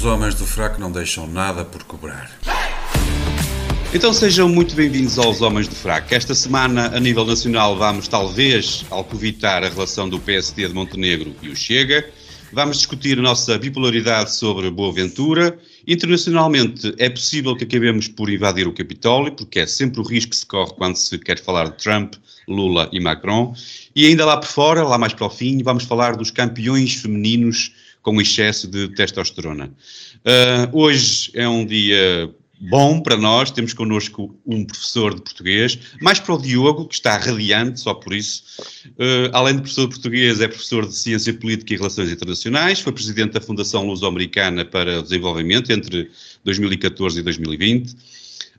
[0.00, 2.30] Os homens do fraco não deixam nada por cobrar.
[3.92, 6.14] Então sejam muito bem-vindos aos Homens do Fraco.
[6.14, 11.50] Esta semana, a nível nacional, vamos talvez alcovitar a relação do PSD de Montenegro e
[11.50, 12.08] o Chega.
[12.50, 15.58] Vamos discutir a nossa bipolaridade sobre Boa Ventura.
[15.86, 20.36] Internacionalmente, é possível que acabemos por invadir o Capitólio, porque é sempre o risco que
[20.36, 22.14] se corre quando se quer falar de Trump,
[22.48, 23.54] Lula e Macron.
[23.94, 27.70] E ainda lá por fora, lá mais para o fim, vamos falar dos campeões femininos
[28.02, 29.72] com excesso de testosterona.
[30.18, 36.20] Uh, hoje é um dia bom para nós, temos connosco um professor de português, mais
[36.20, 38.42] para o Diogo, que está radiante, só por isso.
[38.90, 42.92] Uh, além de professor de português, é professor de Ciência Política e Relações Internacionais, foi
[42.92, 46.10] presidente da Fundação Luso-Americana para o Desenvolvimento entre
[46.44, 47.96] 2014 e 2020.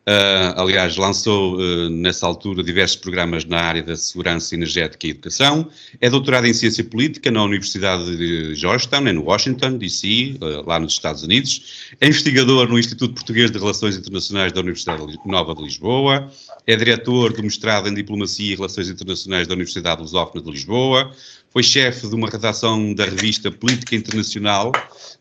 [0.02, 5.70] Uh, aliás, lançou uh, nessa altura diversos programas na área da segurança energética e educação.
[6.00, 10.94] É doutorado em ciência política na Universidade de Georgetown, em Washington, D.C., uh, lá nos
[10.94, 11.92] Estados Unidos.
[12.02, 16.32] É investigador no Instituto Português de Relações Internacionais da Universidade Nova de Lisboa.
[16.66, 21.12] É diretor do mestrado em Diplomacia e Relações Internacionais da Universidade Lusófona de Lisboa.
[21.52, 24.72] Foi chefe de uma redação da revista Política Internacional.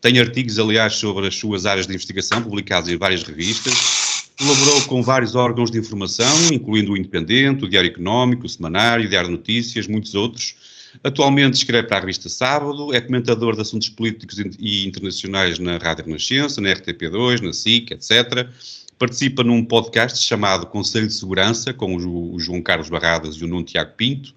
[0.01, 4.00] Tem artigos, aliás, sobre as suas áreas de investigação, publicados em várias revistas
[4.41, 9.07] Colaborou com vários órgãos de informação, incluindo o Independente, o Diário Económico, o Semanário, o
[9.07, 10.55] Diário de Notícias, muitos outros.
[11.03, 16.05] Atualmente escreve para a revista Sábado, é comentador de assuntos políticos e internacionais na Rádio
[16.05, 18.49] Renascença, na RTP2, na SIC, etc.
[18.97, 23.63] Participa num podcast chamado Conselho de Segurança, com o João Carlos Barradas e o Nuno
[23.63, 24.33] Tiago Pinto.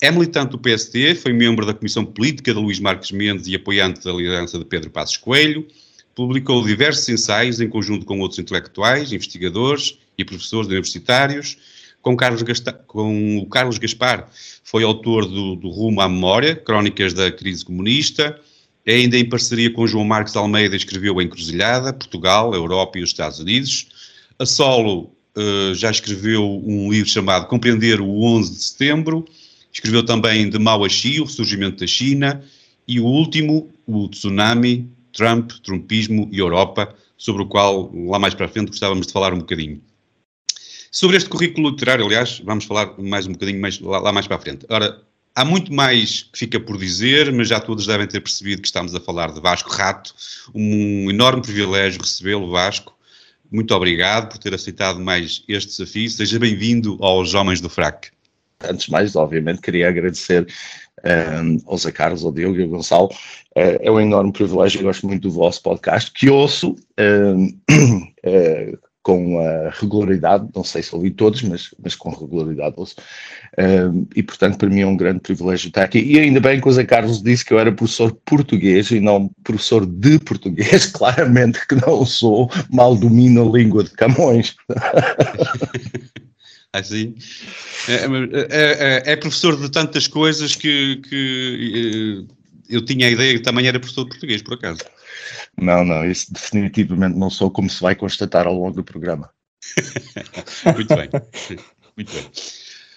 [0.00, 4.04] É militante do PSD, foi membro da Comissão Política de Luís Marques Mendes e apoiante
[4.04, 5.66] da liderança de Pedro Passos Coelho.
[6.14, 11.56] Publicou diversos ensaios em conjunto com outros intelectuais, investigadores e professores universitários.
[12.02, 12.42] Com, Carlos
[12.86, 14.28] com o Carlos Gaspar
[14.64, 18.38] foi autor do, do Rumo à Memória, Crónicas da Crise Comunista.
[18.86, 23.38] Ainda em parceria com João Marcos Almeida escreveu A Encruzilhada, Portugal, Europa e os Estados
[23.38, 23.86] Unidos.
[24.38, 29.24] A solo uh, já escreveu um livro chamado Compreender o 11 de Setembro.
[29.72, 32.42] Escreveu também De Mao a Xi, o Ressurgimento da China.
[32.86, 38.46] E o último, o Tsunami, Trump, Trumpismo e Europa, sobre o qual lá mais para
[38.46, 39.80] a frente gostávamos de falar um bocadinho.
[40.90, 44.36] Sobre este currículo literário, aliás, vamos falar mais um bocadinho mais, lá, lá mais para
[44.36, 44.66] a frente.
[44.68, 45.00] Ora,
[45.34, 48.94] há muito mais que fica por dizer, mas já todos devem ter percebido que estamos
[48.94, 50.14] a falar de Vasco Rato.
[50.54, 52.94] Um enorme privilégio recebê-lo, Vasco.
[53.50, 56.10] Muito obrigado por ter aceitado mais este desafio.
[56.10, 58.10] Seja bem-vindo aos Homens do Frac.
[58.68, 60.46] Antes de mais, obviamente, queria agradecer
[61.04, 63.08] um, ao Zé Carlos, ao Diogo e ao Gonçalo.
[63.56, 68.08] Uh, é um enorme privilégio, eu gosto muito do vosso podcast, que ouço um, uh,
[68.24, 68.72] eh,
[69.02, 72.94] com uh, regularidade, não sei se ouvi todos, mas, mas com regularidade ouço.
[73.58, 75.98] Um, e, portanto, para mim é um grande privilégio estar aqui.
[75.98, 79.28] E ainda bem que o Zé Carlos disse que eu era professor português e não
[79.42, 84.54] professor de português, claramente que não sou, mal domino a língua de Camões.
[86.80, 87.14] assim.
[87.88, 92.34] É, é, é, é, professor de tantas coisas que, que eh,
[92.70, 94.80] eu tinha a ideia que também era professor de português, por acaso.
[95.60, 99.28] Não, não, isso definitivamente não sou, como se vai constatar ao longo do programa.
[100.74, 101.08] Muito bem.
[101.96, 102.30] Muito bem.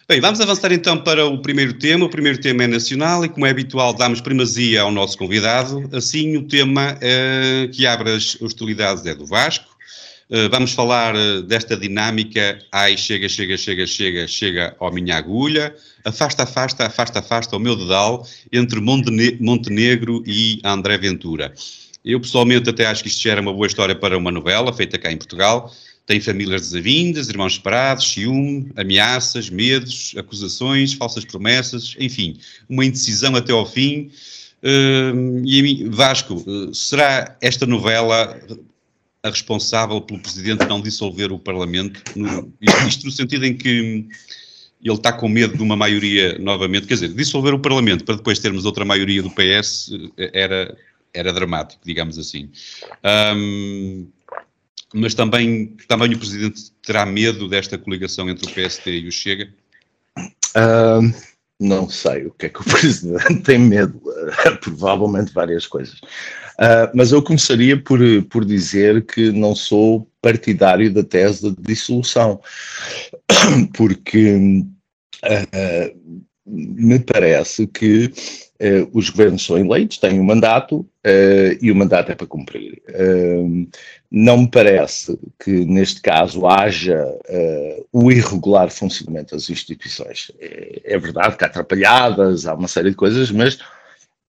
[0.07, 2.05] Bem, vamos avançar então para o primeiro tema.
[2.05, 5.89] O primeiro tema é nacional e, como é habitual, damos primazia ao nosso convidado.
[5.91, 9.74] Assim, o tema uh, que abre as hostilidades é do Vasco.
[10.27, 15.75] Eh, vamos falar uh, desta dinâmica, ai, chega, chega, chega, chega, chega ao minha agulha,
[16.03, 21.53] afasta, afasta, afasta, afasta o meu dedal entre Montene Montenegro e André Ventura.
[22.03, 25.11] Eu pessoalmente até acho que isto gera uma boa história para uma novela feita cá
[25.11, 25.71] em Portugal.
[26.07, 33.51] Tem famílias desavindas, irmãos separados, ciúme, ameaças, medos, acusações, falsas promessas, enfim, uma indecisão até
[33.51, 34.09] ao fim.
[34.63, 36.43] Uh, e Vasco,
[36.73, 38.39] será esta novela
[39.25, 42.53] a responsável pelo Presidente não dissolver o Parlamento, no,
[42.87, 44.07] isto no sentido em que
[44.83, 48.37] ele está com medo de uma maioria novamente, quer dizer, dissolver o Parlamento para depois
[48.37, 49.89] termos outra maioria do PS
[50.31, 50.77] era,
[51.11, 52.51] era dramático, digamos assim.
[53.35, 54.07] Um,
[54.93, 59.51] mas também, também o Presidente terá medo desta coligação entre o PST e o Chega?
[60.55, 64.01] Uh, não sei o que é que o Presidente tem medo,
[64.61, 65.99] provavelmente várias coisas.
[66.57, 67.99] Uh, mas eu começaria por,
[68.29, 72.41] por dizer que não sou partidário da tese de dissolução,
[73.75, 74.63] porque
[75.23, 78.11] uh, me parece que
[78.61, 80.85] uh, os governos são eleitos, têm um mandato
[81.61, 82.81] e o mandato é para cumprir.
[84.09, 87.05] não me parece que neste caso haja
[87.93, 90.31] o irregular funcionamento das instituições.
[90.39, 93.59] É, é verdade que há atrapalhadas, há uma série de coisas, mas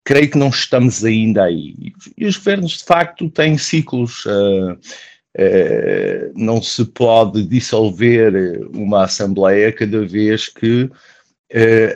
[0.03, 1.93] creio que não estamos ainda aí.
[2.17, 4.25] E os governos, de facto, têm ciclos.
[4.25, 4.73] Uh,
[5.37, 8.33] uh, não se pode dissolver
[8.73, 10.91] uma Assembleia cada vez que uh,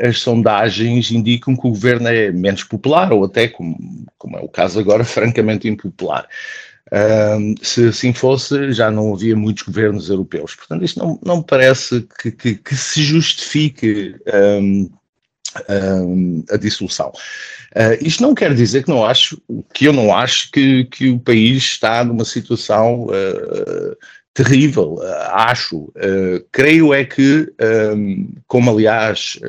[0.08, 4.50] as sondagens indicam que o governo é menos popular, ou até, como, como é o
[4.50, 6.28] caso agora, francamente impopular.
[7.62, 10.56] se assim fosse, já não havia muitos governos europeus.
[10.56, 14.16] Portanto, isto não, não parece que, que, que se justifique
[15.70, 17.12] um, a dissolução.
[17.76, 19.42] Uh, isto não quer dizer que não acho,
[19.74, 23.98] que eu não acho que, que o país está numa situação uh,
[24.36, 24.96] terrível.
[24.96, 25.92] Uh, acho,
[26.52, 27.52] creio é que,
[27.96, 29.40] um, como aliás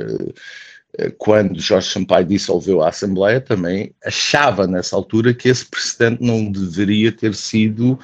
[1.19, 7.13] quando Jorge Sampaio dissolveu a Assembleia, também achava nessa altura que esse precedente não deveria
[7.13, 7.99] ter sido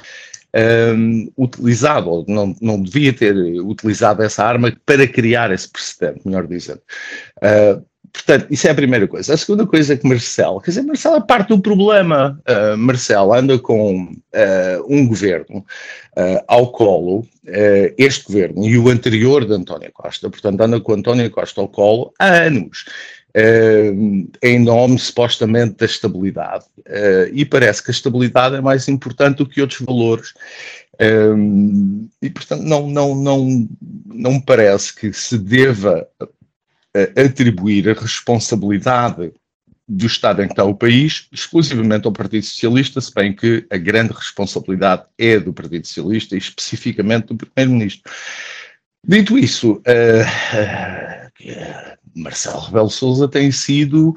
[0.95, 6.47] um, utilizado, ou não, não devia ter utilizado essa arma para criar esse precedente, melhor
[6.47, 6.83] dizendo.
[7.39, 9.33] Uh, portanto, isso é a primeira coisa.
[9.33, 12.41] A segunda coisa é que Marcelo, quer dizer, Marcelo é parte do problema.
[12.49, 17.27] Uh, Marcelo anda com uh, um governo uh, ao colo,
[17.99, 22.13] este governo e o anterior de António Costa, portanto, anda com António Costa ao colo
[22.17, 22.85] há anos.
[24.41, 26.65] em nome supostamente da estabilidade.
[27.33, 30.35] e parece que a estabilidade é mais importante do que outros valores.
[32.23, 33.69] e portanto não, não, não,
[34.07, 36.07] não me parece que se deva
[37.17, 39.33] atribuir a responsabilidade
[39.89, 43.77] do estado em que está o país exclusivamente ao Partido Socialista, se bem que a
[43.77, 48.11] grande responsabilidade é do Partido Socialista e especificamente do Primeiro-Ministro.
[49.07, 49.83] Dito isso, uh,
[52.15, 54.15] Marcelo Rebelo Souza tem sido,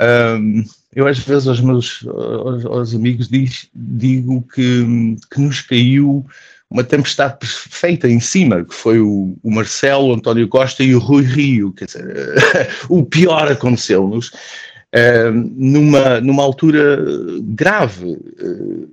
[0.00, 0.64] um,
[0.94, 6.26] eu às vezes aos meus aos, aos amigos diz, digo que, que nos caiu
[6.70, 10.98] uma tempestade perfeita em cima, que foi o, o Marcelo, o António Costa e o
[10.98, 11.72] Rui Rio.
[11.72, 12.38] Quer dizer,
[12.88, 16.98] o pior aconteceu-nos uh, numa, numa altura
[17.40, 18.90] grave uh,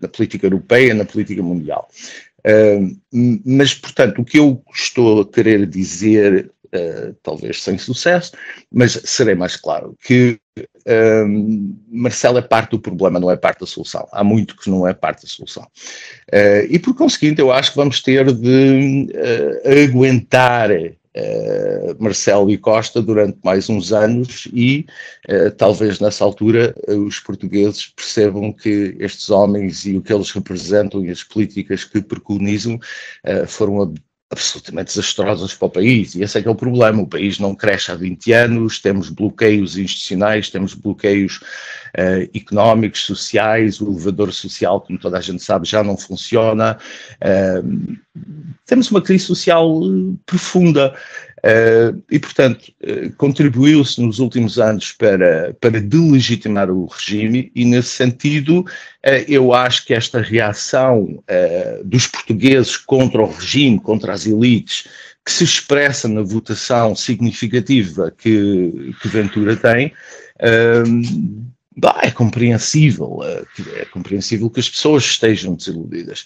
[0.00, 1.88] na política europeia, na política mundial.
[2.46, 2.96] Uh,
[3.44, 6.48] mas, portanto, o que eu estou a querer dizer,
[7.22, 8.32] talvez sem sucesso,
[8.72, 10.38] mas serei mais claro, que
[10.88, 14.08] Uh, Marcelo é parte do problema, não é parte da solução.
[14.10, 15.64] Há muito que não é parte da solução.
[16.32, 20.70] Uh, e por conseguinte, eu acho que vamos ter de uh, aguentar
[21.16, 24.84] Uh, Marcelo e Costa durante mais uns anos e
[25.30, 30.30] uh, talvez nessa altura uh, os portugueses percebam que estes homens e o que eles
[30.30, 32.78] representam e as políticas que preconizam
[33.48, 33.94] foram
[34.30, 37.54] absolutamente desastrosas para o país, e esse é que é o problema, o país não
[37.54, 44.80] cresce há 20 anos, temos bloqueios institucionais, temos bloqueios uh, económicos, sociais, o elevador social,
[44.80, 46.76] como toda a gente sabe, já não funciona,
[47.22, 47.96] uh,
[48.66, 49.80] temos uma crise social
[50.24, 51.25] profunda, Uh,
[52.10, 58.60] e, portanto, uh, contribuiu-se nos últimos anos para, para delegitimar o regime, e nesse sentido,
[58.60, 61.22] uh, eu acho que esta reação
[61.84, 64.88] dos portugueses contra o regime, contra as elites,
[65.24, 69.92] que se expressa na votação significativa que, que Ventura tem,
[72.02, 73.18] é compreensível,
[73.76, 76.24] é compreensível que as pessoas estejam desiludidas.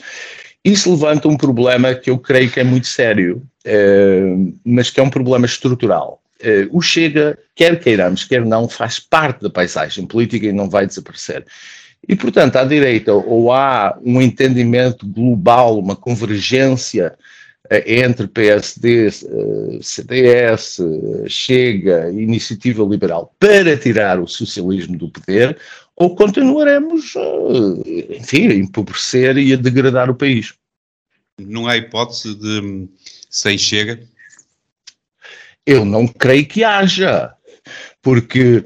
[0.64, 5.02] Isso levanta um problema que eu creio que é muito sério, uh, mas que é
[5.02, 6.20] um problema estrutural.
[6.40, 10.86] Uh, o Chega, quer queiramos, quer não, faz parte da paisagem política e não vai
[10.86, 11.46] desaparecer.
[12.06, 17.14] E, portanto, à direita, ou há um entendimento global, uma convergência
[17.64, 19.08] uh, entre PSD,
[19.80, 20.78] CDS,
[21.26, 25.56] Chega Iniciativa Liberal para tirar o socialismo do poder,
[26.00, 30.54] ou continuaremos, eh, enfim, a empobrecer e a degradar o país.
[31.38, 32.88] Não há hipótese de
[33.28, 34.00] sem chega?
[35.66, 37.34] Eu não creio que haja,
[38.00, 38.64] porque,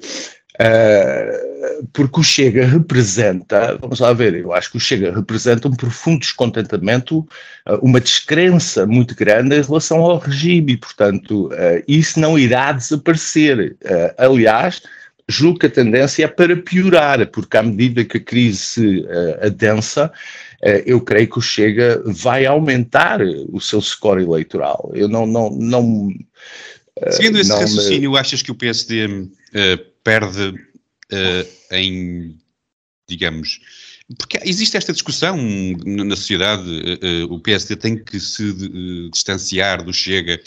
[0.60, 5.74] uh, porque o Chega representa, vamos lá ver, eu acho que o Chega representa um
[5.74, 12.20] profundo descontentamento, uh, uma descrença muito grande em relação ao regime, e, portanto, uh, isso
[12.20, 13.76] não irá desaparecer.
[14.16, 14.82] aliás,
[15.28, 19.46] julgo que a tendência é para piorar, porque à medida que a crise se uh,
[19.46, 20.12] adensa,
[20.62, 24.90] uh, eu creio que o Chega vai aumentar o seu score eleitoral.
[24.94, 25.26] Eu não.
[25.26, 28.18] não, não uh, Seguindo esse não raciocínio, me...
[28.18, 29.30] achas que o PSD uh,
[30.02, 30.54] perde
[31.70, 32.36] em,
[33.08, 33.60] digamos.
[34.18, 35.38] Porque existe esta discussão
[35.86, 36.68] na sociedade,
[37.30, 38.52] o PSD tem que se
[39.10, 40.40] distanciar do Chega.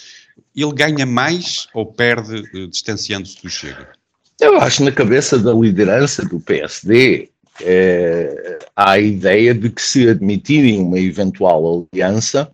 [0.55, 3.97] Ele ganha mais ou perde distanciando-se do Chega?
[4.39, 7.29] Eu acho na cabeça da liderança do PSD
[7.62, 12.51] é, há a ideia de que se admitirem uma eventual aliança,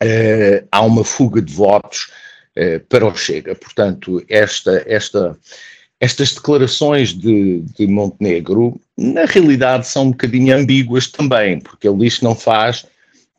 [0.00, 2.10] é, há uma fuga de votos
[2.56, 3.54] é, para o Chega.
[3.54, 5.36] Portanto, esta, esta,
[6.00, 12.18] estas declarações de, de, Montenegro, na realidade, são um bocadinho ambíguas também, porque ele diz
[12.18, 12.86] que não faz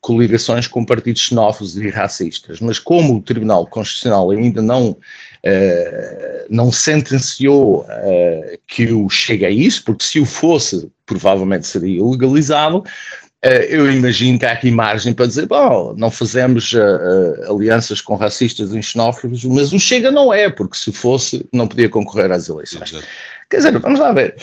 [0.01, 4.95] coligações com partidos xenófobos e racistas, mas como o Tribunal Constitucional ainda não,
[5.45, 12.03] uh, não sentenciou uh, que o chegue a isso, porque se o fosse, provavelmente seria
[12.03, 12.83] legalizado,
[13.41, 16.73] Uh, eu imagino que há aqui margem para dizer, bom, não fazemos
[17.47, 21.87] alianças com racistas e xenófobos, mas o Chega não é, porque se fosse, não podia
[21.87, 22.91] concorrer às eleições.
[22.91, 23.07] Exato.
[23.49, 24.35] Quer dizer, vamos lá ver,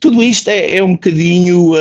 [0.00, 1.72] tudo isto é, é um bocadinho.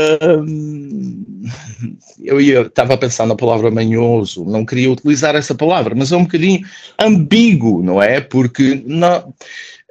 [2.23, 6.17] eu ia, estava a pensar na palavra manhoso, não queria utilizar essa palavra, mas é
[6.17, 6.65] um bocadinho
[6.99, 8.19] ambíguo, não é?
[8.19, 9.33] Porque não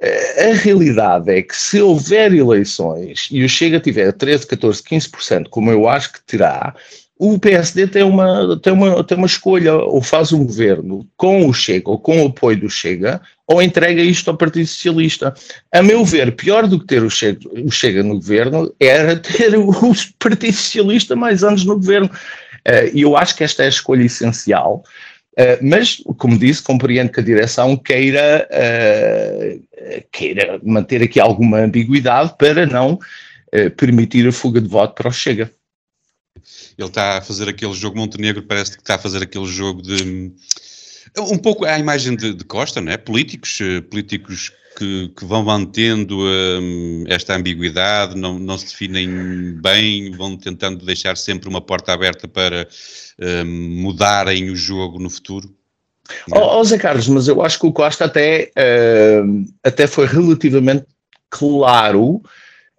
[0.03, 5.71] a realidade é que se houver eleições e o Chega tiver 13, 14, 15%, como
[5.71, 6.75] eu acho que terá,
[7.17, 11.53] o PSD tem uma, tem, uma, tem uma escolha, ou faz um governo com o
[11.53, 15.33] Chega ou com o apoio do Chega, ou entrega isto ao Partido Socialista.
[15.71, 19.55] A meu ver, pior do que ter o Chega, o Chega no governo era ter
[19.55, 19.71] o
[20.19, 22.09] Partido Socialista mais anos no governo.
[22.65, 24.83] Eh, e eu acho que esta é a escolha essencial.
[25.33, 32.35] Uh, mas, como disse, compreendo que a direção queira, uh, queira manter aqui alguma ambiguidade
[32.37, 35.51] para não uh, permitir a fuga de voto para o Chega.
[36.77, 40.31] Ele está a fazer aquele jogo, Montenegro parece que está a fazer aquele jogo de.
[41.17, 42.97] Um pouco a imagem de, de Costa, não é?
[42.97, 50.35] Políticos, políticos que, que vão mantendo um, esta ambiguidade, não, não se definem bem, vão
[50.35, 52.67] tentando deixar sempre uma porta aberta para
[53.19, 55.53] um, mudarem o jogo no futuro?
[56.31, 60.85] Ó oh, Zé Carlos, mas eu acho que o Costa até, uh, até foi relativamente
[61.29, 62.21] claro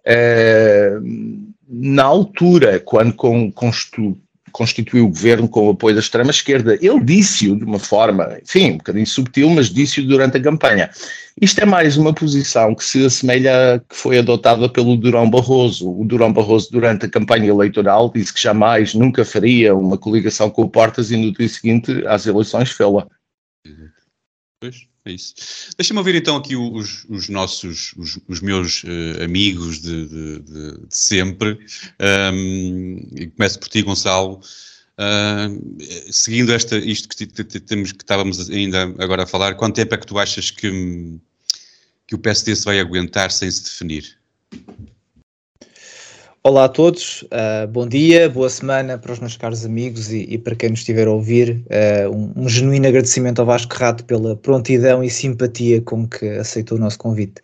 [0.05, 4.17] uh, na altura, quando com, constu,
[4.51, 6.75] constituiu o governo com o apoio da extrema-esquerda.
[6.81, 10.89] Ele disse-o de uma forma, enfim, um bocadinho subtil, mas disse-o durante a campanha.
[11.41, 15.91] Isto é mais uma posição que se assemelha que foi adotada pelo Durão Barroso.
[15.91, 20.61] O Durão Barroso, durante a campanha eleitoral, disse que jamais, nunca faria uma coligação com
[20.61, 23.05] o Portas e no dia seguinte às eleições fê-la.
[24.61, 25.35] Pois, é isso.
[25.77, 30.87] Deixa-me ouvir então aqui os, os nossos, os, os meus uh, amigos de, de, de,
[30.87, 31.59] de sempre.
[32.33, 34.41] Um, e começo por ti, Gonçalo.
[34.97, 37.25] Uh, seguindo esta, isto que,
[37.59, 41.19] temos, que estávamos ainda agora a falar, quanto tempo é que tu achas que,
[42.07, 44.17] que o PSD se vai aguentar sem se definir?
[46.47, 50.37] Olá a todos, uh, bom dia, boa semana para os meus caros amigos e, e
[50.37, 51.65] para quem nos estiver a ouvir.
[51.65, 56.77] Uh, um, um, genuíno agradecimento ao Vasco Rato pela prontidão e simpatia com que aceitou
[56.77, 57.41] o nosso convite.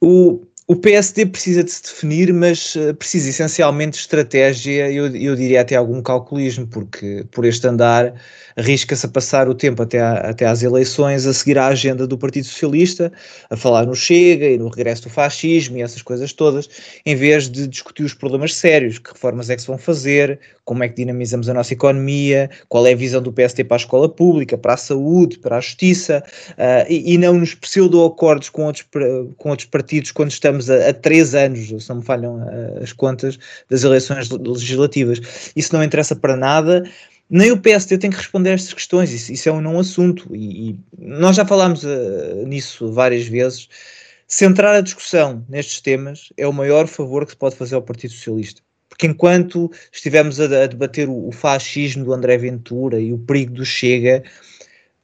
[0.00, 5.34] O, o PSD precisa de se definir, mas uh, precisa essencialmente de estratégia, eu, eu
[5.34, 8.14] diria até algum calculismo, porque por este andar
[8.58, 12.44] arrisca-se a passar o tempo até, até às eleições a seguir a agenda do Partido
[12.44, 13.12] Socialista,
[13.48, 16.68] a falar no Chega e no regresso do fascismo e essas coisas todas,
[17.06, 20.82] em vez de discutir os problemas sérios, que reformas é que se vão fazer, como
[20.82, 24.08] é que dinamizamos a nossa economia, qual é a visão do PSD para a escola
[24.08, 28.86] pública, para a saúde, para a justiça, uh, e, e, não nos pseudo-acordos com outros,
[29.36, 32.92] com outros partidos quando estamos a, a três anos, se não me falham uh, as
[32.92, 33.38] contas,
[33.70, 35.52] das eleições legislativas.
[35.54, 36.82] Isso não interessa para nada
[37.30, 40.34] nem o PSD tem que responder a estas questões, isso, isso é um não assunto,
[40.34, 43.68] e, e nós já falámos uh, nisso várias vezes.
[44.26, 48.12] Centrar a discussão nestes temas é o maior favor que se pode fazer ao Partido
[48.12, 48.62] Socialista.
[48.88, 53.54] Porque enquanto estivermos a, a debater o, o fascismo do André Ventura e o perigo
[53.54, 54.22] do Chega,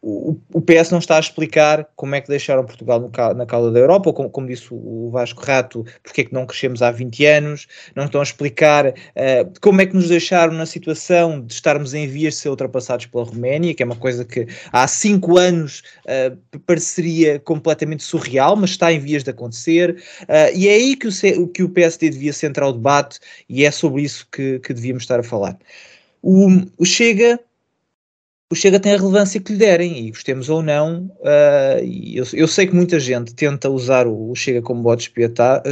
[0.06, 3.70] o, o PS não está a explicar como é que deixaram Portugal no, na cauda
[3.70, 7.24] da Europa, como, como, disse o Vasco Rato, porque é que não crescemos há 20
[7.24, 11.94] anos, não estão a explicar uh, como é que nos deixaram na situação de estarmos
[11.94, 15.82] em vias de ser ultrapassados pela Roménia, que é uma coisa que há 5 anos
[16.04, 21.08] uh, pareceria completamente surreal, mas está em vias de acontecer, uh, e é aí que
[21.08, 23.18] o, que o PSD devia centrar o debate,
[23.48, 25.56] e é sobre isso que, que devíamos estar a falar.
[26.20, 27.40] O, o Chega
[28.50, 32.46] o Chega tem a relevância que lhe derem, e gostemos ou não, uh, eu, eu,
[32.46, 35.10] sei que muita gente tenta usar o, o Chega como bode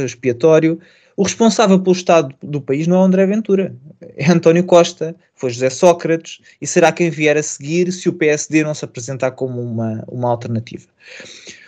[0.05, 0.79] expiatório.
[1.15, 3.75] O responsável pelo estado do país não é André Ventura,
[4.17, 8.63] é António Costa, foi José Sócrates, e será quem vier a seguir se o PSD
[8.63, 10.87] não se apresentar como uma, uma alternativa.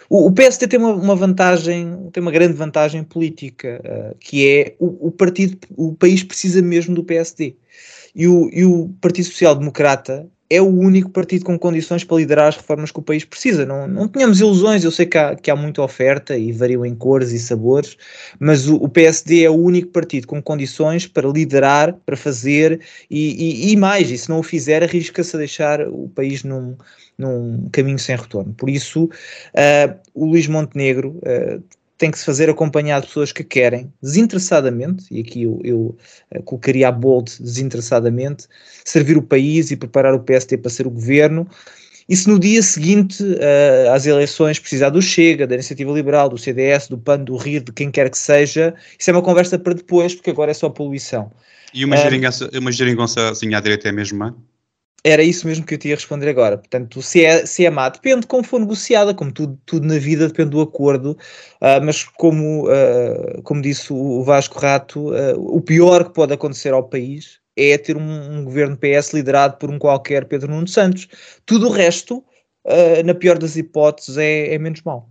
[0.09, 4.75] O, o PSD tem uma, uma, vantagem, tem uma grande vantagem política, uh, que é
[4.79, 7.55] o, o partido, o país precisa mesmo do PSD.
[8.15, 12.47] E o, e o Partido Social Democrata é o único partido com condições para liderar
[12.47, 13.65] as reformas que o país precisa.
[13.65, 16.93] Não, não tínhamos ilusões, eu sei que há, que há muita oferta e variam em
[16.93, 17.97] cores e sabores,
[18.39, 23.69] mas o, o PSD é o único partido com condições para liderar, para fazer e,
[23.69, 26.75] e, e mais, e se não o fizer, arrisca-se a deixar o país num,
[27.17, 28.53] num caminho sem retorno.
[28.53, 31.63] Por isso, uh, o Luís Montenegro uh,
[31.97, 35.97] tem que se fazer acompanhado de pessoas que querem, desinteressadamente, e aqui eu, eu
[36.35, 38.47] uh, colocaria a bold desinteressadamente,
[38.83, 41.47] servir o país e preparar o PST para ser o governo.
[42.07, 46.37] E se no dia seguinte uh, às eleições precisar do Chega, da Iniciativa Liberal, do
[46.37, 49.73] CDS, do PAN, do RIR, de quem quer que seja, isso é uma conversa para
[49.73, 51.31] depois, porque agora é só poluição.
[51.73, 54.33] E uma, geringonça, uma geringonça assim à direita é mesmo má?
[55.07, 56.57] Era isso mesmo que eu te ia responder agora.
[56.57, 59.99] Portanto, se é, se é má, depende de como for negociada, como tudo, tudo na
[59.99, 65.61] vida depende do acordo, uh, mas como, uh, como disse o Vasco Rato, uh, o
[65.61, 69.77] pior que pode acontecer ao país é ter um, um, governo PS liderado por um
[69.77, 71.07] qualquer Pedro Nuno Santos.
[71.45, 72.23] Tudo o resto,
[73.05, 75.07] na pior das hipóteses, é, é menos mau.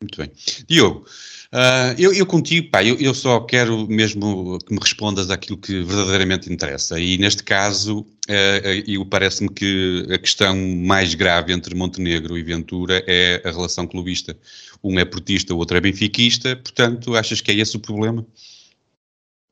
[0.00, 0.30] Muito bem.
[0.68, 1.06] Diogo,
[1.50, 5.82] Uh, eu, eu, contigo, pá, eu, eu, só quero mesmo que me respondas àquilo que
[5.82, 7.00] verdadeiramente interessa.
[7.00, 13.02] E neste caso, uh, uh, parece-me que a questão mais grave entre Montenegro e Ventura
[13.06, 14.36] é a relação clubista.
[14.84, 18.26] Um é portista, o outro é benfiquista, portanto, achas que é esse o problema?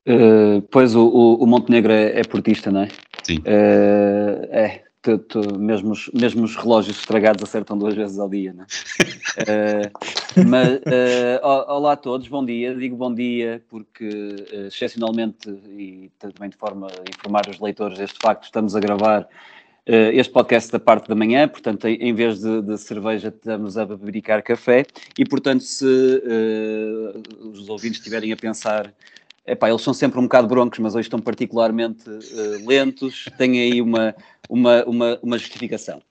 [0.07, 2.89] Uh, pois o, o, o Montenegro é, é, portista, não é?
[3.23, 3.41] Sim.
[3.43, 8.65] é, tu, tu, mesmo, os, mesmo os relógios estragados acertam duas vezes ao dia, né?
[9.39, 12.75] uh, mas, uh, olá a todos, bom dia.
[12.75, 18.19] Digo bom dia porque, uh, excepcionalmente, e também de forma a informar os leitores deste
[18.19, 19.27] facto, estamos a gravar
[19.89, 24.21] este podcast da parte da manhã, portanto, em vez de, de cerveja, estamos a beber
[24.43, 24.85] café
[25.17, 25.85] e, portanto, se
[27.39, 28.93] os ouvintes estiverem a pensar
[29.47, 33.81] Epá, eles são sempre um bocado broncos, mas hoje estão particularmente uh, lentos, têm aí
[33.81, 34.13] uma,
[34.49, 36.01] uma, uma, uma justificação.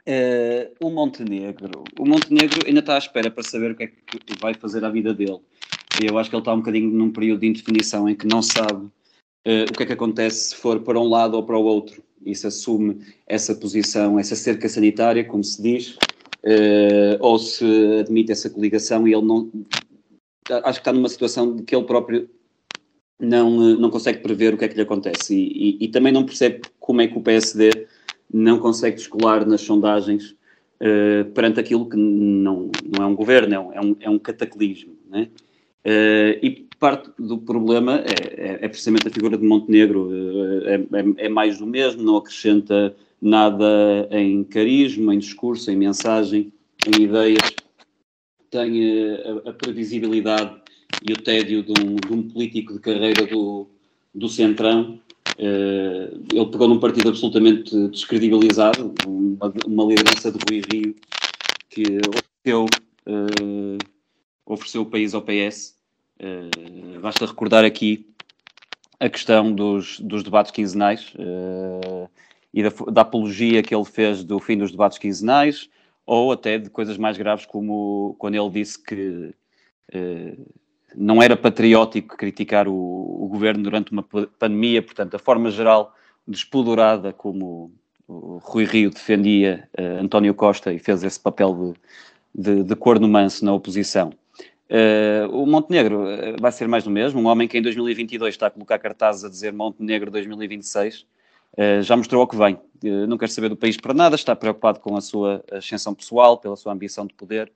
[0.00, 1.84] Uh, o Montenegro.
[1.96, 3.94] O Montenegro ainda está à espera para saber o que é que
[4.40, 5.38] vai fazer à vida dele.
[6.02, 8.86] Eu acho que ele está um bocadinho num período de indefinição em que não sabe
[8.86, 12.02] uh, o que é que acontece se for para um lado ou para o outro.
[12.26, 15.96] E se assume essa posição, essa cerca sanitária, como se diz,
[17.20, 17.64] ou se
[18.00, 19.52] admite essa coligação e ele não.
[20.64, 22.30] Acho que está numa situação de que ele próprio
[23.20, 26.12] não, eh, não consegue prever o que é que lhe acontece e, e, e, também
[26.12, 27.86] não percebe como é que o PSD
[28.32, 30.34] não consegue descolar nas sondagens
[30.80, 34.96] uh, perante aquilo que não, não é um governo, é um, é um, é cataclismo.
[35.08, 35.28] Né?
[35.86, 41.26] Uh, e parte do problema é, é, é, precisamente a figura de Montenegro, uh, é,
[41.26, 46.52] é, mais do mesmo, não acrescenta nada em carisma, em discurso, em mensagem,
[46.86, 47.54] em ideias,
[48.50, 50.63] tem a, a previsibilidade
[51.02, 53.68] e o tédio de um, de um político de carreira do,
[54.14, 55.00] do Centrão.
[55.38, 60.94] Uh, ele pegou num partido absolutamente descredibilizado, uma, uma liderança de Rui Rio
[61.68, 61.98] que
[62.44, 62.66] ofereceu,
[63.08, 63.78] uh,
[64.46, 65.76] ofereceu o país ao PS.
[66.20, 68.06] Uh, basta recordar aqui
[69.00, 71.12] a questão dos, dos debates quinzenais
[72.54, 75.68] e da, da, apologia que ele fez do fim dos debates quinzenais,
[76.06, 79.34] ou até de coisas mais graves, como quando ele disse que
[80.96, 85.94] não era patriótico criticar o, o, governo durante uma pandemia, portanto, a forma geral
[86.26, 87.72] despudorada como
[88.06, 91.76] o Rui Rio defendia uh, António Costa e fez esse papel
[92.34, 94.12] de, de, de corno manso na oposição.
[94.70, 98.46] Uh, o Montenegro eh, vai ser mais do mesmo, um homem que em 2022 está
[98.46, 101.06] a colocar cartazes a dizer Montenegro 2026,
[101.56, 102.58] uh, já mostrou o que vem.
[103.06, 106.56] não quer saber do país para nada, está preocupado com a sua ascensão pessoal, pela
[106.56, 107.52] sua ambição de poder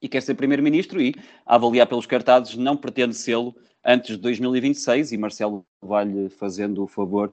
[0.00, 5.12] e quer ser primeiro-ministro e, a avaliar pelos cartazes, não pretende sê-lo antes de 2026
[5.12, 7.32] e Marcelo vai-lhe fazendo o favor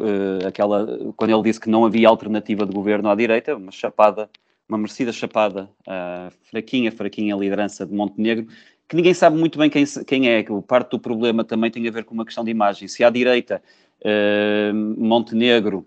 [0.00, 4.30] uh, aquela, quando ele disse que não havia alternativa de governo à direita, uma chapada,
[4.68, 8.46] uma merecida chapada uh, fraquinha, fraquinha a liderança de Montenegro,
[8.88, 11.90] que ninguém sabe muito bem quem, quem é, que parte do problema também tem a
[11.90, 12.86] ver com uma questão de imagem.
[12.86, 13.60] Se à direita
[14.00, 15.86] uh, Montenegro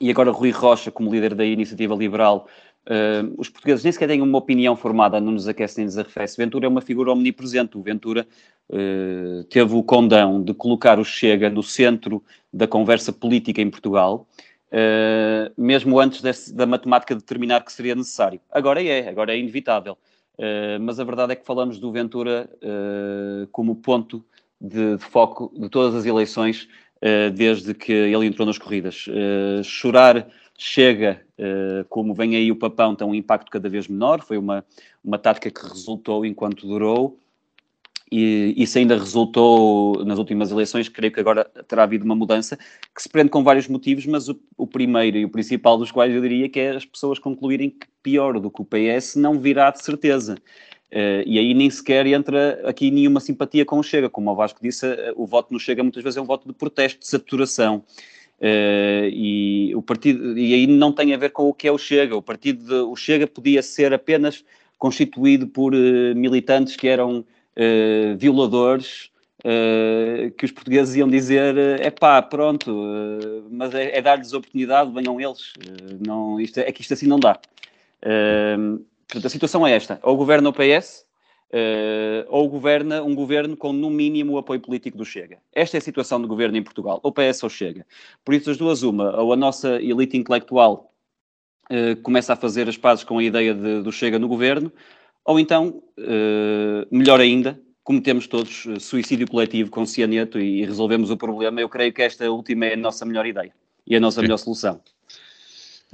[0.00, 2.48] e agora Rui Rocha como líder da Iniciativa Liberal
[2.84, 6.36] Uh, os portugueses nem sequer têm uma opinião formada, não nos aquece nem nos arrefece.
[6.36, 7.78] Ventura é uma figura omnipresente.
[7.78, 8.26] O Ventura
[8.68, 14.26] uh, teve o condão de colocar o Chega no centro da conversa política em Portugal,
[14.70, 18.38] uh, mesmo antes desse, da matemática determinar que seria necessário.
[18.50, 19.96] Agora é, agora é inevitável.
[20.80, 22.50] mas a verdade é que falamos do Ventura
[23.52, 24.24] como ponto
[24.60, 26.68] de, de, foco de todas as eleições
[27.34, 29.06] desde que ele entrou nas corridas.
[29.62, 34.22] chorar chega, uh, como vem aí o papão, tem um impacto cada vez menor.
[34.22, 34.64] Foi uma,
[35.02, 37.18] uma tática que resultou enquanto durou.
[38.10, 40.88] E isso ainda resultou nas últimas eleições.
[40.88, 42.56] Creio que agora terá havido uma mudança
[42.94, 46.14] que se prende com vários motivos, mas o, o primeiro e o principal dos quais
[46.14, 49.70] eu diria que é as pessoas concluírem que pior do que o PS não virá
[49.70, 50.36] de certeza.
[50.92, 54.08] Uh, e aí nem sequer entra aqui nenhuma simpatia com o Chega.
[54.08, 56.54] Como o Vasco disse, uh, o voto no Chega muitas vezes é um voto de
[56.54, 57.82] protesto, de saturação.
[58.40, 61.78] Uh, e o partido e aí não tem a ver com o que é o
[61.78, 62.16] Chega.
[62.16, 64.44] O partido de, o Chega podia ser apenas
[64.76, 69.10] constituído por uh, militantes que eram uh, violadores,
[70.38, 72.74] que os portugueses iam dizer: é pá, pronto,
[73.50, 75.52] mas é, é dar-lhes oportunidade, venham eles.
[76.00, 77.38] não, isto, é que isto assim não dá.
[79.06, 81.04] portanto, a situação é esta: ou governa o PS.
[82.28, 85.38] Ou governa um governo com, no mínimo, o apoio político do Chega.
[85.52, 87.86] Esta é a situação do governo em Portugal, ou PS ou Chega.
[88.24, 90.92] Por isso, as duas, uma, ou a nossa elite intelectual
[91.70, 94.72] uh, começa a fazer as pazes com a ideia de, do Chega no governo,
[95.24, 101.60] ou então, uh, melhor ainda, cometemos todos suicídio coletivo com cianeto e resolvemos o problema.
[101.60, 103.52] Eu creio que esta última é a nossa melhor ideia
[103.86, 104.22] e a nossa Sim.
[104.22, 104.80] melhor solução.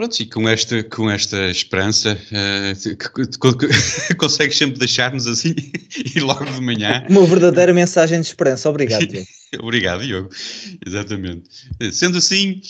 [0.01, 5.55] Pronto, e com esta, com esta esperança, uh, consegues sempre deixar-nos assim
[6.17, 7.05] e logo de manhã.
[7.11, 8.71] Uma verdadeira mensagem de esperança.
[8.71, 9.27] Obrigado, Diogo.
[9.61, 10.31] Obrigado, Diogo.
[10.87, 11.43] Exatamente.
[11.93, 12.63] Sendo assim,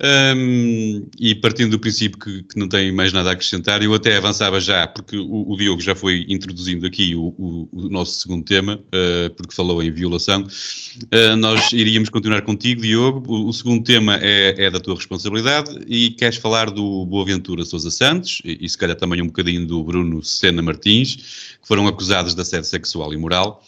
[0.00, 4.16] um, e partindo do princípio que, que, não tem mais nada a acrescentar, eu até
[4.16, 8.44] avançava já, porque o, o Diogo já foi introduzindo aqui o, o, o nosso segundo
[8.44, 10.42] tema, uh, porque falou em violação.
[10.42, 13.48] Uh, nós iríamos continuar contigo, Diogo.
[13.48, 18.40] O, segundo tema é, é, da tua responsabilidade e queres falar do Boaventura Sousa Santos
[18.44, 21.16] e, e se calhar também um bocadinho do Bruno Sena Martins,
[21.60, 23.64] que foram acusados de assédio sexual e moral.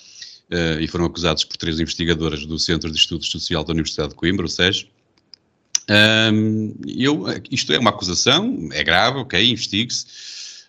[0.53, 4.15] Uh, e foram acusados por três investigadoras do Centro de Estudos Social da Universidade de
[4.17, 4.85] Coimbra, o SES,
[6.33, 10.07] um, eu, isto é uma acusação, é grave, ok, investigue-se,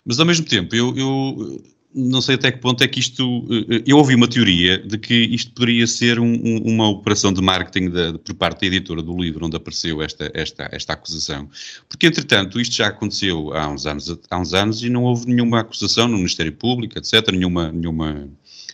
[0.05, 1.61] mas ao mesmo tempo eu, eu,
[1.93, 3.45] não sei até que ponto é que isto.
[3.85, 7.91] Eu ouvi uma teoria de que isto poderia ser um, um, uma operação de marketing
[8.23, 11.49] por parte da editora do livro onde apareceu esta, esta, esta acusação.
[11.89, 15.59] Porque, entretanto, isto já aconteceu há uns anos, há uns anos e não houve nenhuma
[15.59, 18.29] acusação no Ministério Público, etc., nenhuma, nenhuma,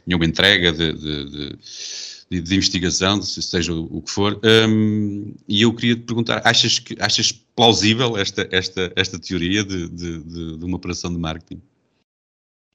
[0.06, 1.56] nenhuma entrega de, de de,
[2.30, 4.40] de investigação, seja o, o que for.
[4.44, 9.88] Um, e eu queria te perguntar: achas, que, achas plausível esta, esta, esta teoria de,
[9.88, 11.62] de, de uma operação de marketing?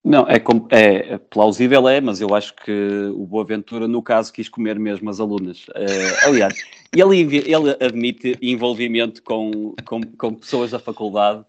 [0.04, 4.76] Não, é, é, plausível é, mas eu acho que o Boaventura, no caso, quis comer
[4.78, 5.68] mesmo as alunas.
[5.68, 6.54] Uh, aliás,
[6.92, 11.44] ele, ele admite envolvimento com, com, com pessoas da faculdade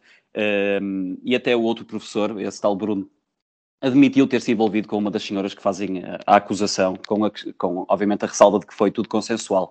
[0.82, 3.10] um, e até o outro professor, esse tal Bruno,
[3.84, 7.32] admitiu ter se envolvido com uma das senhoras que fazem a, a acusação, com, a,
[7.58, 9.69] com, obviamente a ressalva de que foi tudo consensual.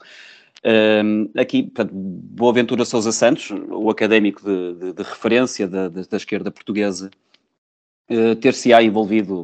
[0.64, 6.51] Um, aqui, portanto, Boaventura Sousa Santos, o académico de, de, de referência da, da, esquerda
[6.51, 7.11] portuguesa,
[8.11, 9.40] uh, ter-se-á envolvido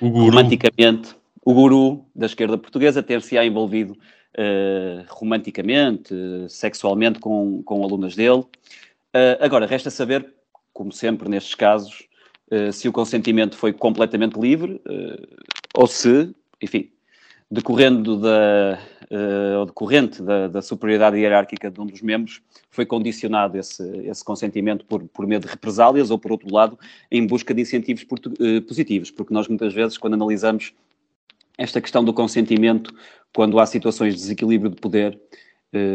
[0.00, 7.82] o romanticamente, o guru da esquerda portuguesa ter-se-á envolvido uh, romanticamente, uh, sexualmente com, com
[7.82, 8.44] alunas dele.
[9.40, 10.32] agora, resta saber,
[10.72, 12.07] como sempre nestes casos, eh,
[12.72, 16.90] se o consentimento foi completamente livre uh, ou se, enfim,
[17.50, 18.78] decorrendo da,
[19.10, 24.84] uh, decorrente da, da, superioridade hierárquica de um dos membros, foi condicionado esse, esse consentimento
[24.84, 26.78] por, por medo de represálias ou, por outro lado,
[27.10, 28.06] em busca de incentivos
[28.66, 30.72] positivos, porque nós muitas vezes, quando analisamos
[31.56, 32.94] esta questão do consentimento,
[33.34, 35.18] quando há situações de desequilíbrio de poder,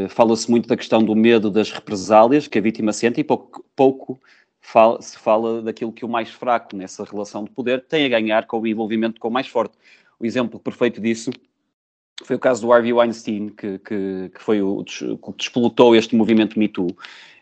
[0.10, 4.20] fala-se muito da questão do medo das represálias que a vítima sente e pouco, pouco
[4.64, 8.48] fala, se fala daquilo que o mais fraco nessa relação de poder tem a ganhar
[8.48, 9.78] com o envolvimento com o mais forte.
[10.20, 11.30] O exemplo perfeito disso
[12.24, 16.58] foi o caso do Harvey Weinstein, que, que, que foi o que despolutou este movimento
[16.58, 16.88] Me Too.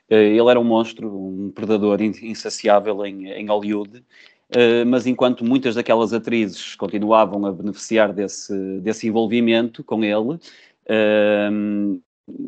[0.10, 4.04] Eh, ele era um monstro, um predador insaciável em, em Hollywood,
[4.50, 10.40] eh, mas enquanto muitas daquelas atrizes continuavam a beneficiar desse, desse envolvimento com ele,
[10.88, 11.50] eh,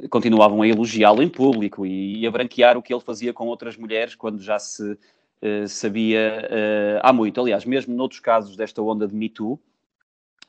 [0.10, 4.16] continuavam a elogiá-lo em público e, a branquear o que ele fazia com outras mulheres
[4.16, 7.40] quando já se uh, sabia uh, há muito.
[7.40, 9.54] Aliás, mesmo noutros casos desta onda de Me Too,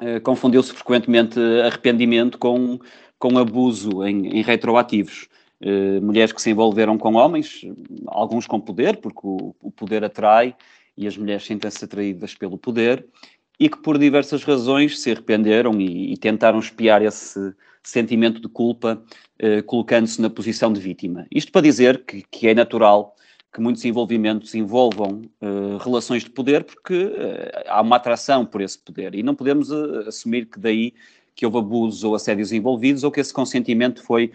[0.00, 2.78] uh, confundiu-se frequentemente arrependimento com,
[3.18, 5.28] com abuso em, em retroativos.
[6.02, 7.62] mulheres que se envolveram com homens,
[8.06, 10.54] alguns com poder, porque o, o poder atrai
[10.96, 13.04] e as mulheres sentem-se atraídas pelo poder,
[13.58, 19.02] e que por diversas razões se arrependeram e, e tentaram espiar esse sentimento de culpa,
[19.38, 21.26] eh, colocando-se na posição de vítima.
[21.30, 23.14] Isto para dizer que, que é natural
[23.54, 28.76] que muitos envolvimentos envolvam uh, relações de poder, porque uh, há uma atração por esse
[28.76, 29.14] poder.
[29.14, 30.92] E não podemos uh, assumir que daí
[31.36, 34.30] que houve abusos ou assédios envolvidos ou que esse consentimento foi,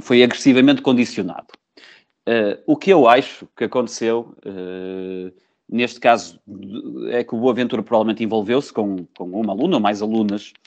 [0.00, 1.46] foi agressivamente condicionado.
[2.66, 4.34] o que eu acho que aconteceu,
[5.68, 6.40] neste caso,
[7.10, 10.59] é que o Boaventura provavelmente envolveu-se com, com uma aluna ou mais alunas eh,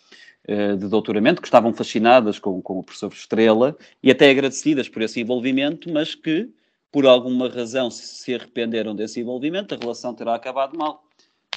[0.45, 5.21] de doutoramento que estavam fascinadas com, com o professor Estrela e até agradecidas por esse
[5.21, 6.49] envolvimento, mas que,
[6.91, 11.05] por alguma razão, se arrependeram desse envolvimento, a relação terá acabado mal.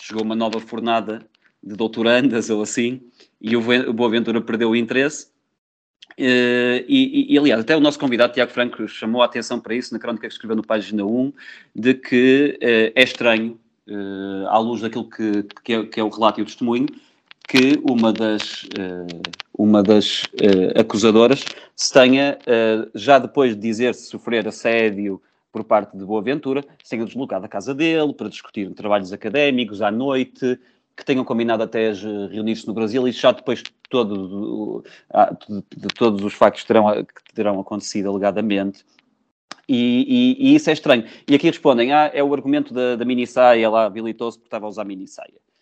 [0.01, 1.27] Chegou uma nova fornada
[1.61, 3.01] de doutorandas ou assim,
[3.41, 5.29] e o Boaventura perdeu o interesse
[6.19, 9.93] Uh, e, e, aliás, até o nosso convidado Tiago Franco chamou a atenção para isso
[9.93, 11.33] na crónica que escreveu no página 1,
[11.75, 13.59] de que uh, é estranho,
[14.49, 16.89] à luz daquilo que, que, é, que, é, o relato e o testemunho,
[17.49, 18.67] que uma das,
[19.57, 20.23] uma das
[20.79, 22.39] acusadoras se tenha,
[22.95, 27.75] já depois de dizer-se sofrer assédio por parte de Boaventura, se tenha deslocado à casa
[27.75, 30.59] dele para discutir trabalhos académicos à noite,
[30.97, 34.83] que tenham combinado até reunir-se no Brasil e já depois todo,
[35.49, 38.85] de, de, todos os factos que terão, que terão acontecido alegadamente.
[39.69, 41.05] E, e, e, isso é estranho.
[41.29, 44.67] E aqui respondem: ah, é o argumento da, da mini saia, ela habilitou-se porque estava
[44.67, 45.35] a usar mini saia.
[45.35, 45.56] Uh,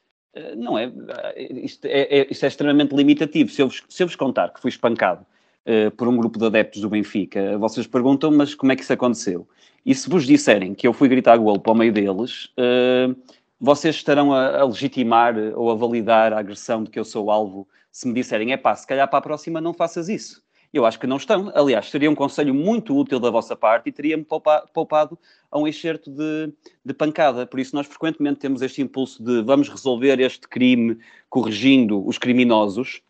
[0.57, 0.91] não é
[1.37, 3.51] isto, é, é, isto é extremamente limitativo.
[3.51, 5.25] Se eu vos, se eu vos contar que fui espancado
[5.67, 8.93] uh, por um grupo de adeptos do Benfica, vocês perguntam, mas como é que isso
[8.93, 9.49] aconteceu?
[9.85, 13.15] E se vos disserem que eu fui gritar gol para o meio deles, uh,
[13.61, 17.67] vocês estarão a, a, legitimar ou a validar a agressão de que eu sou alvo
[17.91, 20.44] se me disserem, é pá, se calhar para a próxima não faças isso.
[20.75, 21.53] Eu acho que não estão.
[21.55, 25.17] Aliás, seria um conselho muito útil da vossa parte e teria-me poupado
[25.49, 26.53] a um excerto de,
[26.85, 27.47] de, pancada.
[27.47, 30.99] Por isso, nós frequentemente temos este impulso de vamos resolver este crime
[31.31, 33.01] corrigindo os criminosos,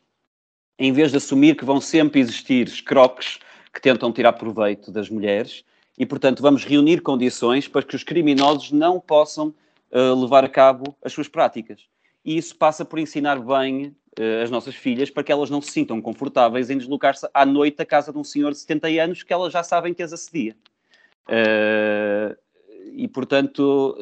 [0.79, 3.39] em vez de assumir que vão sempre existir escroques
[3.73, 5.65] que tentam tirar proveito das mulheres.
[5.99, 9.55] E, portanto, vamos reunir condições para que os criminosos não possam
[9.91, 11.81] uh, levar a cabo as suas práticas.
[12.23, 13.97] E isso passa por ensinar bem
[14.43, 17.87] as nossas filhas para que elas não se sintam confortáveis em deslocar-se à noite à
[17.87, 20.55] casa de um senhor de 70 anos que elas já sabem que as assedia.
[21.29, 22.37] Uh,
[22.93, 23.97] e, portanto,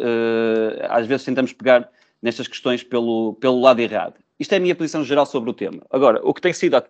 [0.90, 4.14] às vezes tentamos pegar nestas questões pelo, pelo lado errado.
[4.38, 5.82] Isto é a minha posição geral sobre o tema.
[5.88, 6.82] Agora, o que tem sido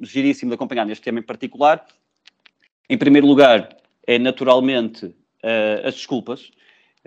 [0.00, 1.86] giríssimo de acompanhar neste tema em particular,
[2.88, 5.14] em primeiro lugar, é naturalmente
[5.84, 6.50] as desculpas.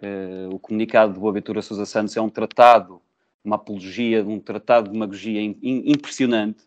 [0.01, 3.01] Uh, o comunicado de Boaventura Sousa Santos é um tratado,
[3.45, 6.63] uma apologia, um tratado de demagogia impressionante.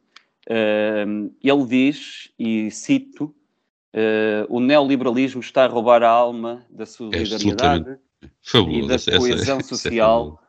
[1.42, 3.34] Ele diz, e cito,
[3.94, 9.68] uh, o neoliberalismo está a roubar a alma da solidariedade é e da coesão essa,
[9.68, 10.48] social é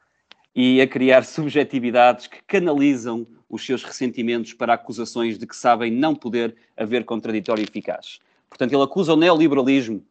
[0.55, 6.13] e a criar subjetividades que canalizam os seus ressentimentos para acusações de que sabem não
[6.13, 8.19] poder haver contraditório eficaz.
[8.49, 10.03] Portanto, ele acusa o neoliberalismo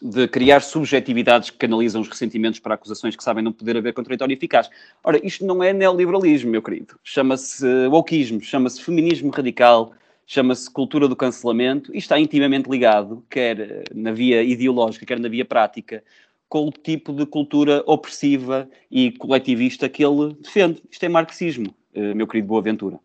[0.00, 4.32] de criar subjetividades que canalizam os ressentimentos para acusações que sabem não poder haver contraditório
[4.32, 4.70] eficaz.
[5.02, 6.98] Ora, isto não é neoliberalismo, meu querido.
[7.02, 9.92] Chama-se wokeismo, chama-se feminismo radical,
[10.26, 15.44] chama-se cultura do cancelamento e está intimamente ligado, quer na via ideológica, quer na via
[15.44, 16.04] prática,
[16.48, 20.82] com o tipo de cultura opressiva e coletivista que ele defende.
[20.90, 22.96] Isto é marxismo, eh, meu querido Boaventura.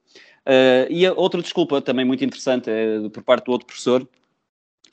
[0.46, 4.08] Uh, e a outra desculpa também muito interessante é por parte do outro professor,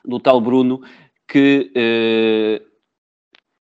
[0.05, 0.81] do tal Bruno,
[1.31, 2.67] que uh,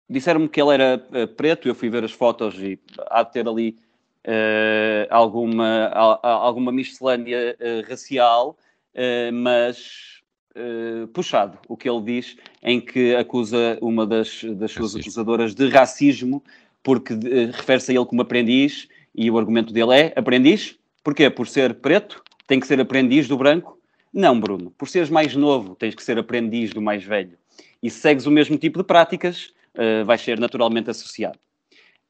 [0.09, 3.45] disseram-me que ele era uh, preto, eu fui ver as fotos e há de ter
[3.45, 3.77] ali
[4.25, 8.57] uh, alguma, a, alguma miscelânea racial,
[9.31, 10.17] mas
[11.13, 16.43] puxado, o que ele diz, em que acusa uma das, das suas acusadoras de racismo,
[16.81, 17.13] porque
[17.53, 21.29] refere-se a ele como aprendiz, e o argumento dele é aprendiz, porquê?
[21.29, 23.79] Por ser preto, tem que ser aprendiz do branco?
[24.11, 27.37] Não, Bruno, por seres mais novo, tens que ser aprendiz do mais velho
[27.81, 31.37] e segues o mesmo tipo de práticas, uh, vais ser naturalmente associado.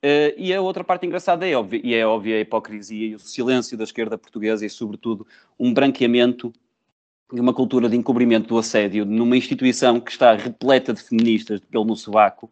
[0.03, 3.19] Uh, e a outra parte engraçada é óbvia, e é óbvia a hipocrisia e o
[3.19, 5.25] silêncio da esquerda portuguesa e, sobretudo,
[5.59, 6.53] um branqueamento
[7.33, 11.65] e uma cultura de encobrimento do assédio numa instituição que está repleta de feministas de
[11.65, 12.45] pelo no sovaco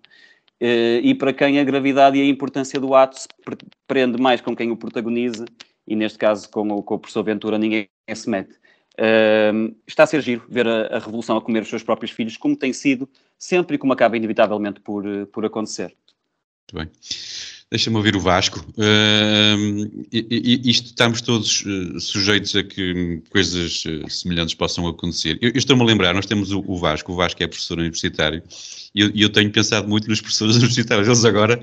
[0.62, 3.28] uh, e para quem a gravidade e a importância do ato se
[3.88, 5.46] prende mais com quem o protagoniza
[5.88, 8.58] e, neste caso, com o, com o professor Ventura, ninguém se mete.
[8.98, 12.38] Uh, está a ser giro ver a, a, revolução a comer os seus próprios filhos,
[12.38, 15.94] como tem sido sempre e como acaba inevitavelmente por, eh, por acontecer.
[16.74, 16.90] Muito bem.
[17.70, 18.66] Deixa-me ouvir o Vasco.
[18.78, 25.38] Uh, isto estamos todos uh, sujeitos a que coisas uh, semelhantes possam acontecer.
[25.42, 28.42] Eu, eu estou-me a lembrar, nós temos o, o, Vasco, o Vasco é professor universitário,
[28.94, 31.08] e eu, eu tenho pensado muito nos professores universitários.
[31.08, 31.60] Eles agora,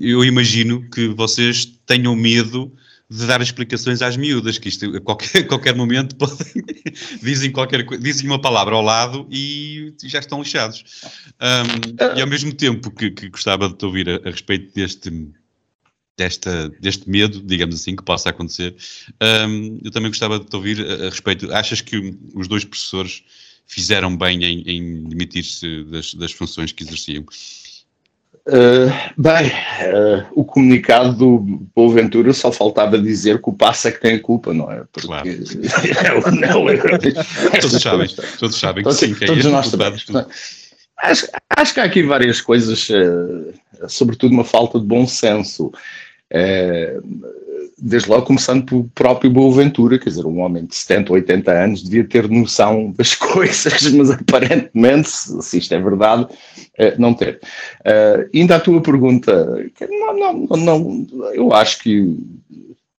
[0.00, 2.72] eu imagino que vocês tenham medo
[3.10, 6.64] de dar explicações às miúdas, que isto a qualquer, a qualquer momento podem,
[7.22, 10.84] dizem, qualquer, dizem uma palavra ao lado e já estão lixados.
[11.40, 15.28] Um, e ao mesmo tempo que, que gostava de te ouvir a, a, respeito deste,
[16.16, 18.74] desta, deste medo, digamos assim, que possa acontecer,
[19.48, 21.52] um, eu também gostava de te ouvir a, a, respeito.
[21.52, 23.22] Achas que os dois professores
[23.66, 27.24] fizeram bem em, em demitir-se das, das funções que exerciam?
[28.46, 31.38] Uh, bem, uh, o comunicado do
[31.74, 34.84] Boaventura só faltava dizer que o passo é que tem a culpa, não é?
[34.92, 35.26] Porque claro.
[36.38, 36.76] não, é,
[37.58, 40.04] todos sabem, todos sabem que sim, que é todos nós sabemos.
[40.98, 41.26] Acho,
[41.56, 45.72] acho que há aqui várias coisas, uh, sobretudo uma falta de bom senso.
[47.86, 52.02] Desde logo começando pelo próprio Boaventura, quer dizer, um homem de 70, 80 anos devia
[52.02, 56.26] ter noção das coisas, mas aparentemente, se isto é verdade,
[56.78, 57.40] eh, não ter.
[57.80, 62.16] Uh, ainda a tua pergunta, não, não, não, eu acho que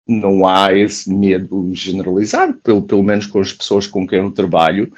[0.06, 4.92] não há esse medo generalizado, pelo, pelo menos com as pessoas com quem eu trabalho.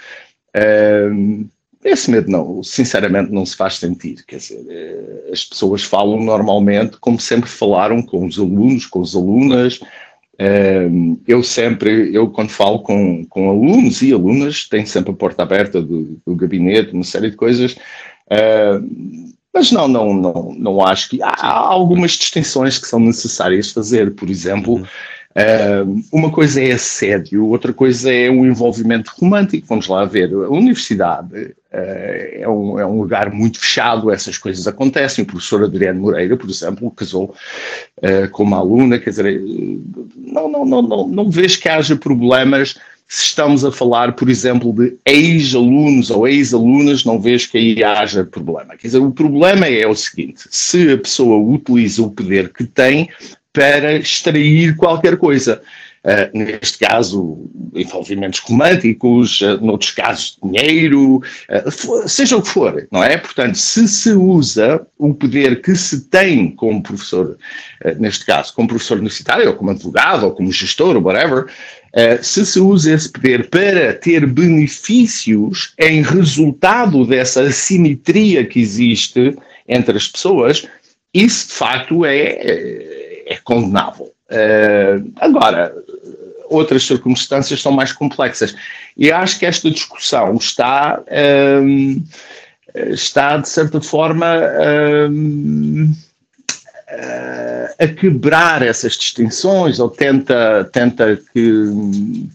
[0.54, 1.48] Uh,
[1.84, 4.24] esse medo não, sinceramente, não se faz sentir.
[4.26, 9.14] Quer dizer, eh, as pessoas falam normalmente como sempre falaram com os alunos, com as
[9.14, 9.80] alunas.
[11.26, 15.82] Eu sempre, eu quando falo com, com alunos e alunas, tenho sempre a porta aberta
[15.82, 17.74] do, do gabinete, uma série de coisas.
[19.52, 24.14] Mas não, não, não, não acho que há algumas distinções que são necessárias fazer.
[24.14, 24.86] Por exemplo, uhum.
[25.38, 29.68] Uh, uma coisa é assédio, outra coisa é um envolvimento romântico.
[29.68, 30.32] Vamos lá ver.
[30.32, 35.22] A universidade uh, é, um, é, um, lugar muito fechado, essas coisas acontecem.
[35.22, 37.36] O professor Adriano Moreira, por exemplo, casou
[37.98, 39.40] uh, com uma aluna, quer dizer,
[40.16, 42.76] não, não, não, não, não vejo que haja problemas.
[43.06, 48.24] Se estamos a falar, por exemplo, de ex-alunos ou ex-alunas, não vejo que aí haja
[48.24, 48.76] problema.
[48.76, 53.08] Quer dizer, o problema é o seguinte: se a pessoa utiliza o poder que tem
[53.52, 55.62] para extrair qualquer coisa.
[56.04, 63.02] Uh, neste caso, envolvimentos românticos, uh, noutros casos, dinheiro, uh, seja o que for, não
[63.02, 63.18] é?
[63.18, 67.36] Portanto, se se usa o poder que se tem como professor,
[67.98, 71.46] neste caso, como professor universitário, ou como advogado, ou como gestor, ou whatever,
[72.22, 79.96] se se usa esse poder para ter benefícios em resultado dessa assimetria que existe entre
[79.96, 80.66] as pessoas,
[81.12, 84.12] isso de facto é é condenável.
[84.30, 85.72] Uh, agora,
[86.48, 88.54] outras circunstâncias são mais complexas.
[88.96, 91.00] E acho que esta discussão está,
[91.62, 92.02] um,
[92.88, 94.26] está de certa forma,
[95.10, 95.92] um,
[97.78, 102.28] a quebrar essas distinções, ou tenta, tenta que.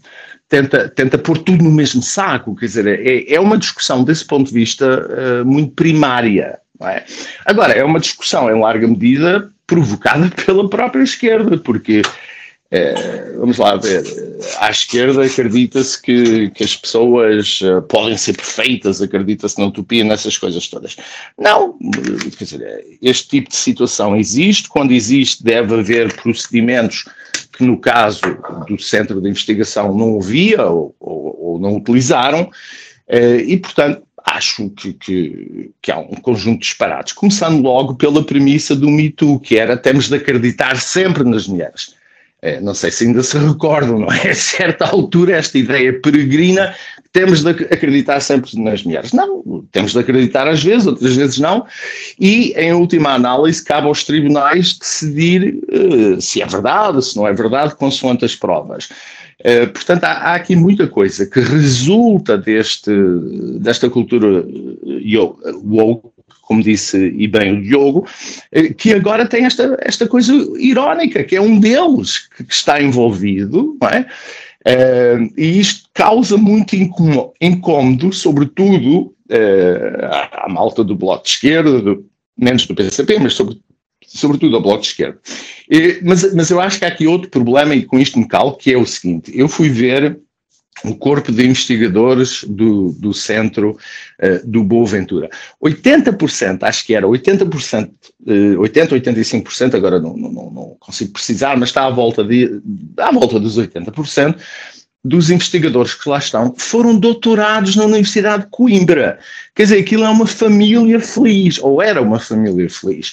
[0.46, 4.48] Tenta, tenta pôr tudo no mesmo saco, quer dizer, é, é uma discussão desse ponto
[4.48, 6.60] de vista uh, muito primária.
[6.82, 7.02] É?
[7.44, 12.02] Agora, é uma discussão em larga medida provocada pela própria esquerda, porque
[12.70, 14.02] é, vamos lá ver,
[14.58, 20.36] à esquerda acredita-se que, que as pessoas uh, podem ser perfeitas, acredita-se na utopia, nessas
[20.36, 20.96] coisas todas.
[21.38, 21.78] Não,
[22.36, 27.04] quer dizer, este tipo de situação existe, quando existe deve haver procedimentos
[27.52, 28.22] que no caso
[28.66, 32.50] do centro de investigação não havia ou, ou, ou não utilizaram,
[33.08, 38.24] uh, e portanto acho que, que, que, há um conjunto de disparados, começando logo pela
[38.24, 41.94] premissa do Me Too, que era temos de acreditar sempre nas mulheres.
[42.40, 44.30] É, não sei se ainda se recordam, não é?
[44.30, 46.74] A certa altura, esta ideia peregrina,
[47.10, 49.12] temos de acreditar sempre nas mulheres.
[49.12, 51.64] Não, temos de acreditar às vezes, outras vezes não,
[52.20, 57.32] e em última análise, cabe aos tribunais decidir uh, se é verdade, se não é
[57.32, 58.90] verdade, consoante as provas.
[59.42, 62.90] Eh, portanto, há, há, aqui muita coisa que resulta deste,
[63.60, 66.08] desta cultura eh, woke,
[66.42, 68.06] como disse e bem o Diogo,
[68.52, 73.76] eh, que agora tem esta, esta coisa irónica, que é um deles que, está envolvido,
[73.80, 74.06] não é?
[74.66, 76.74] Uh, e isto causa muito
[77.38, 83.60] incômodo, sobretudo uh, à, malta do Bloco de Esquerda, do, menos do PCP, mas sobre,
[84.14, 85.18] sobretudo ao Bloco de Esquerda.
[85.70, 88.56] E, mas, mas eu acho que há aqui outro problema, e com isto me calo,
[88.56, 90.18] que é o seguinte: eu fui ver
[90.84, 95.30] o corpo de investigadores do, do centro uh, do Boa Ventura.
[95.62, 97.90] 80%, acho que era 80%,
[98.26, 102.60] uh, 80, 85%, agora não, não, não, consigo precisar, mas está à volta, de,
[102.98, 104.36] à volta dos 80%,
[105.04, 109.18] dos investigadores que lá estão foram doutorados na Universidade de Coimbra.
[109.54, 113.12] Quer dizer, aquilo é uma família feliz, ou era uma família feliz.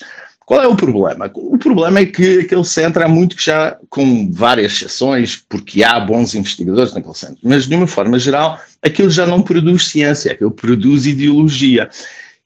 [0.52, 1.32] Qual é o problema?
[1.34, 5.98] O problema é que aquele centro há muito que já, com várias exceções, porque há
[5.98, 10.52] bons investigadores naquele centro, mas de uma forma geral, aquilo já não produz ciência, aquilo
[10.52, 11.90] produz ideologia.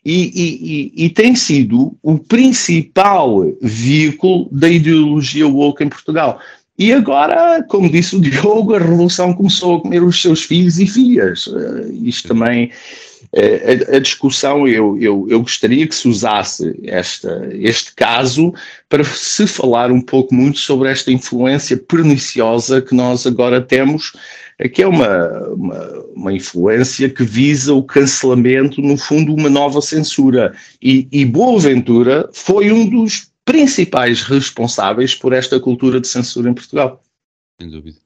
[0.06, 6.40] E, e, e, e, tem sido o principal veículo da ideologia woke em Portugal.
[6.78, 10.86] E agora, como disse o Diogo, a revolução começou a comer os seus filhos e
[10.86, 11.48] filhas.
[11.48, 12.70] Uh, isto também
[13.36, 18.54] a, a discussão, eu, eu, eu, gostaria que se usasse esta, este caso
[18.88, 24.14] para se falar um pouco muito sobre esta influência perniciosa que nós agora temos,
[24.74, 30.56] que é uma, uma, uma influência que visa o cancelamento, no fundo, uma nova censura.
[30.82, 37.04] E, e Boaventura foi um dos principais responsáveis por esta cultura de censura em Portugal.
[37.60, 38.05] Sem dúvida.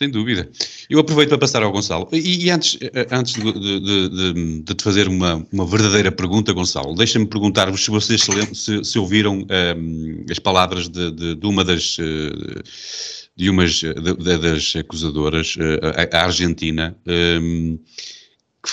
[0.00, 0.50] Sem dúvida.
[0.88, 2.08] Eu aproveito para passar ao Gonçalo.
[2.10, 6.54] E, e antes, eh, antes de, de, de, de, te fazer uma, uma verdadeira pergunta,
[6.54, 8.22] Gonçalo, deixa-me perguntar-vos se vocês
[8.54, 11.98] se, se ouviram um, ehm, as palavras de, uma das.
[11.98, 12.62] Uh,
[13.36, 17.78] de umas das acusadoras, uh, a, Argentina, um, ehm,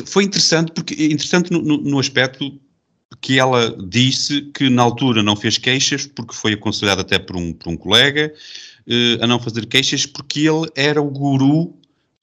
[0.05, 2.57] foi interessante, porque interessante no, no, no aspecto
[3.19, 7.51] que ela disse que na altura não fez queixas porque foi aconselhada até por um,
[7.51, 8.33] por um colega
[8.87, 11.73] uh, a não fazer queixas porque ele era o guru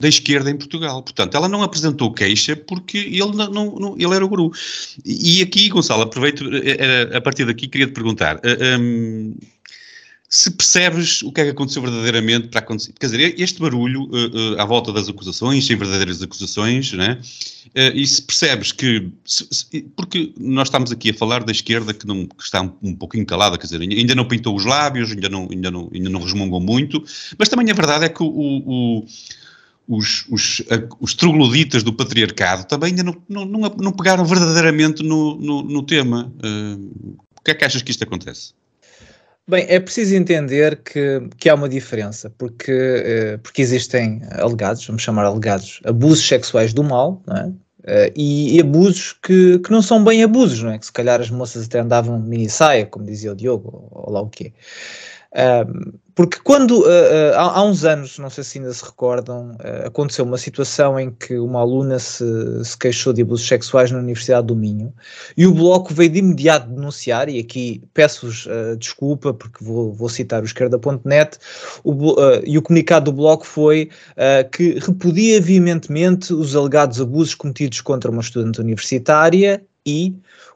[0.00, 1.02] da esquerda em Portugal.
[1.02, 4.52] Portanto, ela não apresentou queixa porque ele, não, não ele era o guru.
[5.04, 6.44] E aqui, Gonçalo, aproveito,
[7.14, 8.36] a partir daqui queria te perguntar.
[8.36, 9.36] Uh, eh, um,
[10.28, 12.92] se percebes o que é que aconteceu verdadeiramente para acontecer.
[12.98, 17.20] Quer dizer, este barulho uh, uh, à volta das acusações, sem verdadeiras acusações, né?
[17.68, 19.10] Uh, e se percebes que.
[19.24, 22.72] Se, se, porque nós estamos aqui a falar da esquerda que, não, que está um,
[22.82, 26.10] um pouquinho calada, quer dizer, ainda não pintou os lábios, ainda não, ainda não, ainda
[26.10, 27.04] não resmungou muito,
[27.38, 29.04] mas também a verdade é que o, o
[29.86, 30.62] os, os,
[30.98, 36.32] os trogloditas do patriarcado também ainda não, não, não, pegaram verdadeiramente no, no, no tema.
[36.42, 38.54] Uh, o que é que achas que isto acontece?
[39.46, 45.02] Bem, é preciso entender que, que há uma diferença, porque, uh, porque existem alegados, vamos
[45.02, 47.46] chamar alegados, abusos sexuais do mal, não é?
[47.46, 50.78] Uh, e, e, abusos que, que não são bem abusos, não é?
[50.78, 54.22] Que se calhar as moças até andavam mini saia, como dizia o Diogo, ou lá
[54.22, 54.54] o quê.
[56.14, 59.86] Porque quando, uh, uh, há, há, uns anos, não sei se ainda se recordam, uh,
[59.86, 62.24] aconteceu uma situação em que uma aluna se,
[62.64, 64.94] se, queixou de abusos sexuais na Universidade do Minho
[65.36, 68.46] e o Bloco veio de imediato denunciar, e aqui peço-vos
[68.78, 71.36] desculpa porque vou, vou, citar o esquerda.net,
[72.44, 73.90] e o comunicado do Bloco foi
[74.52, 80.14] que repudia veementemente os alegados abusos cometidos contra uma estudante universitária e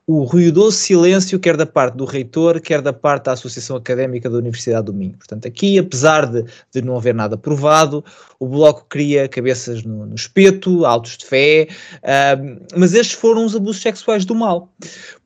[0.08, 4.38] o ruidoso silêncio, quer da parte do reitor, quer da parte da Associação Académica da
[4.38, 5.12] Universidade do Minho.
[5.18, 8.02] Portanto, aqui, apesar de, de não haver nada provado,
[8.40, 13.54] o Bloco cria cabeças no, no espeto, autos de fé, uh, mas estes foram os
[13.54, 14.72] abusos sexuais do mal.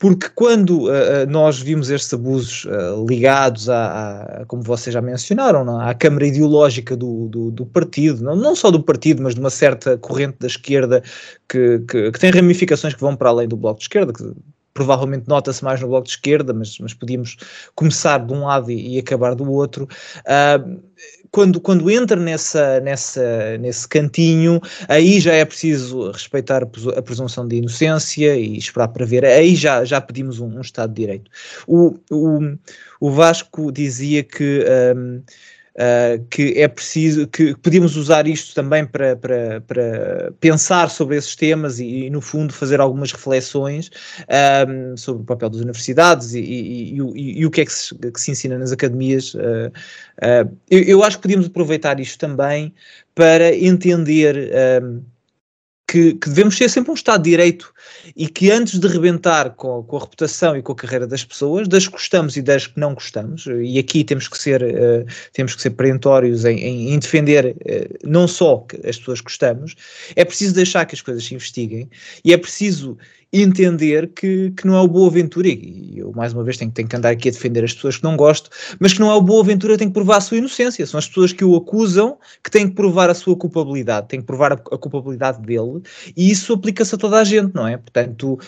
[0.00, 5.80] Porque quando uh, nós vimos estes abusos uh, ligados a, como vocês já mencionaram, não?
[5.80, 9.50] à Câmara Ideológica do, do, do partido, não, não, só do partido, mas de uma
[9.50, 11.04] certa corrente da esquerda
[11.48, 14.24] que, que, que tem ramificações que vão para além do Bloco de Esquerda, que,
[14.74, 17.36] provavelmente nota-se mais no bloco de esquerda, mas, mas podíamos
[17.74, 19.88] começar de um lado e, e acabar do outro.
[20.20, 20.80] Uh,
[21.30, 27.56] quando, quando entra nessa, nessa, nesse cantinho, aí já é preciso respeitar a presunção de
[27.56, 29.24] inocência e esperar para ver.
[29.24, 31.30] Aí já, já pedimos um, um Estado de Direito.
[31.66, 32.38] O, o,
[33.00, 34.64] o Vasco dizia que.
[34.94, 35.22] Um,
[35.74, 41.34] Uh, que é preciso, que podíamos usar isto também para, para, para pensar sobre esses
[41.34, 43.90] temas e, e, no fundo, fazer algumas reflexões
[44.68, 48.20] um, sobre o papel das universidades e, e, e, o que é que se, que
[48.20, 49.32] se ensina nas academias.
[49.32, 49.72] Uh,
[50.18, 52.74] uh, eu, eu, acho que podíamos aproveitar isto também
[53.14, 54.50] para entender.
[54.82, 55.02] Um,
[55.88, 57.71] que, que, devemos ser sempre um Estado de Direito
[58.16, 61.68] e que antes de rebentar com, com, a reputação e com a carreira das pessoas,
[61.68, 65.62] das gostamos e das que não gostamos, e aqui temos que ser, uh, temos que
[65.62, 69.74] ser perentórios em, em, em defender uh, não só as pessoas que gostamos,
[70.16, 71.88] é preciso deixar que as coisas se investiguem
[72.24, 72.96] e é preciso
[73.32, 76.86] entender que, que não é o Boa Ventura, e eu mais uma vez tenho, tenho
[76.86, 79.22] que andar aqui a defender as pessoas que não gosto, mas que não é o
[79.22, 82.50] Boa Ventura tem que provar a sua inocência, são as pessoas que o acusam que
[82.50, 85.80] têm que provar a sua culpabilidade, têm que provar a, a culpabilidade dele,
[86.14, 87.71] e isso aplica-se a toda a gente, não é?
[87.78, 88.38] Portanto,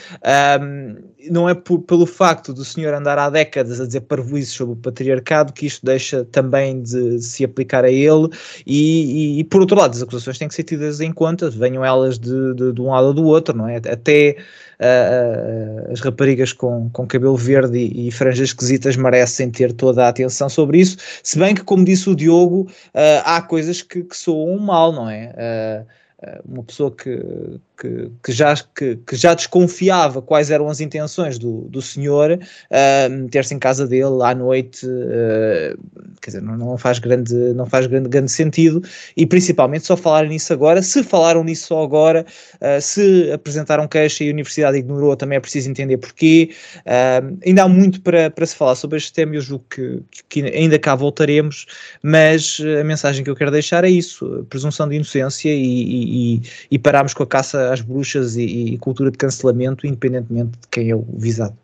[0.60, 0.96] um,
[1.30, 4.76] não é por, pelo facto do senhor andar há décadas a dizer parvoízes sobre o
[4.76, 8.28] patriarcado que isto deixa também de, de se aplicar a ele,
[8.66, 11.84] e, e, e, por outro lado, as acusações têm que ser tidas em conta, venham
[11.84, 13.76] elas de, de, de um lado ou do outro, não é?
[13.76, 14.36] Até
[14.80, 20.08] uh, as raparigas com, com cabelo verde e, e, franjas esquisitas merecem ter toda a
[20.08, 24.16] atenção sobre isso, se bem que, como disse o Diogo, uh, há coisas que, que
[24.16, 25.84] soam mal, não é?
[26.48, 27.20] uma pessoa que,
[27.76, 33.10] que, que, já, que, que, já desconfiava quais eram as intenções do, do senhor, uh,
[33.10, 35.76] meter-se em casa dele à noite, uh,
[36.20, 38.82] quer dizer, não, não, faz, grande, não faz grande, grande sentido,
[39.16, 42.24] e principalmente só falarem nisso agora, se falaram nisso só agora,
[42.56, 46.50] uh, se apresentaram queixa e a universidade ignorou, também é preciso entender porquê,
[47.44, 50.78] ainda há muito para, para se falar sobre este tema, eu julgo que, que ainda
[50.78, 51.66] cá voltaremos,
[52.02, 56.78] mas a mensagem que eu quero deixar é isso, presunção de inocência e, e, e
[56.78, 60.96] pararmos com a caça às bruxas e, e, cultura de cancelamento, independentemente de quem é
[60.96, 61.56] o visado.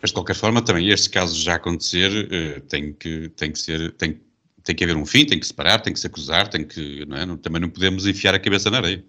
[0.00, 3.92] Mas de qualquer forma, também estes casos já acontecer, uh, tem, que, tem que ser.
[3.92, 4.20] Tem,
[4.62, 7.06] tem que haver um fim, tem que separar, tem que se acusar, tem que.
[7.06, 7.36] Não é?
[7.38, 9.04] também não podemos enfiar a cabeça na areia.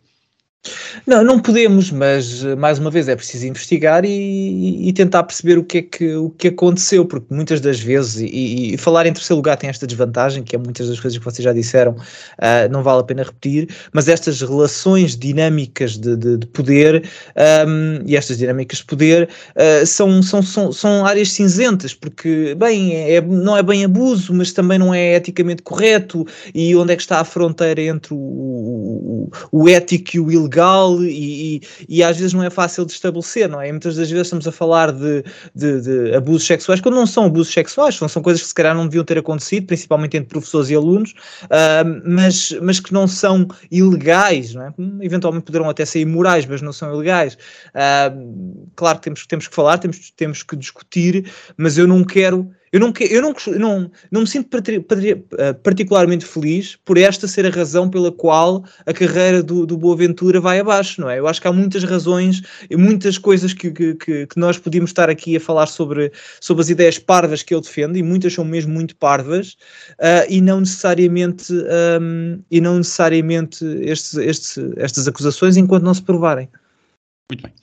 [1.08, 5.64] Não, não podemos, mas mais uma vez é preciso investigar e, e, tentar perceber o
[5.64, 9.38] que é que, o que aconteceu, porque muitas das vezes, e, e, falar em terceiro
[9.38, 12.84] lugar tem esta desvantagem, que é muitas das coisas que vocês já disseram, uh, não
[12.84, 17.10] vale a pena repetir, mas estas relações dinâmicas de, de, de poder
[17.66, 22.96] um, e estas dinâmicas de poder uh, são, são, são, são áreas cinzentas, porque, bem,
[22.96, 27.02] é, não é bem abuso, mas também não é eticamente correto, e onde é que
[27.02, 30.49] está a fronteira entre o, o, o ético e o ilegal?
[30.50, 33.72] Legal e, e, e, às vezes não é fácil de estabelecer, não é?
[33.72, 35.24] muitas das vezes estamos a falar de,
[35.54, 38.76] de, de, abusos sexuais, quando não são abusos sexuais, são, são coisas que se calhar
[38.76, 41.14] não deviam ter acontecido, principalmente entre professores e alunos,
[41.46, 44.74] uh, mas, mas que não são ilegais, não é?
[45.02, 47.38] eventualmente poderão até ser imorais, mas não são ilegais.
[47.76, 52.50] Uh, claro que temos, temos que falar, temos, temos que discutir, mas eu não quero
[52.72, 57.50] eu não, eu não, não, não me sinto eh, particularmente feliz por esta ser a
[57.50, 61.20] razão pela qual a carreira do, do Boaventura vai abaixo, não é?
[61.20, 65.10] Eu acho que há muitas razões e muitas coisas que, que, que, nós podíamos estar
[65.10, 68.74] aqui a falar sobre, sobre as ideias parvas que ele defende, e muitas são mesmo
[68.74, 69.58] muito parvas,
[70.00, 71.52] uh, e não necessariamente,
[72.02, 76.50] um, e não necessariamente estes, estes, estas acusações enquanto não se provarem.
[77.32, 77.54] Muito bem.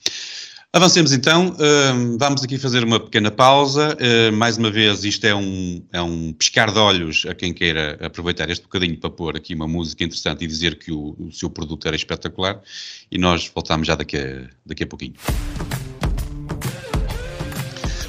[0.73, 3.95] Avancemos então, uh, vamos aqui fazer uma pequena pausa.
[3.95, 7.97] Uh, mais uma vez, isto é um, é um piscar de olhos a quem queira
[8.01, 11.49] aproveitar este bocadinho para pôr aqui uma música interessante e dizer que o, o seu
[11.49, 12.61] produto era espetacular.
[13.09, 15.13] E nós voltamos já daqui a, daqui a pouquinho.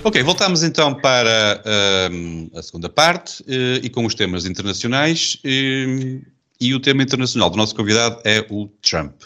[0.02, 5.38] Ok, voltamos então para uh, a segunda parte uh, e com os temas internacionais.
[5.44, 6.26] Uh,
[6.60, 9.22] e o tema internacional do nosso convidado é o Trump.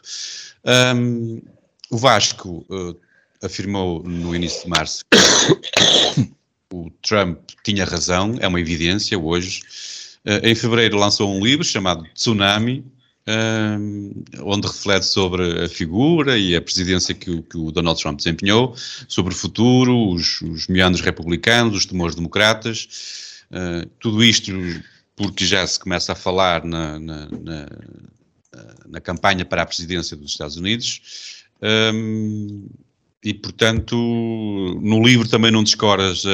[0.94, 1.40] Um,
[1.90, 2.96] o Vasco uh,
[3.42, 6.32] afirmou no início de março que
[6.72, 9.60] o Trump tinha razão, é uma evidência hoje.
[10.24, 12.84] Uh, em fevereiro lançou um livro chamado Tsunami,
[13.28, 18.16] uh, onde reflete sobre a figura e a presidência que o, que o Donald Trump
[18.16, 18.74] desempenhou,
[19.08, 24.52] sobre o futuro, os, os meandros republicanos, os temores democratas, uh, tudo isto
[25.14, 27.66] porque já se começa a falar na, na, na,
[28.88, 31.44] na campanha para a presidência dos Estados Unidos.
[31.62, 32.66] Um,
[33.24, 33.96] e, portanto,
[34.82, 36.24] no livro também não descoras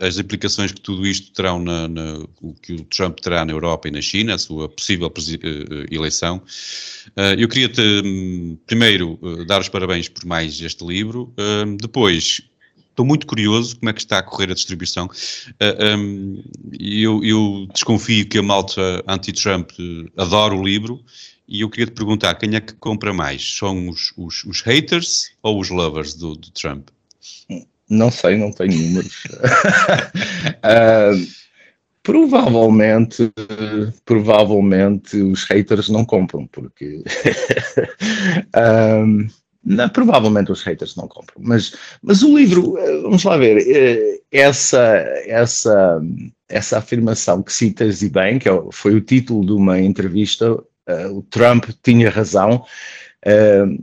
[0.00, 2.26] as implicações que tudo isto terão na, na,
[2.62, 6.42] que o Trump terá na Europa e na China, a sua possível eh, eleição.
[7.16, 11.32] Uh, eu queria-te, hum, primeiro, dar os parabéns por mais este livro.
[11.38, 12.40] Uh, depois,
[12.88, 15.08] estou muito curioso como é que está a correr a distribuição.
[15.98, 16.42] Um,
[16.78, 19.70] eu, eu desconfio que a malta anti-Trump
[20.16, 21.04] adora o livro
[21.48, 23.56] e eu queria te perguntar, quem é que compra mais?
[23.56, 26.88] São os, os, os haters ou os lovers do, do, Trump?
[27.88, 29.24] Não sei, não tenho números.
[30.58, 31.26] uh,
[32.04, 33.32] provavelmente,
[34.04, 37.02] provavelmente os haters não compram, porque
[38.54, 39.26] uh,
[39.64, 44.84] não, provavelmente os haters não compram, mas, mas o livro, vamos lá ver, eh, essa,
[45.26, 46.00] essa,
[46.46, 50.62] essa afirmação que citas e bem, que é foi o título de uma entrevista
[51.12, 52.64] o Trump tinha razão.
[53.26, 53.82] Uh,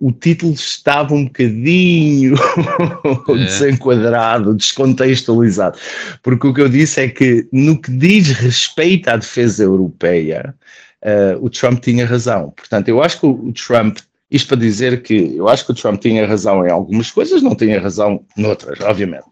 [0.00, 2.36] o título estava um bocadinho
[3.28, 3.34] é.
[3.44, 5.78] desenquadrado, descontextualizado,
[6.22, 10.54] porque o que eu disse é que no que diz respeito à defesa europeia,
[11.40, 12.50] o Trump tinha razão.
[12.50, 13.98] Portanto, eu acho que o Trump
[14.34, 17.54] isto para dizer que eu acho que o Trump tinha razão em algumas coisas, não
[17.54, 19.26] tinha razão noutras, obviamente.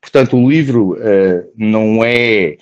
[0.00, 2.58] Portanto, o livro uh, não é eh,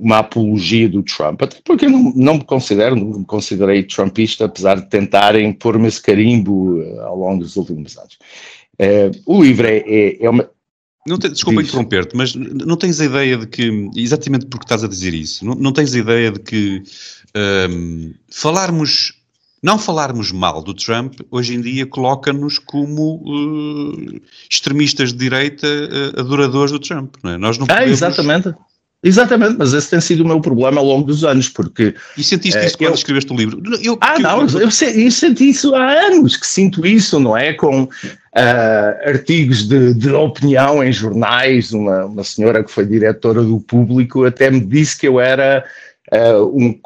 [0.00, 4.44] uma apologia do Trump, até porque eu não, não me considero, não me considerei trumpista,
[4.44, 8.18] apesar de tentarem pôr-me esse carimbo eh, ao longo dos últimos anos.
[8.80, 10.48] Uh, o livro é, é, é uma.
[11.06, 14.88] Não te, desculpa interromper-te, mas não tens a ideia de que, exatamente porque estás a
[14.88, 16.82] dizer isso, não, não tens a ideia de que
[17.34, 19.14] um, ehm, falarmos
[19.62, 26.20] não falarmos mal do Trump hoje em dia coloca-nos como uh, extremistas de direita uh,
[26.20, 27.38] adoradores do Trump, não é?
[27.38, 27.88] Nós não podemos...
[27.88, 28.54] É, exatamente.
[29.02, 31.94] Exatamente, mas esse tem sido o meu problema ao longo dos anos, porque...
[32.16, 33.62] E sentiste isso uh, quando eu, escreveste o livro?
[33.80, 37.52] Eu, ah, não, eu, eu, eu, senti isso há anos, que sinto isso, não é?
[37.52, 37.88] Com uh,
[39.06, 44.50] artigos de, de, opinião em jornais, uma, uma senhora que foi diretora do Público até
[44.50, 45.64] me disse que eu era
[46.12, 46.80] uh, um,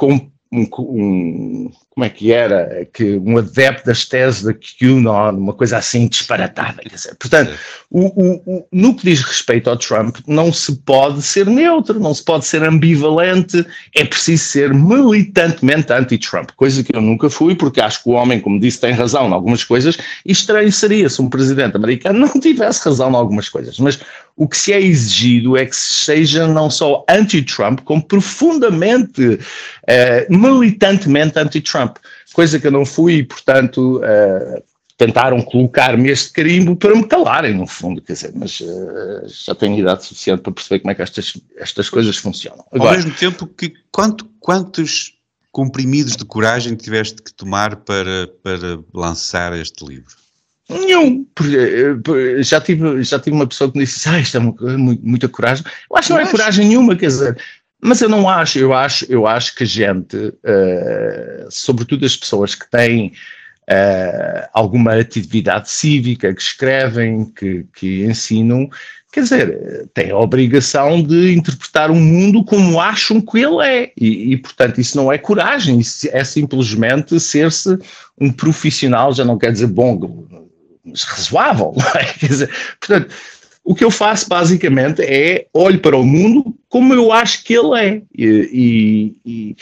[0.53, 5.77] um, um como é que era, que um adepto das teses da QAnon, uma coisa
[5.77, 6.81] assim disparatada.
[7.21, 7.53] Portanto,
[7.91, 12.15] o, o, o, no que diz respeito ao Trump, não se pode ser neutro, não
[12.15, 17.81] se pode ser ambivalente, é preciso ser militantemente anti-Trump, coisa que eu nunca fui, porque
[17.81, 21.21] acho que o homem, como disse, tem razão em algumas coisas, e estranho seria se
[21.21, 24.01] um presidente americano não tivesse razão em algumas coisas, mas
[24.37, 30.35] o que se é exigido é que se seja não só anti-Trump, como profundamente, uh,
[30.35, 31.82] militantemente anti-Trump.
[32.33, 34.63] Coisa que eu não fui e, portanto, uh,
[34.97, 39.79] tentaram colocar-me este carimbo para me calarem, no fundo, quer dizer, mas uh, já tenho
[39.79, 42.65] idade suficiente para perceber como é que estas, estas coisas funcionam.
[42.73, 45.15] Agora, Ao mesmo tempo que quanto, quantos
[45.51, 50.17] comprimidos de coragem tiveste que tomar para, para lançar este livro?
[50.69, 55.29] Nenhum, porque já tive, já tive uma pessoa que me disse, ah, isto é muita
[55.29, 55.65] coragem.
[55.91, 57.39] Eu acho que não é coragem nenhuma, quer dizer,
[57.83, 62.71] mas eu não acho, eu acho, eu acho que gente, uh, sobretudo as pessoas que
[62.71, 63.13] têm
[63.69, 68.71] uh, alguma atividade cívica, que escrevem, que, que ensinam,
[69.13, 73.93] quer dizer, têm a obrigação de interpretar o mundo como acham que ele é.
[74.01, 77.77] E, e, portanto, isso não é coragem, isso é simplesmente ser-se
[78.17, 80.25] um profissional, já não quer dizer bom,
[80.85, 81.75] mas razoável.
[81.97, 82.05] É?
[82.05, 83.15] Quer dizer, portanto,
[83.65, 87.79] o que eu faço basicamente é olho para o mundo como eu acho que ele
[87.79, 88.03] é.
[88.17, 89.57] E, e, e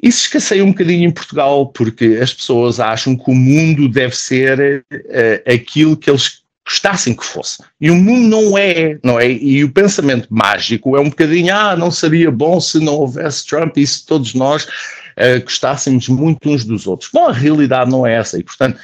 [0.00, 4.84] isso escasseia um bocadinho em Portugal, porque as pessoas acham que o mundo deve ser
[4.92, 7.62] uh, aquilo que eles gostassem que fosse.
[7.80, 9.28] E o mundo não é, não é?
[9.30, 13.76] E o pensamento mágico é um bocadinho, ah, não seria bom se não houvesse Trump
[13.76, 17.10] e se todos nós uh, gostássemos muito uns dos outros.
[17.12, 18.78] Bom, a realidade não é essa e, portanto,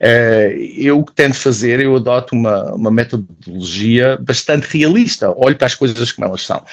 [0.00, 5.74] eu o que tento fazer, eu adoto uma, uma metodologia bastante realista, olho para as
[5.74, 6.64] coisas como elas são.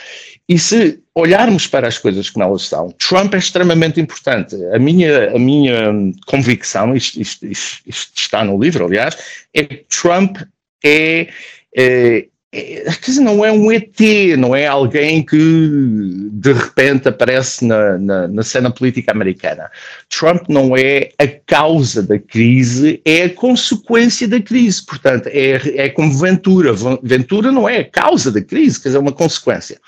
[0.50, 4.56] E se olharmos para as coisas como elas são, Trump é extremamente importante.
[4.74, 5.94] A minha, a minha
[6.26, 9.16] convicção, isto, isto, isto, isto está no livro, aliás,
[9.54, 10.38] é que Trump
[10.84, 11.30] é,
[11.76, 12.84] é, é,
[13.22, 13.98] não é um ET,
[14.38, 19.72] não é alguém que de repente aparece na, na, na, cena política americana.
[20.10, 24.86] Trump não é a causa da crise, é a consequência da crise.
[24.86, 26.74] Portanto, é, é como Ventura.
[27.02, 29.80] Ventura não é a causa da crise, quer dizer, é uma consequência.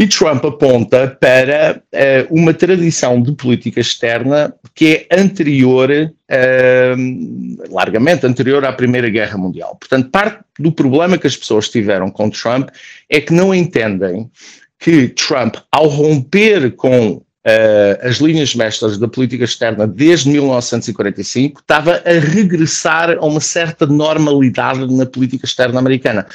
[0.00, 8.24] E Trump aponta para uh, uma tradição de política externa que é anterior, uh, largamente
[8.24, 9.76] anterior à Primeira Guerra Mundial.
[9.78, 12.70] Portanto, parte do problema que as pessoas tiveram com Trump
[13.10, 14.30] é que não entendem
[14.78, 22.02] que Trump, ao romper com Uh, as linhas mestras da política externa desde 1945, estava
[22.04, 26.26] a regressar a uma certa normalidade na política externa americana.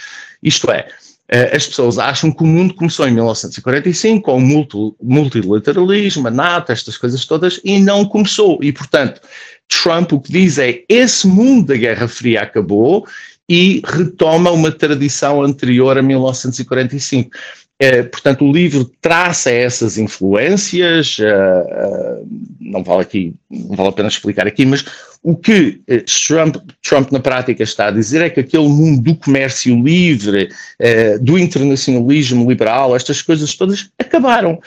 [0.41, 0.87] Isto é,
[1.27, 6.97] as pessoas acham que o mundo começou em 1945 com o multilateralismo, a NATO, estas
[6.97, 8.59] coisas todas, e não começou.
[8.61, 9.21] E, portanto,
[9.67, 13.07] Trump o que diz é esse mundo da Guerra Fria acabou
[13.49, 17.29] e retoma uma tradição anterior a 1945.
[17.77, 22.27] É, portanto, o livro traça essas influências, uh, uh,
[22.61, 24.85] não vale aqui, não vale a pena explicar aqui, mas
[25.21, 25.81] o que
[26.25, 30.47] Trump, Trump na prática está a dizer é que aquele mundo do comércio livre,
[30.81, 34.61] uh, do internacionalismo liberal, estas coisas todas acabaram.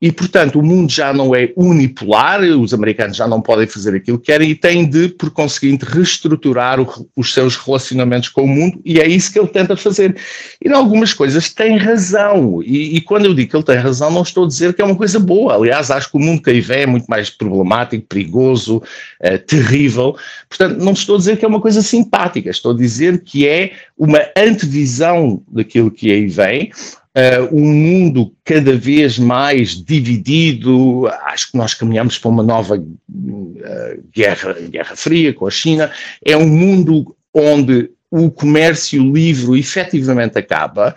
[0.00, 4.18] E, portanto, o mundo já não é unipolar, os americanos já não podem fazer aquilo
[4.18, 8.78] que querem e têm de, por conseguinte, reestruturar o, os seus relacionamentos com o mundo,
[8.84, 10.14] e é isso que ele tenta fazer.
[10.62, 12.62] E, em algumas coisas, tem razão.
[12.62, 14.84] E, e, quando eu digo que ele tem razão, não estou a dizer que é
[14.84, 15.54] uma coisa boa.
[15.54, 20.14] Aliás, acho que o mundo que aí vem é muito mais problemático, perigoso, uh, terrível.
[20.46, 23.72] Portanto, não estou a dizer que é uma coisa simpática, estou a dizer que é
[23.96, 26.70] uma antevisão daquilo que aí vem
[27.16, 31.08] uh, um mundo cada vez mais dividido.
[31.24, 35.90] Acho que nós caminhamos para uma nova uh, guerra, guerra fria com a China.
[36.24, 40.94] É um mundo onde o comércio livre efetivamente acaba,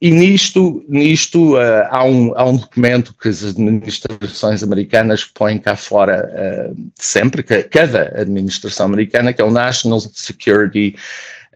[0.00, 5.76] e nisto, nisto uh, há, um, há um documento que as administrações americanas põem cá
[5.76, 10.96] fora uh, sempre, que cada administração americana, que é o National Security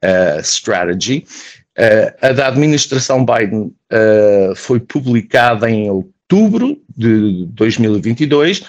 [0.02, 1.24] uh, Strategy,
[2.20, 8.64] a da administração Biden uh, foi publicada em outubro de 2022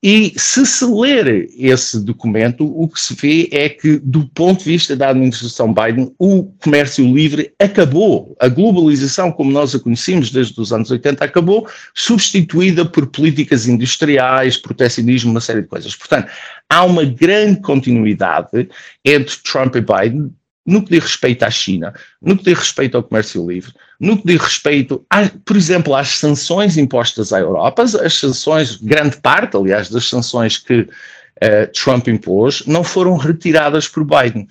[0.00, 4.70] e se se ler esse documento, o que se vê é que, do ponto de
[4.70, 8.36] vista da administração Biden, o comércio livre acabou.
[8.38, 14.56] A globalização, como nós a conhecemos desde os anos 80, acabou, substituída por políticas industriais,
[14.56, 15.96] protecionismo, uma série de coisas.
[15.96, 16.30] Portanto,
[16.70, 18.68] há uma grande continuidade
[19.04, 20.32] entre Trump e Biden,
[20.68, 24.26] no que diz respeito à China, no que diz respeito ao comércio livre, no que
[24.26, 29.88] diz respeito, a, por exemplo, às sanções impostas à Europa, as sanções, grande parte, aliás,
[29.88, 34.42] das sanções que uh, Trump impôs, não foram retiradas por Biden.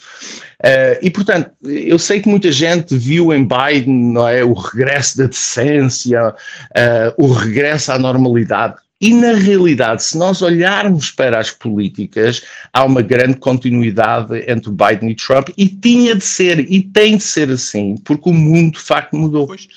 [0.63, 5.19] Uh, e, portanto, eu sei que muita gente viu em Biden não é, o regresso
[5.19, 8.75] da decência, uh, o regresso à normalidade.
[8.99, 12.41] E, na realidade, se nós olharmos para as políticas,
[12.73, 17.23] há uma grande continuidade entre Biden e Trump, e tinha de ser, e tem de
[17.23, 19.45] ser assim, porque o mundo de facto mudou.
[19.45, 19.67] Pois.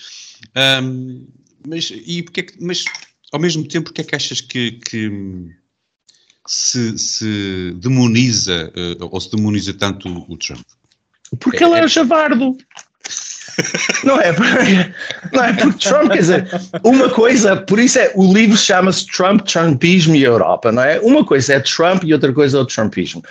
[0.83, 1.27] Um,
[1.69, 2.85] mas, e porque é que, mas,
[3.31, 5.11] ao mesmo tempo, porque é que achas que, que
[6.47, 10.67] se, se demoniza uh, ou se demoniza tanto o Trump?
[11.39, 12.57] Porque é, ele é, é javardo.
[14.05, 14.33] Não é,
[15.33, 16.49] não é porque Trump, quer dizer,
[16.83, 20.99] uma coisa, por isso é, o livro chama-se Trump, Trumpismo e Europa, não é?
[21.01, 23.23] Uma coisa é Trump e outra coisa é o Trumpismo.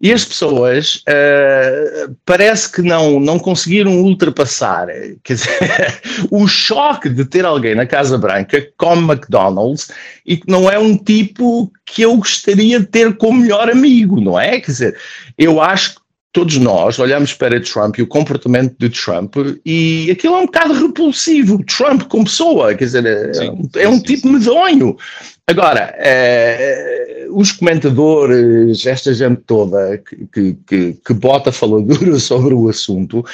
[0.00, 4.88] E as pessoas uh, parece que não, não conseguiram ultrapassar,
[5.24, 5.48] quer dizer,
[6.30, 9.90] o choque de ter alguém na Casa Branca que come McDonald's
[10.26, 14.38] e que não é um tipo que eu gostaria de ter como melhor amigo, não
[14.38, 14.60] é?
[14.60, 14.96] Quer dizer,
[15.38, 16.05] eu acho que
[16.36, 20.74] todos nós olhamos para Trump e o comportamento de Trump e aquilo é um bocado
[20.74, 21.64] repulsivo.
[21.64, 24.34] Trump como pessoa, quer dizer, é sim, é, um sim, tipo sim.
[24.34, 24.98] medonho.
[25.46, 29.96] Agora, é, os comentadores, esta gente toda
[30.30, 33.24] que, que, que bota faladura sobre o assunto,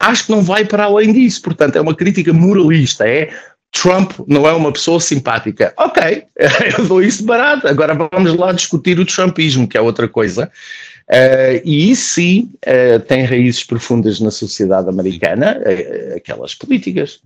[0.00, 1.42] acho que não vai para além disso.
[1.42, 3.06] Portanto, é uma crítica moralista.
[3.06, 3.28] É
[3.70, 5.74] Trump não é uma pessoa simpática.
[5.76, 6.24] Ok,
[6.78, 7.68] eu dou isso barato.
[7.68, 10.50] Agora vamos lá discutir o Trumpismo, que é outra coisa.
[11.08, 17.20] Uh, e isso sim uh, tem raízes profundas na sociedade americana, uh, aquelas políticas.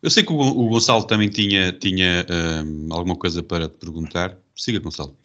[0.00, 2.26] Eu sei que o, o Gonçalo também tinha, tinha
[2.90, 4.36] alguma coisa para te perguntar.
[4.60, 5.16] Siga, Gonçalo.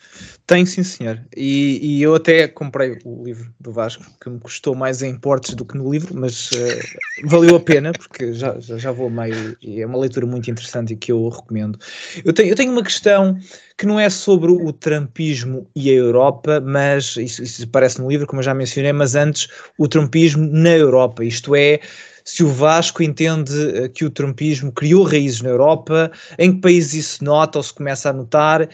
[0.48, 1.22] Tenho, sim, senhor.
[1.36, 5.54] E, e, eu até comprei o livro do Vasco, que me custou mais em portes
[5.56, 9.58] do que no livro, mas uh, valeu a pena, porque já, já, já, vou meio
[9.62, 11.78] e é uma leitura muito interessante e que eu recomendo.
[12.24, 13.38] Eu tenho, eu tenho uma questão
[13.78, 18.26] que não é sobre o trumpismo e a Europa, mas isso, isso aparece no livro,
[18.26, 21.82] como eu já mencionei, mas antes o trumpismo na Europa, isto é
[22.26, 26.94] se o Vasco entende eh, que o trumpismo criou raízes na Europa, em que países
[26.96, 28.68] isso nota ou se começa a notar,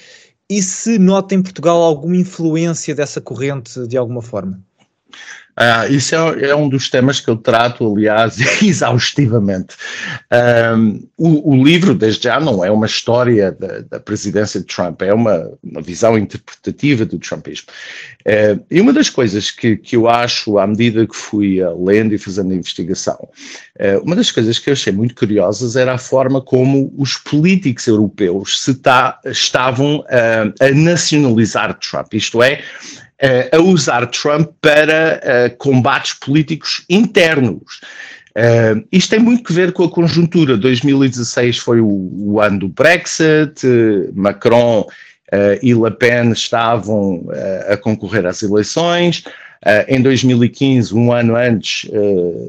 [0.52, 4.62] e se nota em Portugal alguma influência dessa corrente de alguma forma?
[5.56, 9.76] Ah, isso é, é, um dos temas que eu trato, aliás, exaustivamente.
[10.78, 15.02] Um, o, o, livro, desde já, não é uma história da, da presidência de Trump,
[15.02, 17.68] é uma, uma, visão interpretativa do Trumpismo.
[18.22, 22.14] Uh, e uma das coisas que, que eu acho, à medida que fui uh, lendo
[22.14, 23.18] e fazendo a investigação,
[23.80, 27.88] uh, uma das coisas que eu achei muito curiosas era a forma como os políticos
[27.88, 32.62] europeus se tá, estavam a nacionalizar Trump, isto é,
[33.52, 37.80] a usar Trump para combates políticos internos.
[38.32, 40.58] Uh, isto tem muito que ver com a conjuntura.
[40.58, 43.62] 2016 foi o, o ano do Brexit,
[44.14, 49.24] Macron uh, e Le Pen estavam uh, a concorrer às eleições.
[49.88, 51.88] em 2015, um ano antes,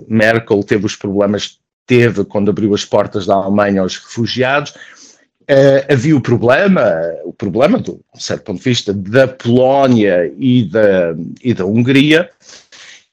[0.09, 1.57] Merkel teve os problemas que
[1.87, 4.73] teve quando abriu as portas da Alemanha aos refugiados.
[5.53, 6.83] Uh, havia o problema,
[7.25, 12.31] o problema, do certo ponto de vista, da Polónia e da, e da Hungria,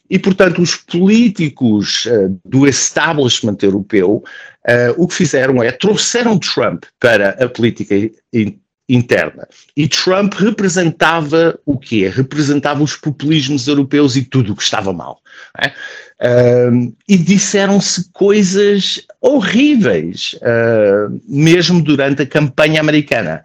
[0.10, 4.24] e, portanto, os políticos uh, do establishment europeu
[4.66, 7.94] uh, o que fizeram é trouxeram Trump para a política
[8.34, 9.46] in, interna.
[9.76, 12.08] E Trump representava o quê?
[12.08, 15.20] Representava os populismos europeus e tudo o que estava mal.
[15.62, 15.74] É?
[16.22, 23.42] Uh, e disseram-se coisas horríveis, uh, mesmo durante a campanha americana.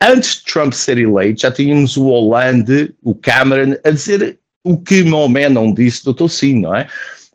[0.00, 5.02] Antes de Trump ser eleito, já tínhamos o Hollande, o Cameron, a dizer o que
[5.02, 6.86] Maomé não disse, doutor sim, não é?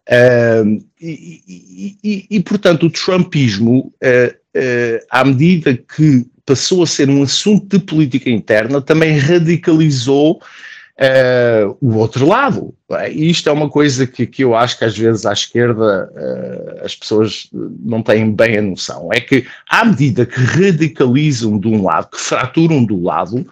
[0.10, 3.94] Uh, e, e, e, e, portanto, o Trumpismo,
[5.12, 10.42] à medida que passou a ser um assunto de política interna, também radicalizou
[11.00, 12.74] Uh, o outro lado.
[13.12, 16.86] E isto é uma coisa que, que eu acho que às vezes à esquerda uh,
[16.86, 19.10] as pessoas não têm bem a noção.
[19.12, 23.46] É que à medida que radicalizam de um lado, que fraturam do lado,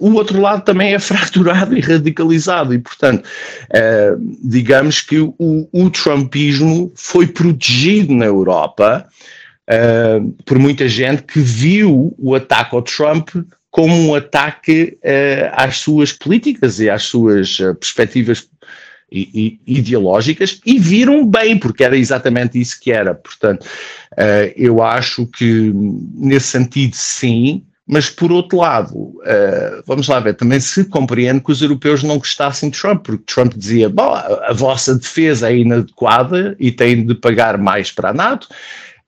[0.00, 2.74] o outro lado também é fraturado e radicalizado.
[2.74, 9.06] E, portanto, uh, digamos que o, o Trumpismo foi protegido na Europa
[10.44, 13.30] por muita gente que viu o ataque ao Trump
[13.76, 18.48] como um ataque uh, às suas políticas e às suas uh, perspectivas
[19.10, 23.14] i, i, ideológicas e viram bem, porque era exatamente isso que era.
[23.14, 25.72] Portanto, uh, eu acho que
[26.14, 27.62] nesse sentido, sim.
[27.88, 29.14] Mas, por outro lado,
[29.86, 33.54] vamos lá ver, também se compreende que os europeus não gostassem de Trump, porque Trump
[33.54, 38.12] dizia: Bom, a, a vossa defesa é inadequada e tem de pagar mais para a
[38.12, 38.48] NATO,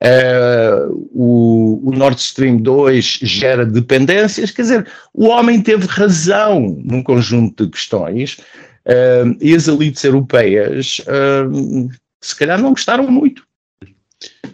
[0.01, 7.03] Uh, o, o, Nord Stream 2 gera dependências, quer dizer, o homem teve razão num
[7.03, 8.37] conjunto de questões
[8.89, 13.47] uh, e as elites europeias uh, se calhar não gostaram muito.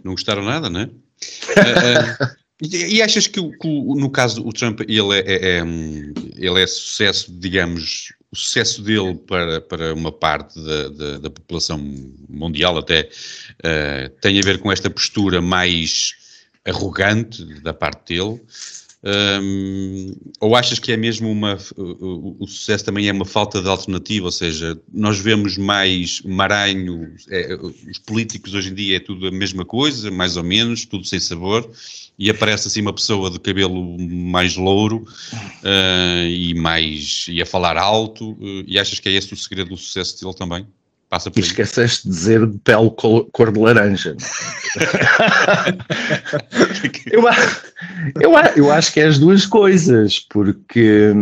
[0.03, 0.91] Não gostaram nada, não é?
[2.63, 5.63] e, e, achas que, que, no caso do Trump ele é, é, é,
[6.37, 11.79] ele é sucesso, digamos, o sucesso dele para, para uma parte da, da, da população
[12.29, 13.09] mundial até
[13.61, 16.13] uh, tem a ver com esta postura mais
[16.67, 18.41] arrogante da parte dele.
[19.07, 21.59] Um, ou achas que é mesmo uma.
[21.77, 24.25] O, o, sucesso também é uma falta de alternativa?
[24.25, 29.31] Ou seja, nós vemos mais Maranho, é, os políticos hoje em dia é tudo a
[29.31, 31.71] mesma coisa, mais ou menos, tudo sem sabor,
[32.19, 35.05] e aparece assim uma pessoa de cabelo mais louro
[35.63, 37.27] uh, e mais.
[37.29, 40.35] e a falar alto, uh, e achas que é esse o segredo do sucesso dele
[40.35, 40.67] também?
[41.15, 44.17] Passa por esqueceste de dizer de pele cor, de laranja.
[47.13, 47.23] eu,
[48.21, 51.13] eu, eu acho que é as duas coisas, porque,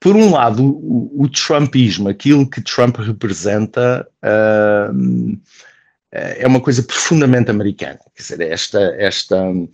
[0.00, 5.38] por um lado, o, o Trumpismo, aquilo que Trump representa, uh,
[6.10, 8.00] é uma coisa profundamente americana.
[8.16, 8.80] Quer dizer, esta.
[8.98, 9.68] esta uh,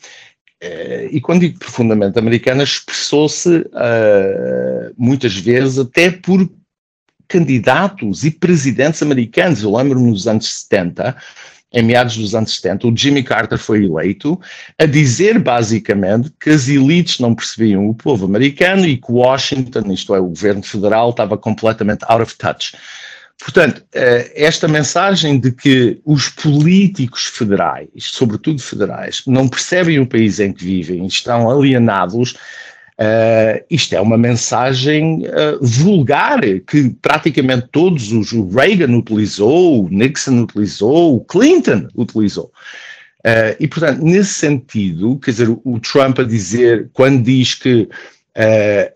[1.13, 6.51] e quando digo profundamente americana, expressou-se uh, muitas vezes até por
[7.35, 9.61] candidatos e presidentes americanos.
[9.61, 11.17] Eu lembro-me nos anos 70,
[11.73, 14.41] em meados dos anos 70, o Jimmy Carter foi eleito
[14.79, 20.15] a dizer basicamente que as elites não percebiam o povo americano e que Washington, isto
[20.15, 22.77] é, o governo federal, estava completamente out of touch.
[23.37, 30.39] Portanto, eh, esta mensagem de que os políticos federais, sobretudo federais, não percebem o país
[30.39, 32.37] em que vivem, estão alienados,
[33.01, 39.89] Uh, isto é uma mensagem uh, vulgar que praticamente todos os o Reagan utilizou, o
[39.89, 42.53] Nixon utilizou, o Clinton utilizou.
[43.27, 47.89] Uh, e portanto, nesse sentido, quer dizer, o Trump a dizer, quando diz que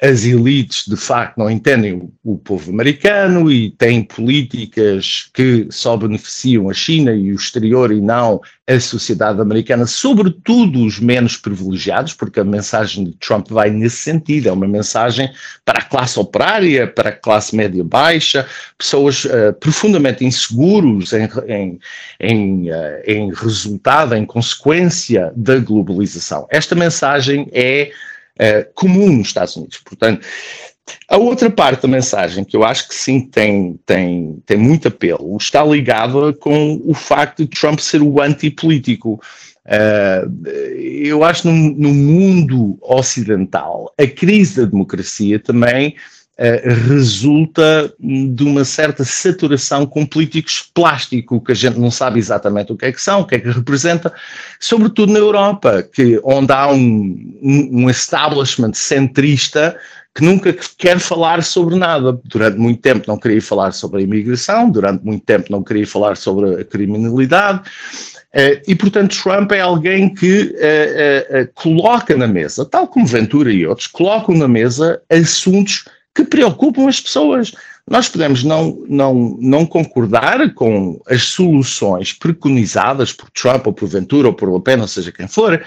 [0.02, 5.96] as elites de facto não entendem o, o, povo americano e têm políticas que só
[5.96, 12.12] beneficiam a China e o exterior e não a sociedade americana, sobretudo os menos privilegiados,
[12.12, 15.30] porque a mensagem de Trump vai nesse sentido, é uma mensagem
[15.64, 21.80] para a classe operária, para a classe média baixa, pessoas uh, profundamente inseguros em, em,
[22.20, 26.46] em, uh, em resultado, em consequência da globalização.
[26.50, 27.90] Esta mensagem é
[28.38, 29.78] uh, comum nos Estados Unidos.
[29.84, 30.26] Portanto,
[31.08, 35.36] a outra parte da mensagem que eu acho que sim tem, tem, tem muito apelo
[35.36, 39.20] está ligada com o facto de Trump ser o antipolítico.
[39.66, 45.94] Uh, eu acho que no, no mundo ocidental a crise da democracia também
[46.38, 52.76] resulta de uma certa saturação com políticos plástico, que a gente não sabe exatamente o
[52.76, 54.12] que é que são, o que é que representa,
[54.60, 59.76] sobretudo na Europa, que, onde há um, um establishment centrista
[60.14, 62.18] que nunca quer falar sobre nada.
[62.24, 66.16] Durante muito tempo não queria falar sobre a imigração, durante muito tempo não queria falar
[66.16, 67.60] sobre a criminalidade.
[68.34, 73.66] Uh, e, portanto, Trump é alguém que uh, coloca na mesa, tal como Ventura e
[73.66, 75.84] outros, colocam na mesa assuntos
[76.18, 77.52] que preocupam as pessoas.
[77.88, 84.26] Nós podemos não, não, não concordar com as soluções preconizadas por Trump ou por Ventura
[84.26, 85.62] ou por Le Pen, ou seja quem for,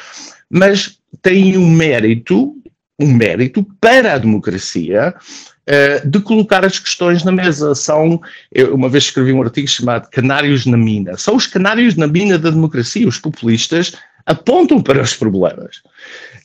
[0.49, 2.53] mas têm um mérito,
[2.99, 7.73] um mérito para a democracia uh, de colocar as questões na mesa.
[7.73, 8.19] São,
[8.51, 11.17] eu uma vez escrevi um artigo chamado Canários na Mina.
[11.17, 13.07] São os canários na mina da democracia.
[13.07, 13.93] Os populistas
[14.25, 15.81] apontam para os problemas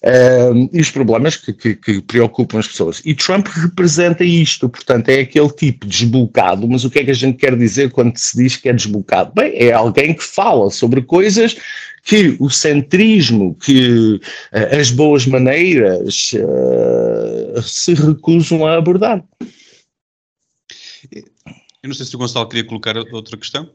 [0.06, 3.02] uh, e os problemas que, que, que, preocupam as pessoas.
[3.04, 7.14] E Trump representa isto, portanto, é aquele tipo desbocado, mas o que é que a
[7.14, 9.32] gente quer dizer quando se diz que é desbocado?
[9.34, 11.56] Bem, é alguém que fala sobre coisas
[12.04, 14.20] que o centrismo, que
[14.52, 19.24] uh, as boas maneiras uh, se recusam a abordar.
[21.82, 23.70] Eu não sei se o Gonçalo queria colocar outra questão.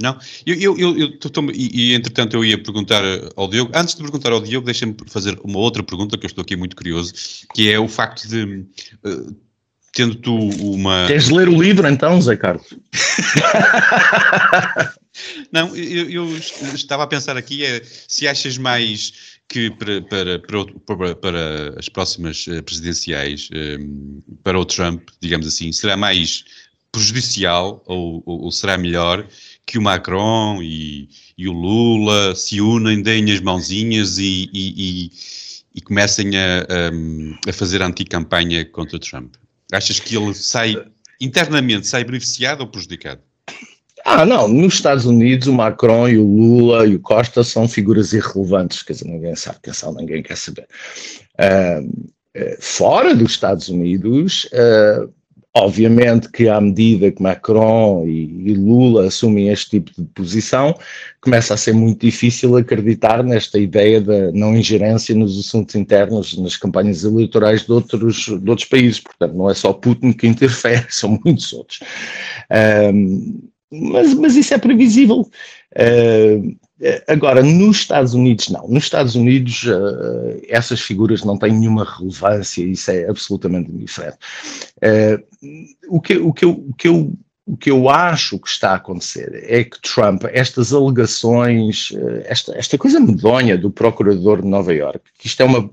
[0.00, 3.02] Não, eu, eu, eu, eu tô, e, e, entretanto eu ia perguntar
[3.36, 6.42] ao Diogo, antes de perguntar ao Diogo, deixa-me fazer uma outra pergunta que eu estou
[6.42, 7.12] aqui muito curioso,
[7.54, 8.64] que é o facto de,
[9.04, 9.36] uh,
[9.92, 11.06] tendo tu uma...
[11.06, 12.66] Queres ler o livro então, Zé Carlos?
[15.52, 16.36] Não, eu, eu,
[16.74, 22.46] estava a pensar aqui, é, se achas mais que para, para, para, para as próximas
[22.48, 26.44] eh, presidenciais, um, eh, para o Trump, digamos assim, será mais
[26.92, 29.26] prejudicial ou, ou, ou será melhor
[29.66, 35.10] que o Macron e, e o Lula se unem, deem as mãozinhas e, e,
[35.74, 39.34] e, comecem a, a, a fazer anti-campanha contra Trump?
[39.72, 40.76] Achas que ele sai,
[41.20, 43.20] internamente, sai beneficiado ou prejudicado?
[44.04, 48.12] Ah, não, nos Estados Unidos o Macron e o Lula e o Costa são figuras
[48.12, 50.66] irrelevantes, quer dizer, ninguém sabe quem são, ninguém quer saber.
[51.34, 52.10] Uh,
[52.60, 55.12] fora dos Estados Unidos, uh,
[55.52, 60.72] Obviamente que à medida que Macron e, Lula assumem este tipo de posição,
[61.20, 66.56] começa a ser muito difícil acreditar nesta ideia da não ingerência nos assuntos internos, nas
[66.56, 69.00] campanhas eleitorais de outros, de outros países.
[69.00, 71.80] Portanto, não é só Putin que interfere, são muitos outros.
[72.92, 73.40] Um,
[73.72, 75.28] mas, mas isso é previsível.
[75.76, 76.56] Uh,
[77.06, 78.66] agora, nos Estados Unidos, não.
[78.68, 84.18] Nos Estados Unidos, uh, essas figuras não têm nenhuma relevância, isso é absolutamente diferente.
[84.78, 87.12] Uh, o, que, o, que eu, o, que eu,
[87.46, 92.56] o que eu acho que está a acontecer é que Trump, estas alegações, uh, esta,
[92.56, 95.70] esta coisa medonha do procurador de Nova York, que isto é uma,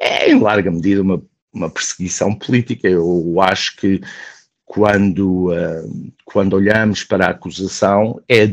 [0.00, 4.00] é em larga medida uma, uma perseguição política, eu acho que
[4.66, 8.44] quando, uh, quando olhamos para a acusação é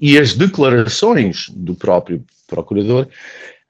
[0.00, 3.06] e as declarações do próprio procurador,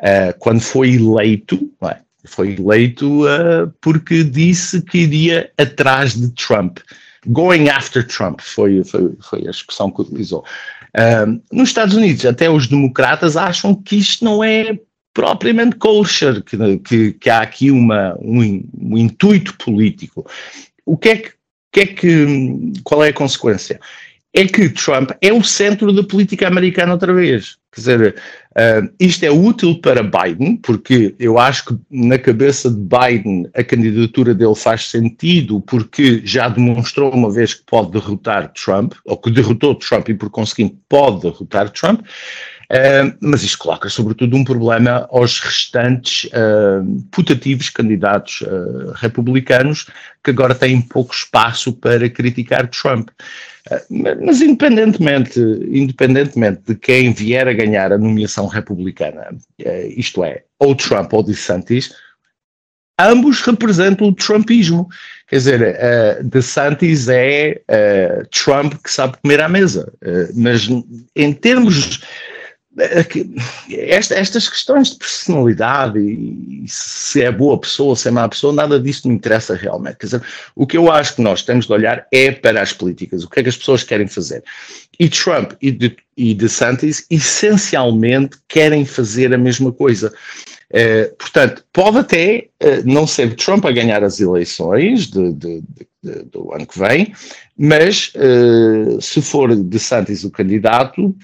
[0.01, 1.97] uh, quando foi eleito, é?
[2.25, 6.79] foi eleito uh, porque disse que iria atrás de Trump.
[7.27, 10.43] Going after Trump foi, foi, foi a expressão que utilizou.
[11.53, 14.79] nos Estados Unidos, até os democratas acham que isto não é
[15.13, 20.25] propriamente kosher, que, que, que há aqui uma, um, um intuito político.
[20.87, 21.33] O que é que
[21.73, 23.81] que é que, qual é a consequência?
[24.33, 27.59] É que Trump é o centro da política americana outra vez.
[27.73, 28.15] Quer dizer,
[28.57, 33.63] uh, isto é útil para Biden, porque eu acho que na cabeça de Biden a
[33.63, 39.31] candidatura dele faz sentido, porque já demonstrou uma vez que pode derrotar Trump, ou que
[39.31, 42.01] derrotou Trump e por conseguinte pode derrotar Trump.
[42.71, 49.89] Uh, mas isto coloca, sobretudo, um problema aos restantes uh, putativos candidatos uh, republicanos
[50.23, 53.09] que agora têm pouco espaço para criticar Trump.
[53.91, 59.37] mas, independentemente, independentemente de quem vier a ganhar a nomeação republicana,
[59.97, 61.93] isto é, ou Trump ou DeSantis,
[63.01, 64.89] ambos representam o Trumpismo.
[65.27, 69.93] Quer dizer, uh, DeSantis é uh, Trump que sabe comer à mesa.
[70.03, 70.69] Uh, mas
[71.17, 72.01] em termos
[72.79, 78.79] esta, estas questões de personalidade e se é boa pessoa, se é má pessoa, nada
[78.79, 79.97] disso me interessa realmente.
[79.97, 80.23] Quer dizer,
[80.55, 83.41] o que eu acho que nós temos de olhar é para as políticas, o que
[83.41, 84.45] é que as pessoas querem fazer.
[84.99, 90.13] E Trump e, de, e DeSantis essencialmente querem fazer a mesma coisa.
[90.71, 95.63] Uh, portanto, pode até uh, não ser Trump a ganhar as eleições de, de,
[96.31, 97.13] do ano que vem,
[97.63, 101.15] mas uh, se for de Santos o candidato,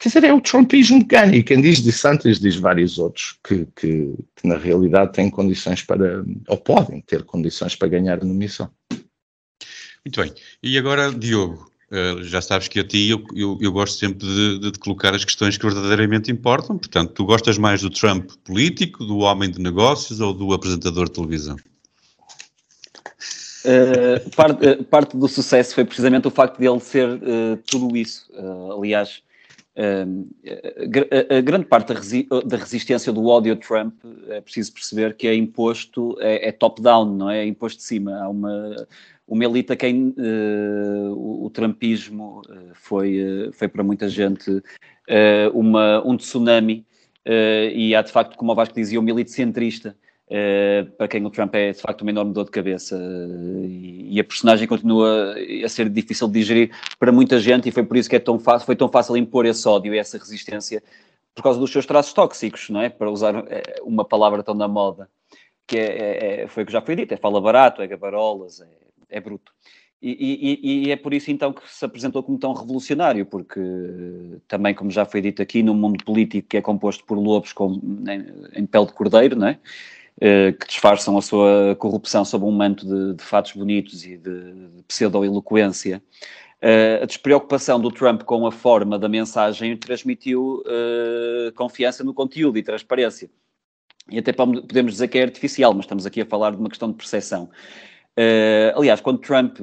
[0.00, 1.06] quer dizer, é o Trumpismo.
[1.32, 5.84] E quem diz de Santos diz vários outros que, que, que, na realidade têm condições
[5.84, 8.68] para, ou podem ter condições para ganhar a nomeação.
[10.04, 10.32] Muito bem.
[10.60, 14.58] E agora, Diogo, Uh, já sabes que a ti eu, eu, eu gosto sempre de,
[14.58, 16.76] de, colocar as questões que verdadeiramente importam.
[16.76, 21.12] Portanto, tu gostas mais do Trump político, do homem de negócios ou do apresentador de
[21.12, 21.56] televisão?
[23.64, 27.08] Uh, parte, uh, parte, do sucesso foi precisamente o facto de ele ser
[27.70, 28.30] tudo isso.
[28.76, 29.22] aliás,
[29.76, 33.94] a, a, grande parte da, resi da, resistência do ódio a Trump
[34.28, 37.40] é preciso perceber que é imposto, é, é top-down, não é?
[37.40, 38.16] É imposto de cima.
[38.18, 38.86] Há uma
[39.28, 44.62] uma elite a quem uh, o, o, trumpismo uh, foi, uh, foi para muita gente
[45.54, 46.84] uma, um tsunami
[47.74, 49.96] e há de facto, como o Vasco dizia, uma elite centrista
[50.96, 52.98] para quem o Trump é de facto uma enorme dor de cabeça
[53.64, 57.82] e, e, a personagem continua a ser difícil de digerir para muita gente e foi
[57.82, 60.82] por isso que é tão fácil, foi tão fácil impor esse ódio e essa resistência
[61.34, 62.88] por causa dos seus traços tóxicos, não é?
[62.88, 63.44] Para usar
[63.82, 65.08] uma palavra tão na moda,
[65.66, 68.60] que é, é, é foi o que já foi dito, é fala barato, é gabarolas,
[68.60, 69.52] é é bruto.
[70.00, 70.12] E,
[70.62, 73.60] e, e, é por isso então que se apresentou como tão revolucionário, porque
[74.46, 77.80] também, como já foi dito aqui, no mundo político que é composto por lobos com,
[78.08, 79.58] em, em pele de cordeiro, não é?
[80.18, 84.52] Uh, que disfarçam a sua corrupção sob um manto de, de fatos bonitos e de,
[84.52, 86.02] de pseudo-eloquência.
[86.60, 92.58] Uh, a despreocupação do Trump com a forma da mensagem transmitiu uh, confiança no conteúdo
[92.58, 93.30] e transparência.
[94.10, 96.90] E até podemos dizer que é artificial, mas estamos aqui a falar de uma questão
[96.90, 97.44] de percepção.
[98.18, 99.58] Uh, aliás, quando Trump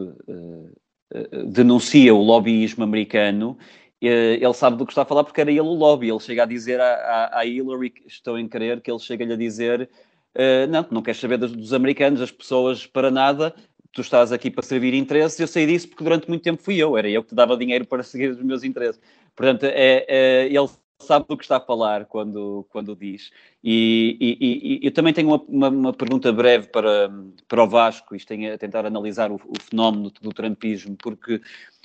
[1.48, 3.58] denuncia o lobbyismo americano,
[4.00, 6.10] ele sabe do que está a falar porque era ele o lobby.
[6.10, 9.90] Ele chega a dizer à, à Hillary, estou em crer, que ele chega-lhe a dizer:
[10.36, 13.54] uh, Não, não queres saber dos, dos, americanos, as pessoas para nada,
[13.92, 15.40] tu estás aqui para servir interesses.
[15.40, 17.86] Eu sei disso porque durante muito tempo fui eu, era eu que te dava dinheiro
[17.86, 19.02] para seguir os meus interesses.
[19.36, 20.70] Portanto, é, é ele
[21.00, 23.32] sabe do que está a falar quando, quando diz.
[23.64, 27.12] E, e, e eu também tenho uma, uma, uma, pergunta breve para,
[27.48, 31.42] para o Vasco, isto tem a tentar analisar o, o fenómeno do trumpismo, porque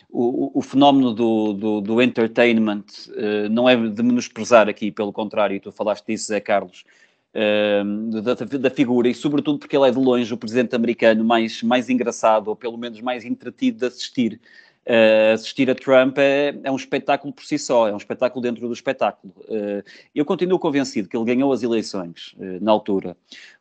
[0.08, 5.60] o, o fenómeno do, do, do entertainment uh, não é de menosprezar aqui, pelo contrário,
[5.60, 6.84] tu falaste disso, Zé Carlos,
[7.32, 11.88] da, da, figura, e sobretudo porque ele é de longe o presidente americano mais, mais
[11.88, 14.40] engraçado, ou pelo menos mais entretido de assistir.
[14.86, 18.66] Uh, assistir a Trump é, é, um espetáculo por si só, é um espetáculo dentro
[18.66, 19.32] do espetáculo.
[19.40, 23.16] Uh, eu continuo convencido que ele ganhou as eleições uh, na altura,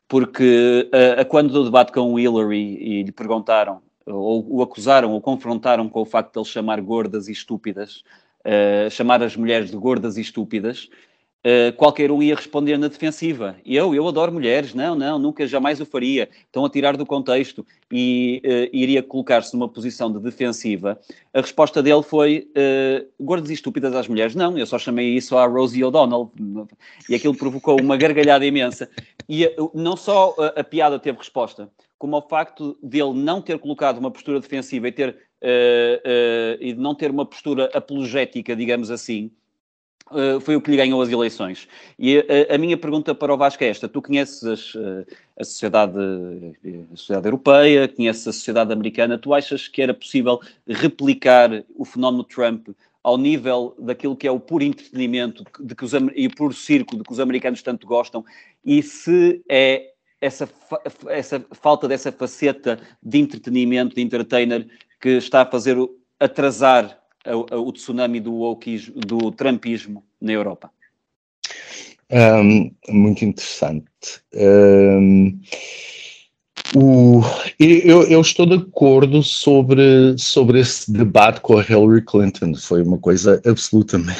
[0.08, 5.20] porque a quando do debate com o Hillary e lhe perguntaram, ou o acusaram, ou
[5.20, 8.02] confrontaram com o facto de ele chamar gordas e estúpidas
[8.90, 10.88] chamar as mulheres de gordas e estúpidas,
[11.42, 13.56] Uh, qualquer um ia responder na defensiva.
[13.64, 16.28] Eu, eu adoro mulheres, não, não, nunca, jamais o faria.
[16.44, 21.00] Estão a tirar do contexto e uh, iria colocar-se numa posição de defensiva.
[21.32, 24.34] A resposta dele foi: uh, gordas e estúpidas às mulheres.
[24.34, 26.30] Não, eu só chamei isso à Rosie O'Donnell.
[27.08, 28.90] E aquilo provocou uma gargalhada imensa.
[29.26, 33.96] E não só a, a, piada teve resposta, como o facto dele não ter colocado
[33.96, 35.16] uma postura defensiva e, ter,
[36.60, 39.30] e de não ter uma postura apologética, digamos assim
[40.10, 41.68] Uh, foi o que lhe ganhou as eleições.
[41.96, 45.06] E eh, a, minha pergunta para o Vasco é esta: tu conheces as, uh,
[45.38, 45.96] a, sociedade,
[46.92, 52.24] a sociedade europeia, conheces a sociedade americana, tu achas que era possível replicar o fenómeno
[52.24, 52.70] Trump
[53.04, 56.96] ao nível daquilo que é o puro entretenimento de que os, e o puro circo
[56.96, 58.24] de que os americanos tanto gostam?
[58.64, 60.48] E se é essa,
[61.08, 64.66] essa falta dessa faceta de entretenimento, de entertainer,
[65.00, 65.76] que está a fazer
[66.18, 70.70] atrasar o tsunami do, wokeismo, do trumpismo na Europa?
[72.10, 73.88] Um, muito interessante.
[74.34, 75.40] Um,
[76.76, 77.22] o,
[77.58, 82.54] eu, eu, estou de acordo sobre, sobre esse debate com a Hillary Clinton.
[82.54, 84.14] Foi uma coisa absolutamente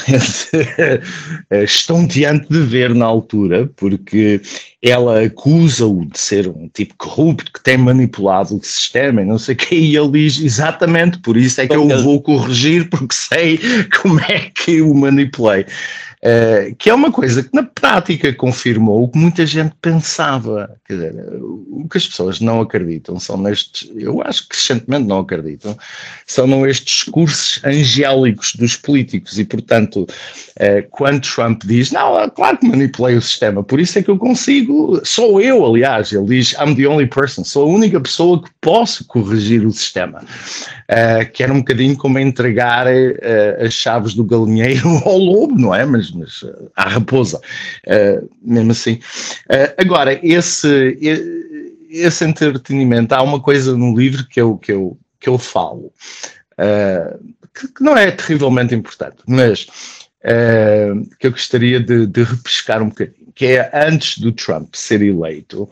[1.63, 4.41] estonteante de ver na altura, porque
[4.83, 9.55] ela acusa-o de ser um tipo corrupto que tem manipulado o sistema e não sei
[9.55, 13.15] o que, e ele diz exatamente por isso é que eu o vou corrigir, porque
[13.15, 13.61] sei
[14.01, 15.67] como é que o manipulei.
[16.23, 20.71] Uh, que é uma coisa que na prática confirmou o que muita gente pensava.
[20.87, 25.21] Quer dizer, o que as pessoas não acreditam são nestes, eu acho que recentemente não
[25.21, 25.75] acreditam,
[26.27, 32.69] são nestes discursos angélicos dos políticos e, portanto, uh, quando Trump diz, não, claro que
[32.69, 36.77] manipulei o sistema, por isso é que eu consigo, sou eu, aliás, ele diz, I'm
[36.77, 40.23] the only person, sou a única pessoa que posso corrigir o sistema.
[40.91, 42.89] Uh, que era um bocadinho como entregar
[43.65, 45.85] as chaves do galinheiro ao lobo, não é?
[45.87, 47.41] Mas, mas uh, à raposa,
[48.43, 49.01] mesmo assim.
[49.79, 50.99] agora, esse,
[51.91, 55.93] esse entretenimento, há uma coisa no livro que eu, que eu, que eu falo,
[57.55, 59.67] que, que, não é terrivelmente importante, mas
[61.19, 65.69] que eu gostaria de, de repescar um bocadinho, que é antes do Trump ser eleito,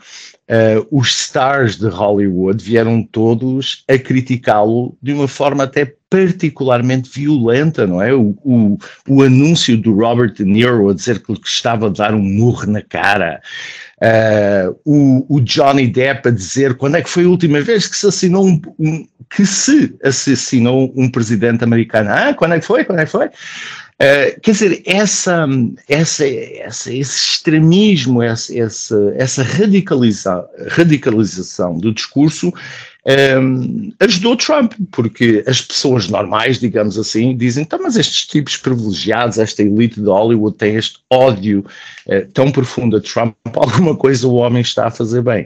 [0.49, 7.87] Uh, os stars de Hollywood vieram todos a criticá-lo de uma forma até particularmente violenta,
[7.87, 8.15] não é?
[8.15, 8.79] O, o,
[9.09, 12.81] o, anúncio do Robert De Niro a dizer que estava a dar um murro na
[12.81, 13.41] cara,
[14.03, 17.97] uh, o, o, Johnny Depp a dizer quando é que foi a última vez que
[17.97, 22.11] se assinou um, um que se assassinou um presidente americano.
[22.11, 22.85] Ah, quando é que foi?
[22.85, 23.27] Quando é que foi?
[23.27, 25.45] Uh, quer dizer, essa,
[25.89, 32.55] essa, essa, esse extremismo, essa, essa, essa radicaliza, radicalização do discurso
[33.07, 39.39] um, ajudou Trump, porque as pessoas normais, digamos assim, dizem, então, mas estes tipos privilegiados,
[39.39, 41.65] esta elite de Hollywood tem este ódio
[42.07, 45.45] uh, tão profundo a Trump, alguma coisa o homem está a fazer bem.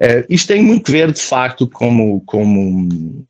[0.00, 3.26] Uh, isto tem muito a ver, de facto, como, como,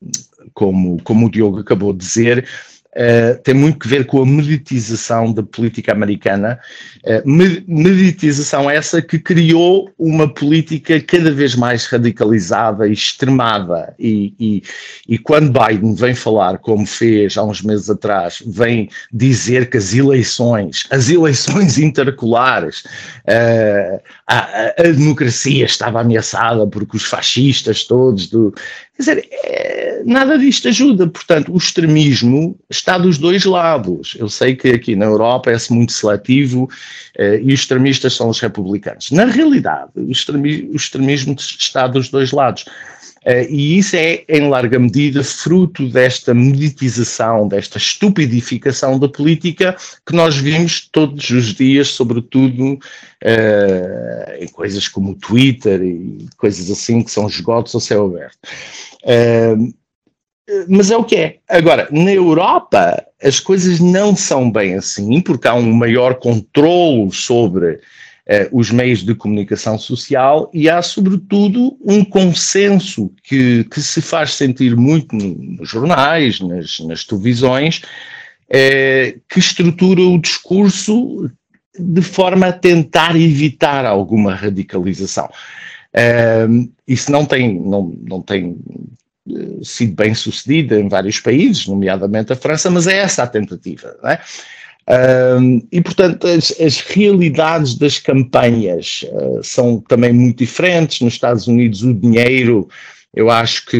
[0.53, 2.47] como, como o Diogo acabou de dizer,
[2.95, 6.61] Uh, tem muito que ver com a meditização da política americana,
[7.05, 7.29] uh,
[7.67, 13.93] meditização essa que criou uma política cada vez mais radicalizada e extremada.
[13.99, 14.63] E, e,
[15.09, 19.93] e, quando Biden vem falar, como fez há uns meses atrás, vem dizer que as
[19.93, 22.85] eleições, as eleições intercalares,
[23.29, 28.55] uh, a, a, democracia estava ameaçada porque os fascistas todos do,
[28.97, 31.07] Quer dizer, é, nada disto ajuda.
[31.07, 34.17] Portanto, o extremismo está dos dois lados.
[34.19, 36.69] Eu sei que aqui na Europa é-se muito seletivo
[37.17, 39.11] eh, e os extremistas são os republicanos.
[39.11, 42.65] Na realidade, o extremismo, o extremismo está dos dois lados.
[43.27, 50.15] Uh, e isso é, em larga medida, fruto desta meditização, desta estupidificação da política que
[50.15, 52.79] nós vimos todos os dias, sobretudo uh,
[54.39, 58.39] em coisas como o Twitter e coisas assim que são esgotos ao céu aberto.
[59.05, 59.75] Uh,
[60.69, 61.39] mas é o que é.
[61.49, 67.67] Agora, na Europa, as coisas não são bem assim, porque há um maior controle sobre
[67.67, 67.81] eh,
[68.51, 74.75] os meios de comunicação social e há, sobretudo, um consenso que, que se faz sentir
[74.75, 77.83] muito nos jornais, nas, nas televisões,
[78.49, 81.31] eh, que estrutura o discurso
[81.79, 85.29] de forma a tentar evitar alguma radicalização.
[85.93, 86.47] Eh,
[86.87, 88.57] isso não tem, não, não tem
[89.29, 93.97] eh, sido bem sucedida em vários países, nomeadamente a França, mas é essa a tentativa.
[94.03, 94.21] Não é?
[94.87, 101.01] Um, e, portanto, as, as, realidades das campanhas uh, são também muito diferentes.
[101.01, 102.69] Nos Estados Unidos, o dinheiro
[103.15, 103.79] Eu acho que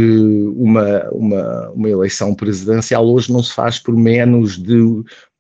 [0.57, 4.81] uma, uma, uma eleição presidencial hoje não se faz por menos de,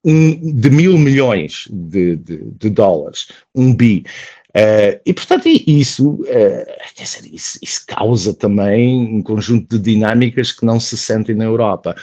[0.04, 4.04] um, de mil milhões de, de, de dólares, um bi.
[4.54, 6.64] Uh, e, portanto, isso, uh,
[6.96, 11.96] dizer, isso, isso, causa também um conjunto de dinâmicas que não se sentem na Europa.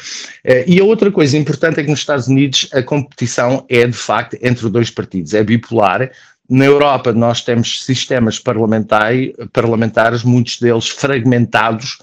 [0.45, 3.93] Uh, e a outra coisa importante é que nos Estados Unidos a competição é, de
[3.93, 6.11] facto, entre dois partidos, é bipolar.
[6.49, 11.99] Na Europa nós temos sistemas parlamentares, parlamentares muitos deles fragmentados,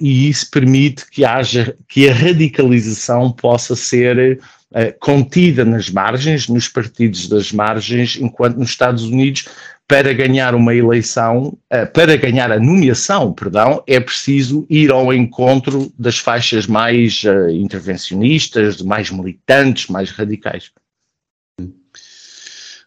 [0.00, 4.40] e isso permite que haja, que a radicalização possa ser
[4.98, 9.44] contida nas margens, nos partidos das margens, enquanto nos Estados Unidos,
[9.86, 15.92] para ganhar uma eleição, uh, para ganhar a nomeação, perdão, é preciso ir ao encontro
[15.98, 20.70] das faixas mais uh, intervencionistas, mais militantes, mais radicais.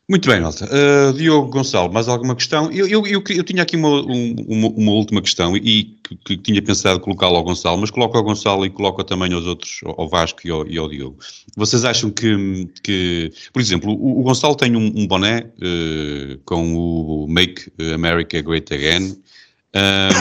[0.10, 0.66] Muito bem, Nota.
[0.66, 2.72] Uh, Diogo Gonçalo, mais alguma questão?
[2.72, 7.02] Eu, eu, eu, eu tinha aqui uma, uma, última questão e que, que tinha pensado
[7.02, 10.50] colocá-la ao Gonçalo, mas coloco ao Gonçalo e coloco também aos outros, ao Vasco e
[10.50, 11.18] ao, e ao Diogo.
[11.58, 16.74] Vocês acham que, que por exemplo, o, o Gonçalo tem um, um boné uh, com
[16.78, 19.22] o Make America Great Again,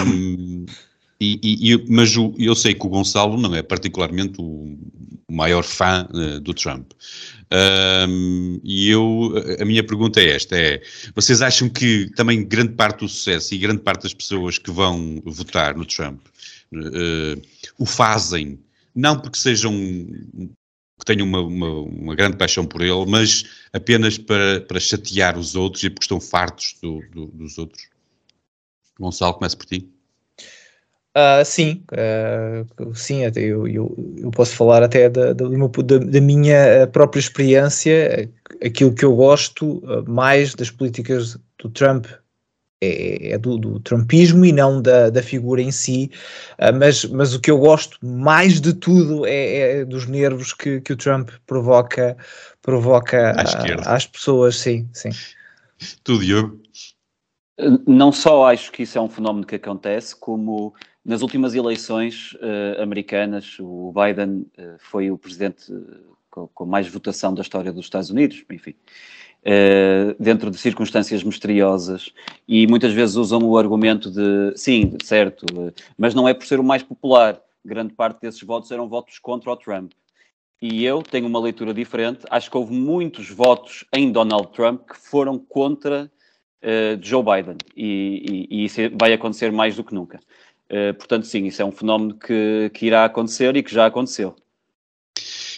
[0.05, 0.67] um,
[1.21, 1.39] e,
[1.73, 4.77] e, mas o, eu sei que o Gonçalo não é particularmente o,
[5.29, 6.91] o maior fã uh, do Trump.
[8.09, 10.83] Um, e eu, a minha pergunta é esta: é,
[11.15, 15.23] vocês acham que também grande parte do sucesso e grande parte das pessoas que vão
[15.25, 16.21] votar no Trump
[16.75, 17.41] uh,
[17.79, 18.59] o fazem
[18.95, 19.73] não porque sejam
[20.99, 25.55] que tenham uma, uma, uma, grande paixão por ele, mas apenas para, para chatear os
[25.55, 27.87] outros e porque estão fartos do, do, dos outros?
[28.99, 29.87] Gonçalo, começa por ti.
[31.17, 36.83] Uh, sim, uh, sim, até eu, eu, eu, posso falar até da, da, da, minha
[36.83, 38.31] ah, própria experiência,
[38.63, 42.05] aquilo que eu gosto mais das políticas do Trump
[42.83, 46.11] é, é do, do, trumpismo e não da, da figura em si,
[46.59, 50.83] uh, mas, mas o que eu gosto mais de tudo é, é dos nervos que,
[50.83, 52.15] que o Trump provoca,
[52.61, 55.09] provoca a, às pessoas, sim, sim.
[56.05, 56.61] Tu, Diogo?
[57.87, 60.75] Não só acho que isso é um fenómeno que acontece, como
[61.07, 66.89] nas últimas eleições uh, americanas, o Biden uh, foi o presidente uh, com, com, mais
[66.89, 68.75] votação da história dos Estados Unidos, enfim,
[70.19, 72.13] dentro de circunstâncias misteriosas,
[72.49, 75.47] e muitas vezes usam o argumento de sim, certo,
[75.97, 77.41] mas não é por ser o mais popular.
[77.65, 79.93] Grande parte desses votos eram votos contra o Trump.
[80.61, 82.27] E eu tenho uma leitura diferente.
[82.29, 86.11] Acho que houve muitos votos em Donald Trump que foram contra
[87.01, 90.19] Joe Biden, e, e, e isso vai acontecer mais do que nunca.
[90.71, 94.35] Uh, portanto, sim, isso é um fenómeno que, que irá acontecer e que já aconteceu.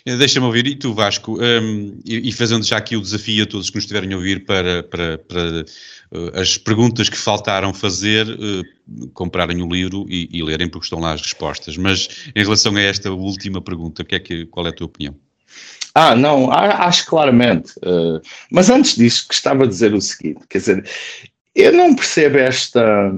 [0.05, 3.44] Eh, deixa-me ouvir, e tu Vasco, um, ehm, e, e, fazendo já aqui o desafio
[3.44, 5.64] a todos que nos estiverem a ouvir para, para, para
[6.12, 10.98] uh, as perguntas que faltaram fazer, uh, comprarem o livro e, e, lerem porque estão
[10.98, 11.76] lá as respostas.
[11.76, 15.14] Mas em relação a esta última pergunta, que é que, qual é a tua opinião?
[15.94, 17.72] Ah, não, acho claramente.
[17.78, 18.20] Uh,
[18.51, 20.89] mas antes disso, gostava de dizer o seguinte: quer dizer,
[21.55, 23.12] eu não percebo esta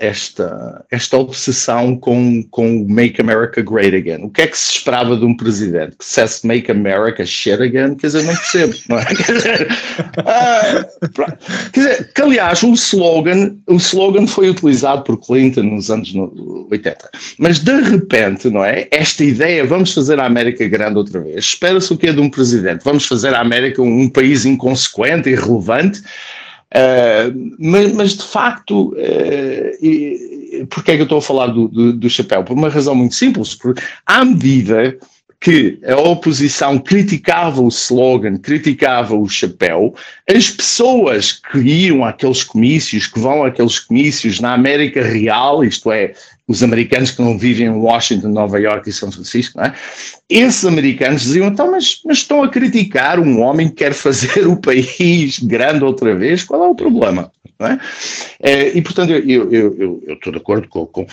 [0.00, 4.24] esta, esta obsessão com, com Make America Great Again.
[4.24, 5.90] O que é que se esperava de um presidente?
[5.90, 7.94] Que dissesse Make America Shit Again?
[7.96, 9.04] Quer dizer, não percebo, não é?
[9.20, 9.68] Quer dizer,
[10.18, 16.14] uh, quer dizer, que aliás o slogan, o slogan foi utilizado por Clinton nos anos
[16.70, 17.10] 80.
[17.38, 18.88] Mas de repente, não é?
[18.90, 21.44] Esta ideia, vamos fazer a América grande outra vez.
[21.44, 22.82] Espera-se o que é de um presidente?
[22.84, 26.02] Vamos fazer a América um, um país inconsequente, irrelevante?
[26.72, 31.92] Uh, mas, mas, de facto, uh, porque é que eu estou a falar do, do,
[31.92, 32.44] do, chapéu?
[32.44, 34.96] Por uma razão muito simples, porque à medida
[35.40, 39.94] que a oposição criticava o slogan, criticava o chapéu,
[40.28, 46.12] as pessoas que iam àqueles comícios, que vão àqueles comícios na América Real, isto é,
[46.50, 49.74] os americanos que não vivem em Washington, Nova York e São Francisco, não é?
[50.28, 54.56] Esses americanos diziam, então, mas, mas estão a criticar um homem que quer fazer o
[54.56, 57.30] país grande outra vez, qual é o problema?
[57.60, 57.78] É?
[58.40, 61.06] É, e, portanto, eu, eu, eu, eu, estou de acordo com, com,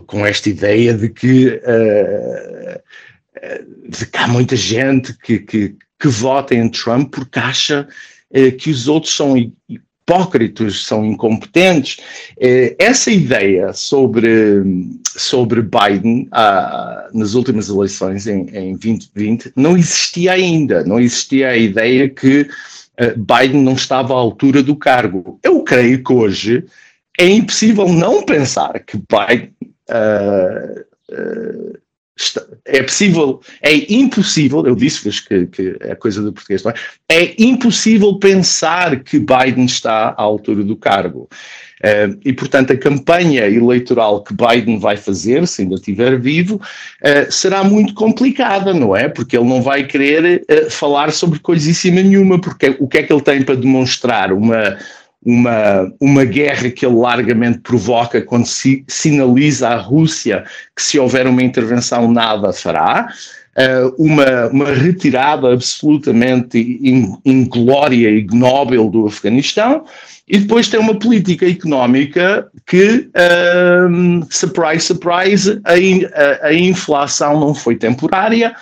[0.00, 2.80] com esta ideia de que, uh,
[3.88, 7.86] de que há muita gente que, que, que vota em Trump porque acha
[8.58, 9.36] que os outros são
[10.04, 11.98] hipócritos, são incompetentes.
[12.38, 14.62] Eh, essa ideia sobre,
[15.04, 20.84] sobre Biden ah, nas últimas eleições, em, em 2020, não existia ainda.
[20.84, 22.46] Não existia a ideia que
[22.98, 25.38] ah, Biden não estava à altura do cargo.
[25.42, 26.64] Eu creio que hoje
[27.18, 29.54] é impossível não pensar que Biden.
[29.86, 30.80] Uh,
[31.12, 31.83] uh,
[32.64, 36.74] é possível, é impossível, eu disse-vos que, que é coisa do português, não é?
[37.08, 41.28] É impossível pensar que Biden está à altura do cargo.
[41.82, 47.30] Uh, e, portanto, a campanha eleitoral que Biden vai fazer, se ainda estiver vivo, uh,
[47.30, 49.08] será muito complicada, não é?
[49.08, 53.12] Porque ele não vai querer uh, falar sobre coisíssima nenhuma, porque o que é que
[53.12, 54.32] ele tem para demonstrar?
[54.32, 54.78] Uma
[55.24, 60.44] uma, uma guerra que ele largamente provoca quando se sinaliza à Rússia
[60.76, 63.08] que se houver uma intervenção nada fará,
[63.56, 66.58] uh, uma, uma retirada absolutamente
[67.24, 69.84] inglória e ignóbil do Afeganistão,
[70.26, 77.54] e depois tem uma política económica que, uh, surprise, surprise, a, a, a inflação não
[77.54, 78.54] foi temporária,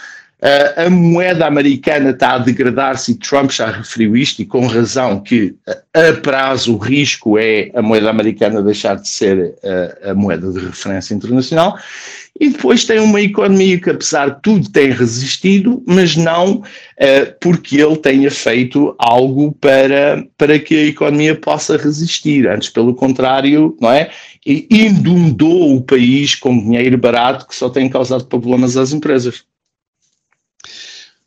[0.77, 5.55] a moeda americana está a degradar-se e Trump já referiu isto, e com razão, que
[5.94, 10.59] a prazo o risco é a moeda americana deixar de ser uh, a moeda de
[10.59, 11.78] referência internacional.
[12.40, 16.64] E depois tem uma economia que, apesar de tudo, tem resistido, mas não uh,
[17.40, 22.48] porque ele tenha feito algo para, para que a economia possa resistir.
[22.48, 24.10] Antes, pelo contrário, não é?
[24.44, 29.44] E inundou o país com dinheiro barato que só tem causado problemas às empresas.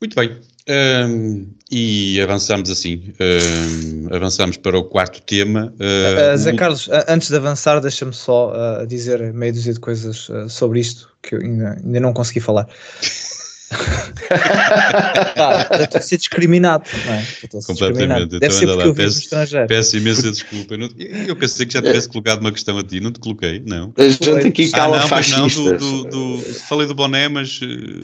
[0.06, 0.38] Muito bem.
[0.68, 5.74] Um, e avançamos assim, um, avançamos para o quarto tema.
[5.80, 10.30] Uh, uh, Zé Carlos, antes de avançar, deixa-me só uh, dizer meia dúzia de coisas
[10.48, 12.68] sobre isto que eu ainda, ainda não consegui falar.
[15.38, 16.84] ah, estou a ser discriminado.
[17.06, 17.26] Não é?
[17.66, 18.40] Completamente.
[18.40, 19.30] Deve então, ser peço,
[19.68, 20.76] peço imensa desculpa.
[20.76, 20.90] Eu,
[21.28, 23.94] eu pensei que já tivesse colocado uma questão a ti, não te coloquei, não.
[23.98, 26.04] A gente aqui cala ah, não, não do, do,
[26.38, 27.60] do, falei do boné, mas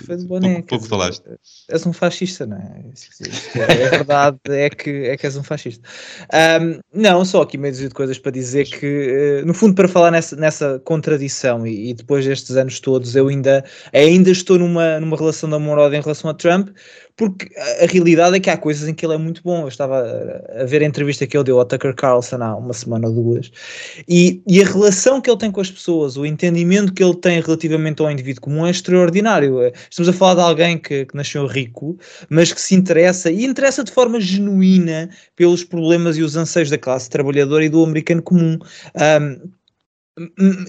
[0.06, 1.24] Foi do boné, pouco, pouco falaste.
[1.70, 2.84] És um fascista, não é?
[3.56, 5.88] É verdade, é que, é que és um fascista.
[6.62, 10.12] Um, não, só aqui meio de coisas para dizer que, eh, no fundo, para falar
[10.12, 15.18] nessa, nessa contradição e, e depois destes anos todos, eu ainda, ainda estou numa, numa
[15.18, 16.70] relação de amor-ódio em relação a Trump,
[17.16, 17.48] porque
[17.82, 19.62] a, realidade é que há coisas em que ele é muito bom.
[19.62, 22.74] Eu estava a, a, ver a entrevista que ele deu ao Tucker Carlson há uma
[22.74, 23.52] semana ou duas,
[24.08, 27.40] e, e, a relação que ele tem com as pessoas, o entendimento que ele tem
[27.42, 29.62] relativamente ao indivíduo comum é extraordinário.
[29.62, 31.98] É, estamos a falar de alguém que, que nasceu rico,
[32.30, 36.78] mas que se interessa, e interessa de forma genuína pelos problemas e os anseios da
[36.78, 38.58] classe trabalhadora e do americano comum.
[38.96, 39.61] Um,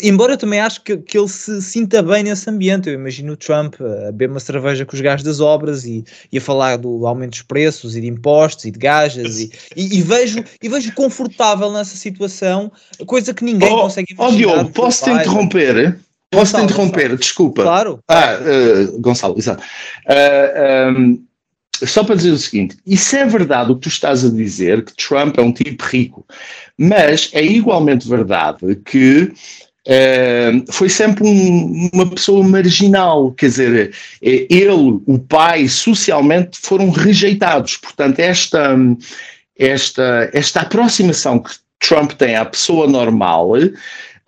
[0.01, 3.37] Embora eu também acho que, que ele se sinta bem nesse ambiente, eu imagino o
[3.37, 7.05] Trump a beber uma cerveja com os gajos das obras e, e a falar do
[7.07, 10.95] aumento dos preços e de impostos e de gajas e, e, e vejo, e vejo
[10.95, 12.71] confortável nessa situação,
[13.05, 14.33] coisa que ninguém oh, consegue imaginar.
[14.33, 15.99] Oh Diogo, posso te interromper?
[16.31, 17.19] Posso te interromper, Gonçalo.
[17.19, 17.63] desculpa.
[17.63, 17.99] Claro.
[18.09, 19.63] Ah, uh, Gonçalo, exato.
[19.63, 21.19] Uh, eh, um, ehm,
[21.85, 24.95] só para dizer o seguinte: isso é verdade o que tu estás a dizer, que
[24.95, 26.27] Trump é um tipo rico,
[26.79, 29.33] mas é igualmente verdade que
[29.87, 36.91] uh, foi sempre um, uma pessoa marginal, quer dizer, eh, ele, o pai, socialmente foram
[36.91, 37.77] rejeitados.
[37.77, 38.77] Portanto, esta,
[39.59, 43.57] esta, esta aproximação que Trump tem à pessoa normal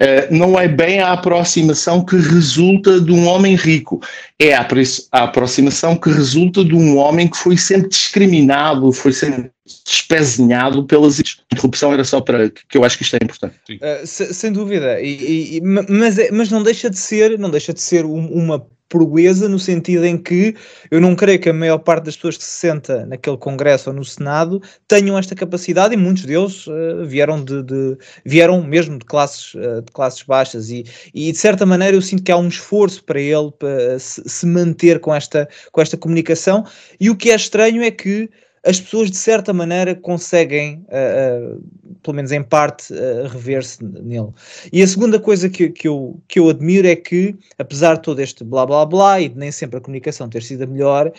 [0.00, 4.00] Uh, não é bem a aproximação que resulta de um homem rico,
[4.40, 4.66] é a,
[5.12, 9.52] a, aproximação que resulta de um homem que foi sempre discriminado, foi sempre
[9.86, 11.20] despezinhado pelas
[11.52, 13.56] interrupção era só para que eu acho que isto é importante.
[13.70, 17.72] Uh, se, sem dúvida, e, e, mas, é, mas não deixa de ser, não deixa
[17.72, 20.54] de ser um, uma proeza no sentido em que
[20.88, 23.96] eu não creio que a maior parte das pessoas que se senta naquele Congresso ou
[23.96, 29.04] no Senado tenham esta capacidade e muitos deles uh, vieram de, de, vieram mesmo de
[29.04, 30.70] classes, uh, de classes baixas.
[30.70, 34.22] E, e de certa maneira eu sinto que há um esforço para ele para se,
[34.24, 36.64] se manter com esta, com esta comunicação.
[37.00, 38.30] E o que é estranho é que
[38.64, 44.30] as pessoas de certa maneira conseguem, uh, uh, pelo menos em parte, uh, rever-se nele.
[44.72, 48.20] E a segunda coisa que, que, eu, que eu admiro é que, apesar de todo
[48.20, 51.12] este blá blá blá e de nem sempre a comunicação ter sido a melhor,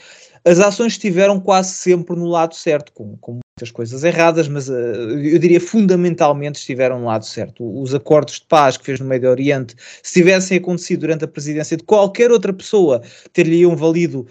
[0.44, 5.40] as ações estiveram quase sempre no lado certo, com, com muitas coisas erradas, mas eu
[5.40, 7.64] diria fundamentalmente estiveram no lado certo.
[7.82, 11.78] Os acordos de paz que fez no Médio Oriente, se tivessem acontecido durante a presidência
[11.78, 13.02] de qualquer outra pessoa,
[13.34, 14.28] ter-lhe-iam valido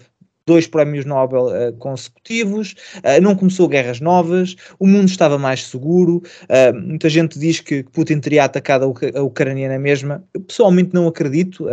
[0.46, 6.22] dois prémios Nobel uh, consecutivos, uh, não começou guerras novas, o mundo estava mais seguro.
[6.44, 10.24] Uh, muita gente diz que Putin teria atacado a, a Ucrânia na mesma.
[10.34, 11.66] Eu pessoalmente não acredito.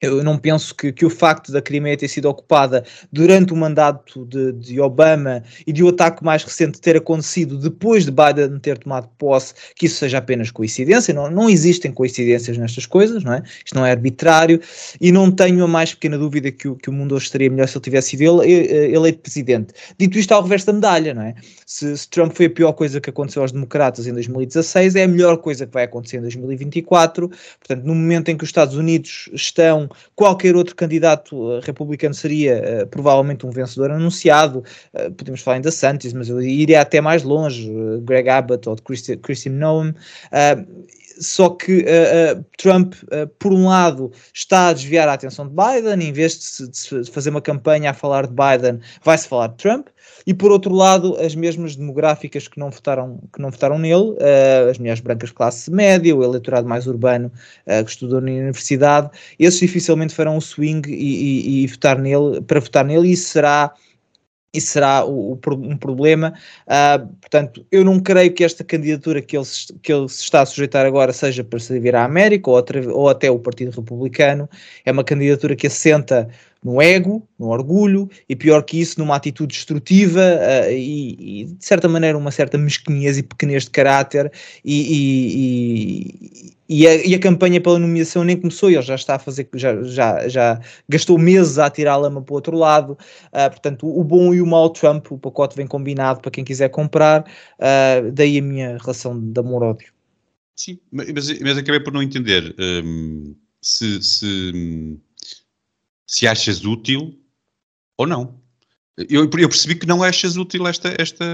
[0.00, 4.26] Eu não penso que, que o facto da Crimeia ter sido ocupada durante o mandato
[4.26, 8.76] de, de, Obama e de o ataque mais recente ter acontecido depois de Biden ter
[8.76, 11.14] tomado posse, que isso seja apenas coincidência.
[11.14, 13.42] Não, não existem coincidências nestas coisas, não é?
[13.64, 14.60] Isto não é arbitrário
[15.00, 17.68] e não tenho a mais pequena dúvida que o, que o mundo hoje estaria melhor
[17.68, 19.72] se ele tivesse sido ele, eleito presidente.
[19.98, 21.34] Dito isto, ao reverso da medalha, não é?
[21.64, 25.08] Se, se Trump foi a pior coisa que aconteceu aos democratas em 2016, é a
[25.08, 27.28] melhor coisa que vai acontecer em 2024.
[27.28, 29.83] Portanto, no momento em que os Estados Unidos estão
[30.14, 34.64] qualquer outro candidato uh, republicano seria uh, provavelmente um vencedor anunciado.
[34.92, 37.70] Uh, podemos falar em DeSantis, mas eu iria até mais longe,
[38.02, 39.94] Greg Abbott ou Christy, Christy Noem.
[41.18, 45.54] Só que uh, uh, Trump, uh, por um lado, está a desviar a atenção de
[45.54, 49.48] Biden, em vez de, se, de fazer uma campanha a falar de Biden, vai-se falar
[49.48, 49.88] de Trump.
[50.26, 54.16] E por outro lado, as mesmas demográficas que não votaram, que não votaram nele,
[54.70, 57.30] as mulheres brancas de classe média, o eleitorado mais urbano
[57.66, 62.60] que estudou na universidade, esses dificilmente farão o swing e, e, e votar nele, para
[62.60, 63.72] votar nele, e isso será
[64.54, 66.32] isso será o, o, um problema.
[66.66, 70.42] Uh, portanto, eu não creio que esta candidatura que ele, se, que ele se está
[70.42, 74.48] a sujeitar agora seja para servir à América ou, outra, ou até o Partido Republicano.
[74.84, 76.28] É uma candidatura que assenta
[76.64, 81.64] no ego, no orgulho e pior que isso, numa atitude destrutiva uh, e, e, de
[81.64, 84.32] certa maneira uma certa mesquinhez e pequenez de caráter
[84.64, 86.08] e,
[86.66, 89.46] e, a, e a campanha pela nomeação nem começou e ele já está a fazer,
[89.54, 93.86] já, já, já gastou meses a tirar a lama para o outro lado, uh, portanto
[93.86, 98.10] o bom e o mau Trump, o pacote vem combinado para quem quiser comprar, uh,
[98.10, 99.92] daí a minha relação de amor-ódio.
[100.56, 101.10] Sim, mas,
[101.40, 104.52] mas acabei por não entender um, se, se
[106.06, 107.18] se achas útil
[107.96, 108.42] ou não.
[108.96, 111.24] Eu, eu, percebi que não achas útil esta, esta,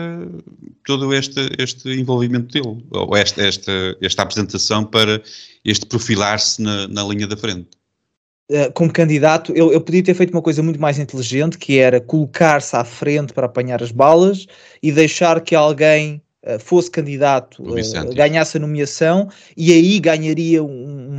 [0.87, 5.23] todo este, este envolvimento dele, ou esta, esta, esta apresentação para
[5.63, 7.69] este profilar-se na, na linha da frente
[8.51, 12.01] eh, como candidato, eu, eu podia ter feito uma coisa muito mais inteligente, que era
[12.01, 14.47] colocar-se à frente para apanhar as balas
[14.83, 20.65] e deixar que alguém eh, fosse candidato, uh, ganhasse a nomeação e aí ganharia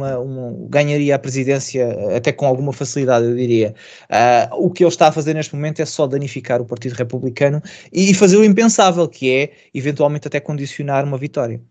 [0.01, 3.75] uma, ganharia a presidência eh, até com alguma facilidade, eu diria.
[4.09, 7.61] Uh, o que ele está a fazer neste momento é só danificar o Partido Republicano
[7.91, 11.61] e, e fazer o impensável, que é eventualmente até condicionar uma vitória.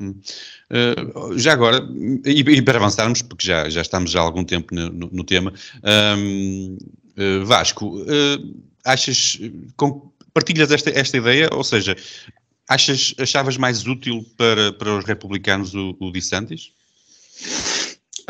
[0.00, 0.14] Hum.
[0.70, 1.80] Uh, já agora,
[2.24, 5.52] e, e, para avançarmos, porque já, já estamos há algum tempo no, no, tema,
[6.16, 6.78] um,
[7.44, 8.04] Vasco,
[8.84, 9.38] achas,
[9.76, 11.94] com, partilhas esta, esta ideia, ou seja,
[12.68, 16.72] Achas, achavas mais útil para, para os republicanos o, o DeSantis?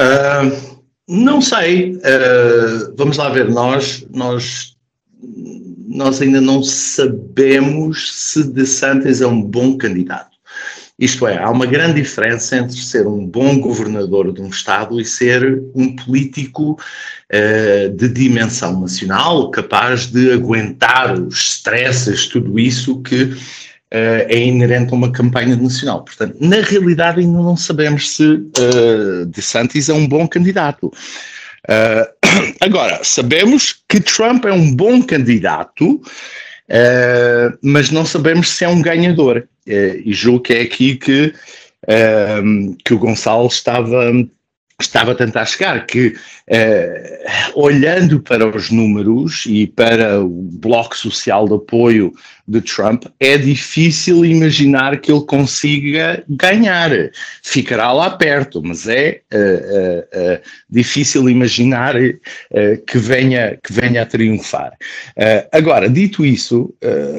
[0.01, 1.97] Uh, não sei.
[1.97, 3.49] Uh, vamos lá ver.
[3.51, 4.77] Nós, nós,
[5.87, 10.35] nós ainda não sabemos se DeSantis é um bom candidato.
[10.97, 15.05] Isto é, há uma grande diferença entre ser um bom governador de um Estado e
[15.05, 23.37] ser um político uh, de dimensão nacional, capaz de aguentar os stresses, tudo isso que
[23.91, 26.05] é inerente a uma campanha nacional.
[26.05, 30.93] Portanto, na realidade ainda não sabemos se uh, DeSantis é um bom candidato.
[31.65, 32.07] Uh,
[32.61, 38.83] agora, sabemos que Trump é um bom candidato, uh, mas não sabemos se é um
[38.83, 39.47] ganhador.
[39.67, 41.33] Uh, e julgo que é aqui que,
[42.85, 44.11] que o Gonçalo estava,
[44.81, 46.15] estava a tentar chegar, que
[47.55, 52.11] olhando para os números e para o bloco social de apoio
[52.47, 56.91] de Trump, é difícil imaginar que ele consiga ganhar.
[57.43, 61.95] Ficará lá perto, mas é uh, uh, uh, difícil imaginar
[62.87, 64.73] que, venha, que venha a triunfar.
[65.53, 66.75] agora, dito isso,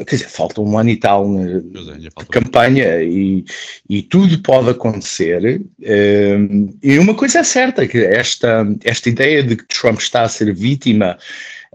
[0.05, 3.43] quer dizer, falta um ano e tal de campanha e,
[3.89, 5.61] e tudo pode acontecer.
[6.83, 10.53] e uma coisa é certa, que esta, esta ideia de que Trump está a ser
[10.53, 11.17] vítima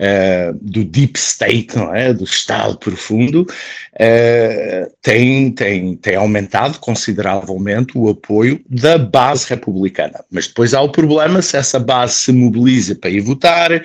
[0.00, 2.12] uh, do deep state, não é?
[2.12, 10.24] do Estado profundo, uh, tem, tem, tem aumentado consideravelmente o apoio da base republicana.
[10.30, 13.82] Mas depois há o problema se essa base se mobiliza para ir votar,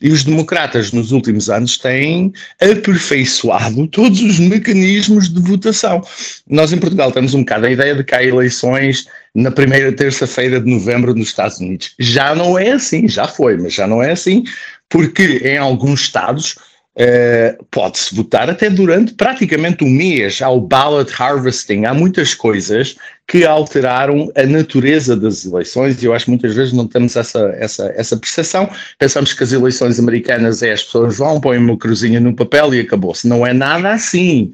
[0.00, 6.02] e os democratas nos últimos anos têm aperfeiçoado todos os mecanismos de votação.
[6.46, 10.60] Nós em Portugal temos um bocado a ideia de que há eleições na primeira terça-feira
[10.60, 11.94] de novembro nos Estados Unidos.
[11.98, 14.44] Já não é assim, já foi, mas já não é assim,
[14.88, 16.56] porque em alguns estados
[16.96, 20.40] Uh, pode-se votar até durante praticamente um mês.
[20.40, 22.94] Há o ballot harvesting, há muitas coisas
[23.26, 27.52] que alteraram a natureza das eleições e eu acho que muitas vezes não temos essa,
[27.58, 28.70] essa, essa percepção.
[28.96, 32.80] Pensamos que as eleições americanas é as pessoas vão, põem uma cruzinha no papel e
[32.80, 33.26] acabou-se.
[33.26, 34.52] Não é nada assim.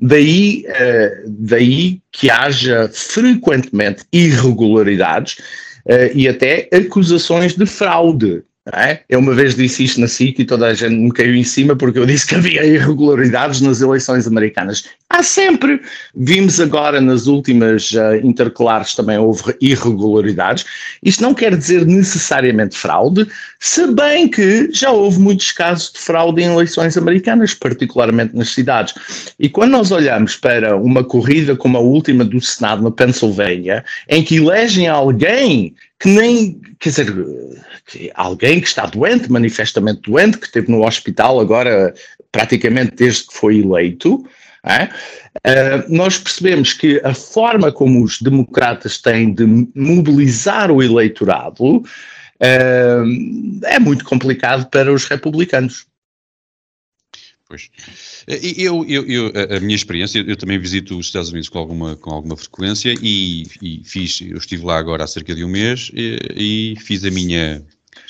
[0.00, 5.34] Daí, uh, daí que haja frequentemente irregularidades
[5.84, 8.44] uh, e até acusações de fraude.
[8.70, 9.00] É?
[9.08, 11.74] Eu uma vez disse isto na SIC e toda a gente me caiu em cima
[11.74, 14.84] porque eu disse que havia irregularidades nas eleições americanas.
[15.10, 15.80] Há sempre.
[16.14, 20.64] Vimos agora nas últimas uh, intercalares também houve irregularidades.
[21.02, 23.26] Isto não quer dizer necessariamente fraude,
[23.58, 28.94] se bem que já houve muitos casos de fraude em eleições americanas, particularmente nas cidades.
[29.40, 34.22] E quando nós olhamos para uma corrida como a última do Senado na Pensilvânia, em
[34.22, 37.14] que elegem alguém que nem, quer dizer,
[38.14, 41.94] alguém que está doente, manifestamente doente, que esteve no hospital agora
[42.30, 44.24] praticamente desde que foi eleito,
[44.64, 44.84] é?
[44.84, 49.44] Uh, nós percebemos que a forma como os democratas têm de
[49.74, 51.84] mobilizar o eleitorado uh,
[53.64, 55.86] é muito complicado para os republicanos.
[57.48, 57.70] Pois.
[58.56, 62.10] Eu, eu, eu, a minha experiência, eu também visito os Estados Unidos com alguma, com
[62.10, 66.74] alguma frequência e, e fiz, eu estive lá agora há cerca de um mês e,
[66.74, 67.62] e fiz a minha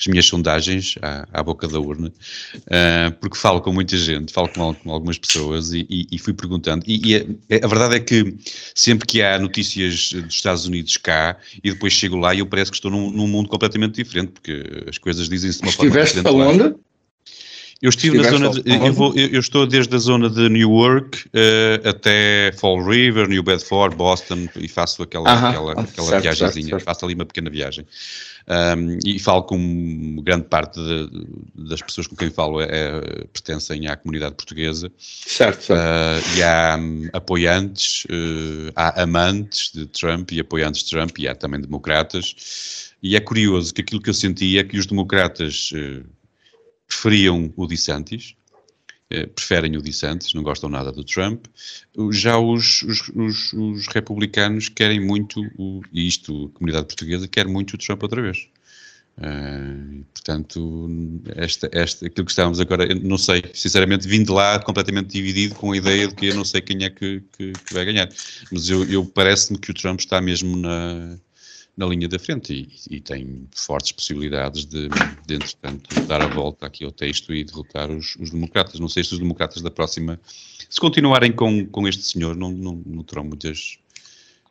[0.03, 4.49] as minhas sondagens à, à boca da urna, uh, porque falo com muita gente, falo
[4.49, 6.83] com, com algumas pessoas e, e, e fui perguntando.
[6.85, 8.35] E, e a, a, verdade é que
[8.75, 12.69] sempre que há notícias dos Estados Unidos cá e depois chego lá e eu parece
[12.69, 16.17] que estou num, num mundo completamente diferente, porque as coisas dizem-se de uma forma diferente.
[16.17, 16.75] Estiveste onde?
[17.83, 21.89] Eu estive na zona de, eu, vou, eu, estou desde a zona de Newark uh,
[21.89, 25.49] até Fall River, New Bedford, Boston e faço aquela, uh -huh.
[25.49, 27.85] aquela, aquela viagemzinha, faço ali uma pequena viagem.
[28.45, 33.01] Um, e falo com grande parte de, das pessoas com quem falo é, é,
[33.31, 34.91] pertencem à comunidade portuguesa.
[34.97, 35.79] Certo, certo.
[35.79, 41.27] Uh, e há um, apoiantes, uh, há amantes de Trump e apoiantes de Trump e
[41.27, 42.91] há também democratas.
[43.01, 46.05] E é curioso que aquilo que eu senti é que os democratas uh,
[46.85, 48.35] preferiam o DeSantis,
[49.35, 51.45] preferem o DeSantis, não gostam nada do Trump.
[52.11, 57.47] Já os, os, os, os republicanos querem muito, o, e isto, a comunidade portuguesa, quer
[57.47, 58.47] muito o Trump outra vez.
[59.15, 60.89] Uh, portanto,
[61.35, 65.71] esta, esta, aquilo que estávamos agora, não sei, sinceramente, vim de lá completamente dividido com
[65.71, 68.09] a ideia de que eu não sei quem é que, que, que vai ganhar.
[68.51, 71.15] Mas eu, eu parece-me que o Trump está mesmo na,
[71.75, 72.53] na linha da frente
[72.89, 74.89] e, e tem fortes possibilidades de,
[75.25, 78.79] de, entretanto, dar a volta aqui ao texto e derrotar os, os, democratas.
[78.79, 80.19] Não sei se os democratas da próxima,
[80.69, 83.79] se continuarem com, com este senhor, não, não, não terão muitas,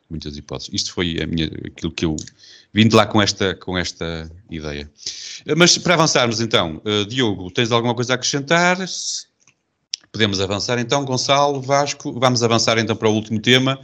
[0.09, 0.73] muitas hipóteses.
[0.73, 2.15] Isto foi a minha, aquilo que eu
[2.73, 4.89] vim de lá com esta, com esta ideia.
[5.57, 8.77] Mas para avançarmos então, uh, Diogo, tens alguma coisa a acrescentar?
[10.11, 13.79] Podemos avançar então, Gonçalo, Vasco, vamos avançar então para o último tema.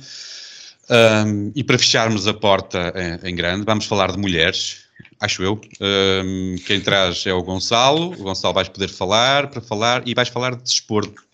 [0.89, 4.85] Um, e para fecharmos a porta em, em, grande, vamos falar de mulheres,
[5.19, 5.61] acho eu.
[5.79, 8.13] Um, quem traz é o Gonçalo.
[8.13, 11.29] O Gonçalo vais poder falar para falar e vais falar de desporto.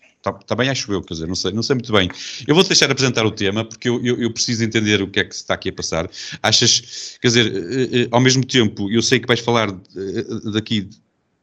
[0.46, 2.10] Também tá, acho eu, quer dizer, não sei, não sei muito bem.
[2.46, 5.24] Eu vou-te deixar apresentar o tema porque eu, eu, eu, preciso entender o que é
[5.24, 6.10] que se está aqui a passar.
[6.42, 10.88] Achas, quer dizer, eh, eh, ao mesmo tempo, eu sei que vais falar eh, daqui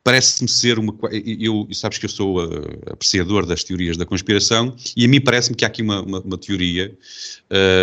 [0.03, 0.93] parece-me ser uma.
[1.11, 5.55] Eu, sabes que eu sou uh, apreciador das teorias da conspiração e a mim parece-me
[5.55, 6.95] que há aqui uma, uma, uma teoria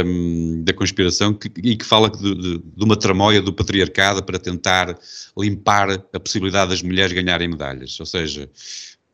[0.05, 4.39] um, da conspiração que, e que fala de, de, de, uma tramóia do patriarcado para
[4.39, 4.99] tentar
[5.37, 7.99] limpar a possibilidade das mulheres ganharem medalhas.
[7.99, 8.49] Ou seja.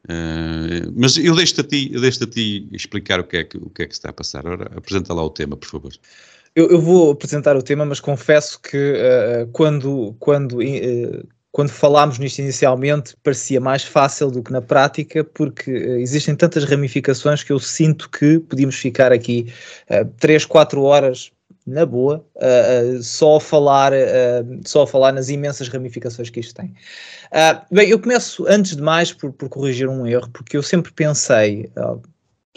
[0.08, 3.56] Uh, mas eu deixo-te a ti, eu deixo a ti explicar o que, é que,
[3.56, 4.46] o que é que está a passar.
[4.46, 5.92] Ora, apresenta lá o tema, por favor.
[6.54, 12.18] Eu, eu, vou apresentar o tema, mas confesso que uh, quando, quando uh, quando falámos
[12.18, 17.50] nisto inicialmente, parecia mais fácil do que na prática, porque uh, existem tantas ramificações que
[17.50, 19.50] eu sinto que podíamos ficar aqui
[19.88, 21.32] uh, 3, 4 horas
[21.66, 26.40] na boa, uh, uh, só, a falar, uh, só a falar nas imensas ramificações que
[26.40, 26.74] isto tem.
[27.72, 31.70] bem, eu começo antes de mais por, por, corrigir um erro, porque eu sempre pensei,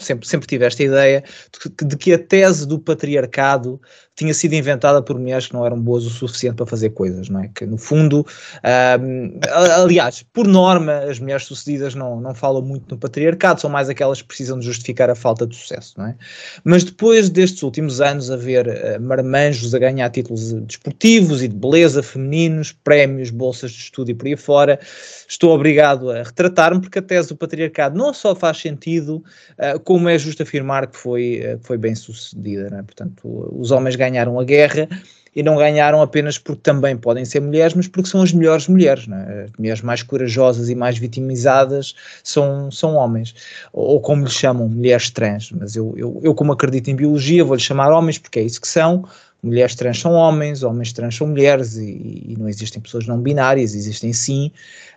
[0.04, 3.80] sempre, sempre tive esta ideia de, de que a tese do patriarcado
[4.20, 7.40] tinha sido inventada por mulheres que não eram boas o suficiente para fazer coisas, não
[7.40, 7.48] é?
[7.54, 8.26] Que no fundo,
[9.00, 9.40] um,
[9.82, 14.20] aliás, por norma, as mulheres sucedidas não, não falam muito no patriarcado, são mais aquelas
[14.20, 16.16] que precisam de justificar a falta de sucesso, não é?
[16.62, 22.02] Mas depois destes últimos anos haver uh, marmanjos a ganhar títulos desportivos e de beleza
[22.02, 24.78] femininos, prémios, bolsas de estudo e por aí fora,
[25.26, 29.24] estou obrigado a retratar-me porque a tese do patriarcado não só faz sentido,
[29.58, 32.82] uh, como é justo afirmar que foi, uh, foi bem sucedida, não é?
[32.84, 34.88] Portanto, os homens ganharam a guerra
[35.34, 39.08] e não ganharam apenas porque também podem ser mulheres, mas porque são as melhores mulheres.
[39.08, 39.44] É?
[39.46, 43.34] As mulheres mais corajosas e mais vitimizadas são, são homens,
[43.72, 45.50] ou, como lhes chamam, mulheres trans.
[45.50, 48.68] Mas eu, eu, eu, como acredito em biologia, vou-lhes chamar homens porque é isso que
[48.68, 49.04] são.
[49.42, 53.74] Mulheres trans são homens, homens trans são mulheres, e, e não existem pessoas não binárias,
[53.74, 54.52] existem sim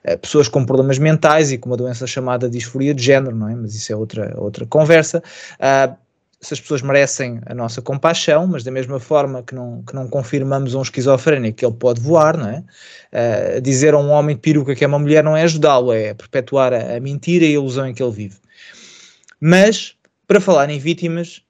[0.05, 3.55] uh, pessoas com problemas mentais e com uma doença chamada disforia de género, não é?
[3.55, 5.23] Mas isso é outra, outra conversa.
[5.55, 5.95] Uh,
[6.43, 10.09] se as pessoas merecem a nossa compaixão, mas da mesma forma que não, que não
[10.09, 12.63] confirmamos um esquizofrénico que ele pode voar, não é?
[13.57, 16.13] Uh, dizer a um homem de peruca que é uma mulher não é ajudá-lo, é
[16.13, 18.35] perpetuar a, a, mentira e a ilusão em que ele vive.
[19.39, 19.95] Mas,
[20.27, 21.41] para falar em vítimas,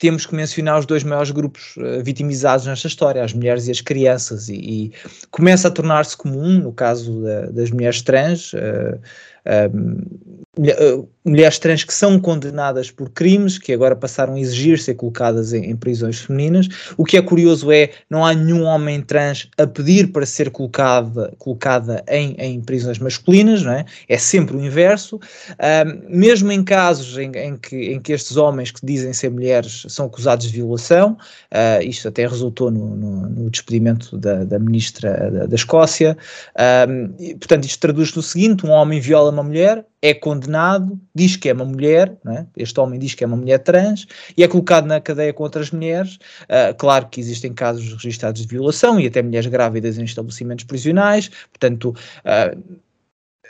[0.00, 3.82] temos que mencionar os dois maiores grupos uh, vitimizados nesta história, as mulheres e as
[3.82, 4.92] crianças, e, e
[5.30, 8.98] começa a tornar-se comum, no caso da, das mulheres trans, uh,
[9.46, 15.52] uh, mulheres trans que são condenadas por crimes, que agora passaram a exigir ser colocadas
[15.52, 16.68] em, em, prisões femininas.
[16.96, 21.32] O que é curioso é não há nenhum homem trans a pedir para ser colocada,
[21.38, 23.84] colocada em, em prisões masculinas, não é?
[24.08, 25.16] é sempre o inverso.
[25.16, 29.86] Uh, mesmo em casos em, em, que, em que estes homens que dizem ser mulheres
[29.88, 31.16] são acusados de violação,
[31.52, 36.16] uh, isto até resultou no, no, no despedimento da, da ministra da, da Escócia.
[36.56, 41.36] Uh, e, portanto, isto traduz no seguinte: um homem viola uma mulher, é condenado, diz
[41.36, 42.46] que é uma mulher, é?
[42.56, 45.70] este homem diz que é uma mulher trans e é colocado na cadeia com outras
[45.70, 46.16] mulheres.
[46.44, 51.30] Uh, claro que existem casos registrados de violação e até mulheres grávidas em estabelecimentos prisionais,
[51.50, 51.94] portanto.
[52.24, 52.80] Uh,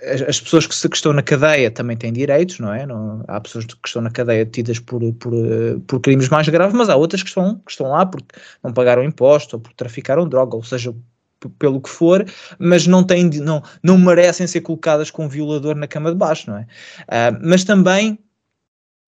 [0.02, 2.86] as, as, pessoas que, que, estão na cadeia também têm direitos, não é?
[2.86, 5.32] Não, há pessoas que estão na cadeia detidas por, por,
[5.86, 8.34] por crimes mais graves, mas há outras que estão, que estão lá porque
[8.64, 10.94] não pagaram imposto ou porque traficaram droga, ou seja,
[11.58, 12.24] pelo que for,
[12.58, 16.50] mas não, têm, não, não merecem ser colocadas com um violador na cama de baixo,
[16.50, 16.62] não é?
[16.62, 18.18] Uh, mas também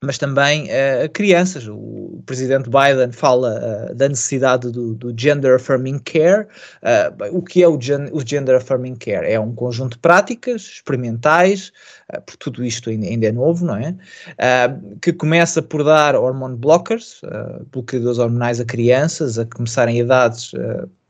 [0.02, 1.68] mas também uh, crianças.
[1.68, 6.46] O presidente Biden fala uh, da necessidade do, do, Gender Affirming Care.
[6.82, 9.30] Uh, o que é o, gen o, Gender Affirming Care?
[9.30, 11.72] É um conjunto de práticas experimentais,
[12.26, 13.94] porque tudo isto ainda, ainda, é novo, não é?
[15.00, 17.22] que começa por dar hormone blockers,
[17.70, 20.52] bloqueadores hormonais a crianças, a começarem idades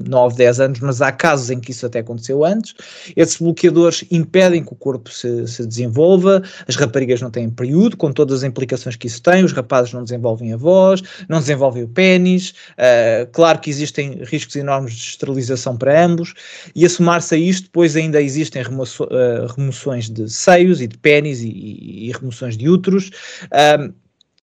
[0.09, 2.75] 9, 10 anos, mas há casos em que isso até aconteceu antes.
[3.17, 8.13] Esses bloqueadores impedem que o corpo se, se desenvolva, as raparigas não têm período, com
[8.13, 11.89] todas as implicações que isso tem, os rapazes não desenvolvem a voz, não desenvolvem o
[11.89, 16.35] pênis, uh, claro que existem riscos enormes de esterilização para ambos,
[16.75, 20.99] e a somar-se a isto, depois ainda existem remoço, uh, remoções de seios e de
[20.99, 23.11] pênis e, e, e remoções de úteros.
[23.47, 23.93] Uh,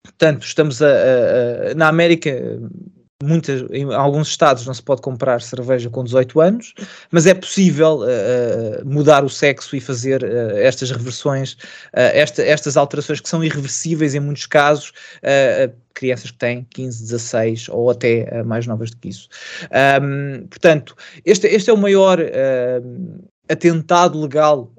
[0.03, 2.31] portanto, estamos a, a, a, na América
[3.23, 6.75] muitas, em alguns estados não se pode comprar cerveja com 18 anos,
[7.11, 12.77] mas é possível uh, mudar o sexo e fazer uh, estas reversões, uh, esta, estas
[12.77, 14.93] alterações que são irreversíveis em muitos casos,
[15.95, 19.29] crianças que têm 15, 16 ou até mais novas do que isso.
[20.03, 22.19] Um, portanto, este, este é o maior
[23.49, 24.71] atentado legal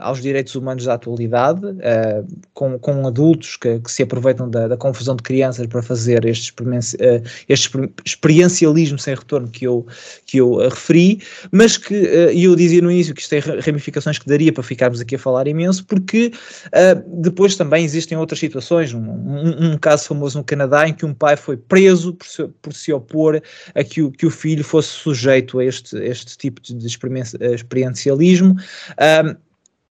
[0.00, 4.76] aos direitos humanos da atualidade, uh, com, com adultos que, que se aproveitam da, da,
[4.76, 7.70] confusão de crianças para fazer este, uh, este
[8.04, 9.86] experiencialismo sem retorno que eu,
[10.26, 11.94] que eu referi, mas que,
[12.34, 15.18] e eu dizia no início que isto tem ramificações que daria para ficarmos aqui a
[15.18, 16.32] falar imenso, porque
[17.06, 21.14] depois também existem outras situações, um, um, um, caso famoso no Canadá em que um
[21.14, 23.42] pai foi preso por se, por se opor
[23.74, 28.56] a que o, que o filho fosse sujeito a este, este tipo de experiencialismo.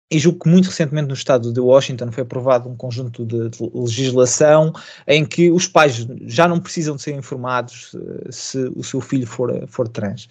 [0.10, 3.72] E julgo que muito recentemente no estado de Washington foi aprovado um conjunto de, de,
[3.74, 4.72] legislação
[5.06, 9.28] em que os pais já não precisam de ser informados uh, se o seu filho
[9.28, 10.30] for, for trans.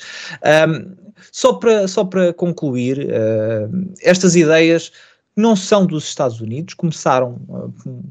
[0.69, 0.95] Um,
[1.31, 4.91] só, para, só para concluir, uh, estas ideias
[5.37, 7.39] não são dos Estados Unidos, começaram,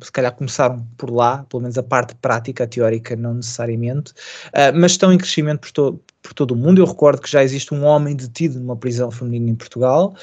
[0.03, 4.13] se calhar começaram por lá, pelo menos a parte prática, a teórica não necessariamente,
[4.75, 6.79] mas estão em crescimento por, por todo o mundo.
[6.79, 10.15] Eu recordo que já existe um homem detido numa prisão feminina em Portugal.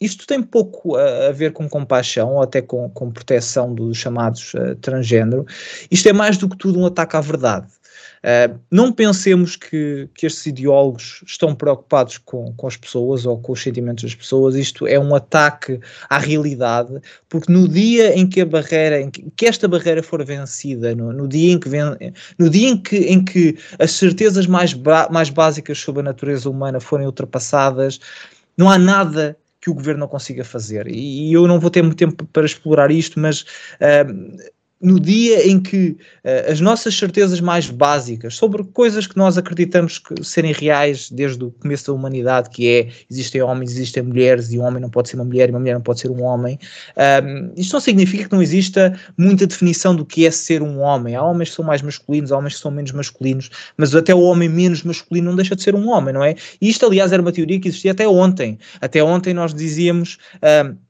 [0.00, 4.52] Isto tem pouco a, a, ver com compaixão ou até com, com proteção dos chamados
[4.54, 5.46] uh, transgênero.
[5.90, 7.66] Isto é mais do que tudo um ataque à verdade.
[8.26, 13.52] Uh, não pensemos que, que estes ideólogos estão preocupados com, com as pessoas ou com
[13.52, 14.54] os sentimentos das pessoas.
[14.54, 19.30] Isto é um ataque à realidade, porque no dia em que a barreira, em que,
[19.36, 21.96] que esta barreira for vencida, no, no, dia em que ven,
[22.38, 24.74] no dia em que, em que as certezas mais,
[25.10, 28.00] mais básicas sobre a natureza humana forem ultrapassadas,
[28.58, 29.36] não há nada
[29.66, 30.86] que o governo não consiga fazer.
[30.86, 33.42] E, e eu não vou ter muito tempo para explorar isto, mas
[33.80, 34.36] uh,
[34.86, 39.98] no dia em que uh, as nossas certezas mais básicas sobre coisas que nós acreditamos
[39.98, 44.58] que serem reais desde o começo da humanidade, que é existem homens, existem mulheres, e
[44.60, 46.56] um homem não pode ser uma mulher, e uma mulher não pode ser um homem,
[46.96, 51.16] uh, isto não significa que não exista muita definição do que é ser um homem.
[51.16, 54.20] Há homens que são mais masculinos, há homens que são menos masculinos, mas até o
[54.20, 56.36] homem menos masculino não deixa de ser um homem, não é?
[56.60, 58.56] E isto, aliás, era uma teoria que existia até ontem.
[58.80, 60.16] Até ontem nós dizíamos.
[60.36, 60.85] Uh,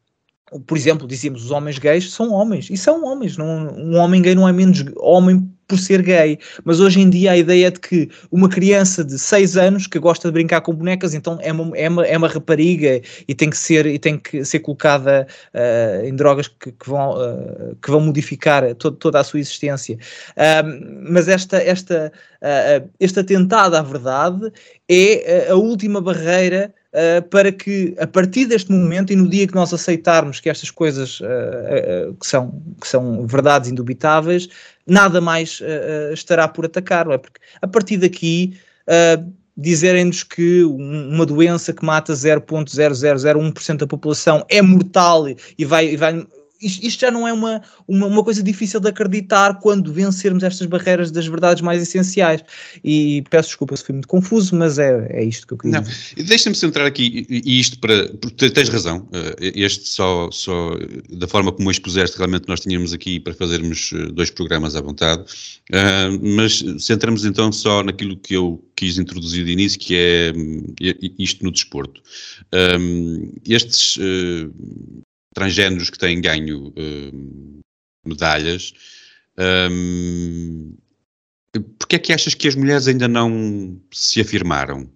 [0.67, 4.35] por exemplo, dizíamos os homens gays são homens, e são homens, não, um homem gay
[4.35, 8.09] não é menos homem por ser gay, mas hoje em dia a ideia de que
[8.31, 11.89] uma criança de 6 anos que gosta de brincar com bonecas, então é uma, é
[11.89, 16.15] uma, é uma rapariga e tem que ser, e tem que ser colocada uh, em
[16.15, 19.99] drogas que, que vão, uh, que vão modificar toda a sua existência.
[20.37, 22.13] Uh, mas esta, esta,
[23.01, 24.53] este atentado à verdade
[24.89, 29.55] é a última barreira uh, para que a partir deste momento e no dia que
[29.55, 34.49] nós aceitarmos que estas coisas uh, que, são, que são verdades indubitáveis,
[34.87, 35.61] nada mais
[36.13, 37.19] estará por atacar, é?
[37.19, 38.57] Porque a partir daqui
[39.57, 45.25] dizerem-nos que uma doença que mata 0.0001% da população é mortal
[45.59, 46.27] e vai, e vai
[46.61, 51.11] isto, já não é uma, uma, uma, coisa difícil de acreditar quando vencermos estas barreiras
[51.11, 52.43] das verdades mais essenciais.
[52.85, 56.25] E peço desculpa se fui muito confuso, mas é, é isto que eu queria dizer.
[56.25, 58.09] Deixa-me centrar aqui, e isto para.
[58.17, 60.71] Porque tens razão, eh, este só, só
[61.11, 65.25] da forma como expuseste, realmente nós tínhamos aqui para fazermos eh, dois programas à vontade,
[65.73, 70.75] eh, mas centramos então só naquilo que eu quis introduzir de início, que é hum,
[71.19, 72.03] isto no desporto.
[73.47, 73.99] Estes
[75.37, 77.61] transgêneros que têm ganho uh,
[78.05, 78.73] medalhas.
[79.39, 80.75] Um,
[81.79, 84.91] Porquê é que achas que as mulheres ainda não se afirmaram?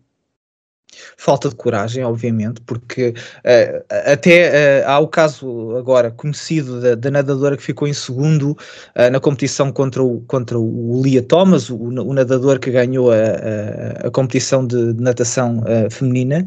[1.16, 7.10] Falta de coragem, obviamente, porque uh, até uh, há o caso agora conhecido da, da,
[7.10, 11.77] nadadora que ficou em segundo uh, na competição contra o, contra o Lia Thomas, o,
[11.77, 16.47] o nadador que ganhou a, a, a competição de, de natação feminina,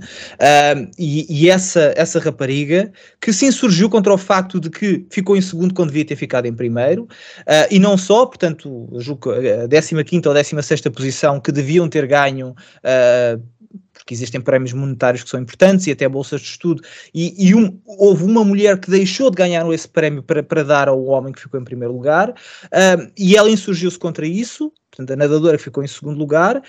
[0.97, 5.41] e, e, essa, essa rapariga que se insurgiu contra o facto de que ficou em
[5.41, 7.07] segundo quando devia ter ficado em primeiro,
[7.69, 12.55] e não só, portanto, julgo a 15 ou 16 posição que deviam ter ganho
[14.03, 17.79] porque existem prémios monetários que são importantes e até bolsas de estudo, e, e um,
[17.85, 21.41] houve uma mulher que deixou de ganhar esse prémio para, para dar ao homem que
[21.41, 25.87] ficou em primeiro lugar, uh, e ela insurgiu-se contra isso, portanto a nadadora ficou em
[25.87, 26.61] segundo lugar,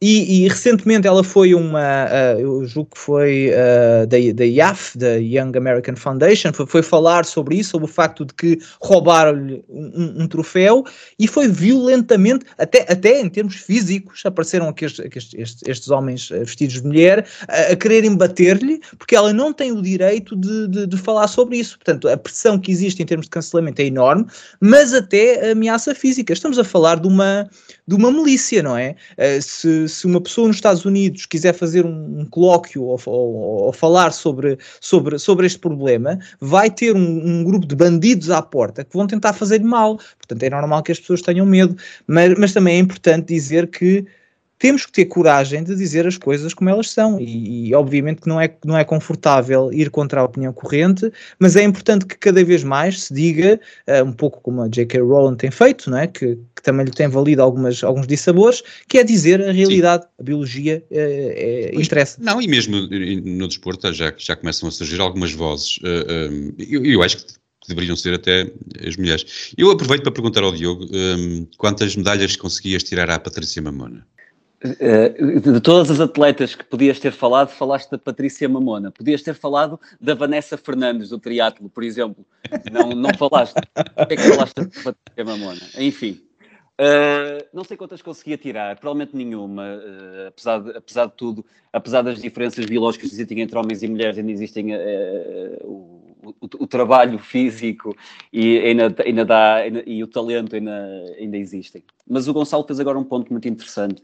[0.00, 4.96] e, e recentemente ela foi uma, uh, eu julgo que foi uh, da, da IAF,
[4.96, 9.64] da Young American Foundation, foi, foi, falar sobre isso, sobre o facto de que roubaram-lhe
[9.68, 10.84] um, um, troféu,
[11.18, 16.44] e foi violentamente, até, até em termos físicos, apareceram aqui estes, estes, estes homens uh,
[16.44, 20.86] vestidos de mulher a, a quererem bater-lhe, porque ela não tem o direito de, de,
[20.86, 24.26] de falar sobre isso, portanto a pressão que existe em termos de cancelamento é enorme,
[24.60, 27.48] mas até ameaça física, estamos a falar de uma
[27.86, 28.96] de uma milícia, não é?
[29.18, 33.34] Uh, se, se uma pessoa nos Estados Unidos quiser fazer um, um colóquio ou, ou,
[33.64, 38.40] ou, falar sobre, sobre, sobre este problema, vai ter um, um, grupo de bandidos à
[38.40, 39.96] porta que vão tentar fazer-lhe mal.
[40.18, 41.76] Portanto, é normal que as pessoas tenham medo,
[42.06, 44.06] mas, mas também é importante dizer que
[44.58, 47.20] temos que ter coragem de dizer as coisas como elas são.
[47.20, 51.56] E, e, obviamente que não é, não é confortável ir contra a opinião corrente, mas
[51.56, 55.00] é importante que cada vez mais se diga, uh, um pouco como a J.K.
[55.00, 56.06] Rowling tem feito, não é?
[56.06, 60.08] que, que também lhe tem valido algumas, alguns dissabores, que é dizer a realidade, Sim.
[60.18, 62.18] a biologia uh, é, interessa.
[62.20, 65.78] Não, e mesmo no desporto já, já começam a surgir algumas vozes.
[65.78, 67.34] Uh, eu, eu acho que
[67.68, 68.50] deveriam ser até
[68.86, 69.52] as mulheres.
[69.56, 74.06] Eu aproveito para perguntar ao Diogo um, quantas medalhas conseguias tirar à Patrícia Mamona?
[74.64, 78.90] Eh, de todas as atletas que podias ter falado, falaste da Patrícia Mamona.
[78.90, 82.24] Podias ter falado da Vanessa Fernandes, do triatlo, por exemplo.
[82.72, 83.56] Não, não falaste.
[83.58, 85.60] O que é que falaste da Patrícia Mamona?
[85.78, 86.18] Enfim.
[86.80, 92.02] Uh, não sei quantas conseguia tirar, provavelmente nenhuma, uh, apesar, de, apesar de tudo, apesar
[92.02, 94.78] das diferenças biológicas que existem entre homens e mulheres, ainda existem uh,
[95.62, 97.96] o, o, o, trabalho físico
[98.32, 101.84] e, ainda, ainda dá, ainda, e o talento ainda, ainda existem.
[102.08, 104.02] Mas o Gonçalo fez agora um ponto muito interessante,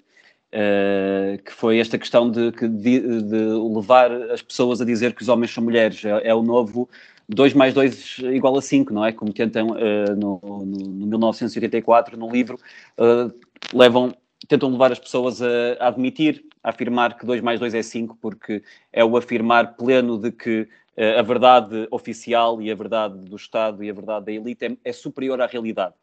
[0.52, 3.36] Uh, que foi esta questão de, de, de,
[3.72, 6.04] levar as pessoas a dizer que os homens são mulheres.
[6.04, 6.88] É, é o novo
[7.28, 9.12] 2 mais 2 igual a 5, não é?
[9.12, 12.58] Como tentam uh, no, no, no, 1984, no livro,
[12.98, 13.32] uh,
[13.72, 14.12] levam,
[14.48, 15.46] tentam levar as pessoas a,
[15.78, 18.60] a, admitir, a afirmar que 2 mais 2 é 5, porque
[18.92, 20.68] é o afirmar pleno de que
[21.18, 24.92] a verdade oficial e a verdade do Estado e a verdade da elite é, é
[24.92, 25.94] superior à realidade.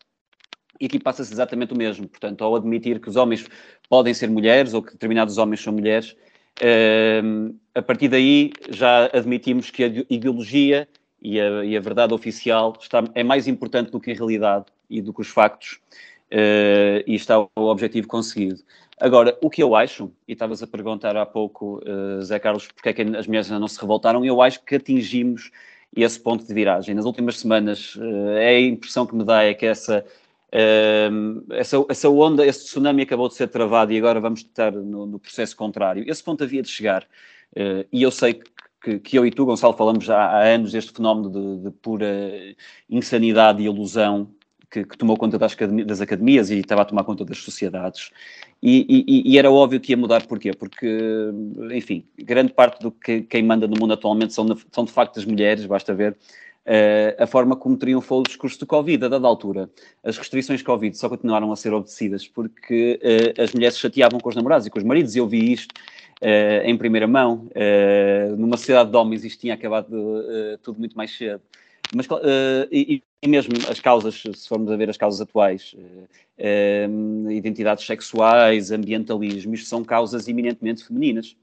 [0.80, 2.08] E aqui passa-se exatamente o mesmo.
[2.08, 3.46] Portanto, ao admitir que os homens
[3.90, 6.16] podem ser mulheres ou que determinados homens são mulheres,
[6.62, 10.88] uh, a partir daí já admitimos que a ideologia
[11.22, 15.02] e a, e a verdade oficial está, é mais importante do que a realidade e
[15.02, 15.80] do que os factos,
[16.32, 18.62] uh, e está o objetivo conseguido.
[19.00, 22.90] Agora, o que eu acho, e estavas a perguntar há pouco, uh, Zé Carlos, porque
[22.90, 25.52] é que as mulheres ainda não se revoltaram, eu acho que atingimos
[25.96, 26.96] esse ponto de viragem.
[26.96, 30.06] Nas últimas semanas, uh, é a impressão que me dá é que essa
[31.52, 35.20] essa, essa onda, esse tsunami acabou de ser travado e agora vamos estar no, no
[35.20, 36.04] processo contrário.
[36.08, 37.04] Esse ponto havia de chegar.
[37.54, 38.42] Uh, e eu sei
[38.82, 42.08] que, que, eu e tu, Gonçalo, falamos já há anos deste fenómeno de, de pura
[42.90, 44.30] insanidade e ilusão
[44.70, 45.56] que, que tomou conta das,
[45.86, 48.12] das, academias e estava a tomar conta das sociedades.
[48.62, 50.52] E, e, e, era óbvio que ia mudar, porquê?
[50.52, 50.88] Porque,
[51.74, 55.26] enfim, grande parte do que quem manda no mundo atualmente são, são de facto as
[55.26, 56.18] mulheres, basta ver
[57.18, 59.70] a forma como triunfou o discurso de Covid, a dada altura.
[60.04, 64.36] As restrições Covid só continuaram a ser obedecidas porque uh, as mulheres chateavam com os
[64.36, 65.72] namorados e com os maridos, e eu vi isto
[66.22, 67.50] uh, em primeira mão.
[68.38, 69.96] numa sociedade de homens isto tinha acabado
[70.62, 71.42] tudo muito mais cedo.
[71.96, 72.06] Mas,
[72.70, 75.74] e, e mesmo as causas, se formos a ver as causas atuais,
[77.30, 81.36] identidades sexuais, ambientalismo, isto são causas eminentemente femininas.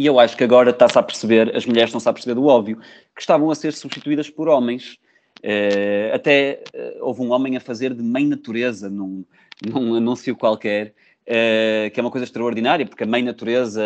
[0.00, 2.78] E eu acho que agora está-se a perceber, as mulheres estão-se a perceber do óbvio,
[3.14, 4.96] que estavam a ser substituídas por homens.
[5.44, 9.26] Uh, até uh, houve um homem a fazer de mãe natureza num,
[9.62, 10.94] num anúncio qualquer,
[11.26, 13.84] uh, que é uma coisa extraordinária, porque a mãe natureza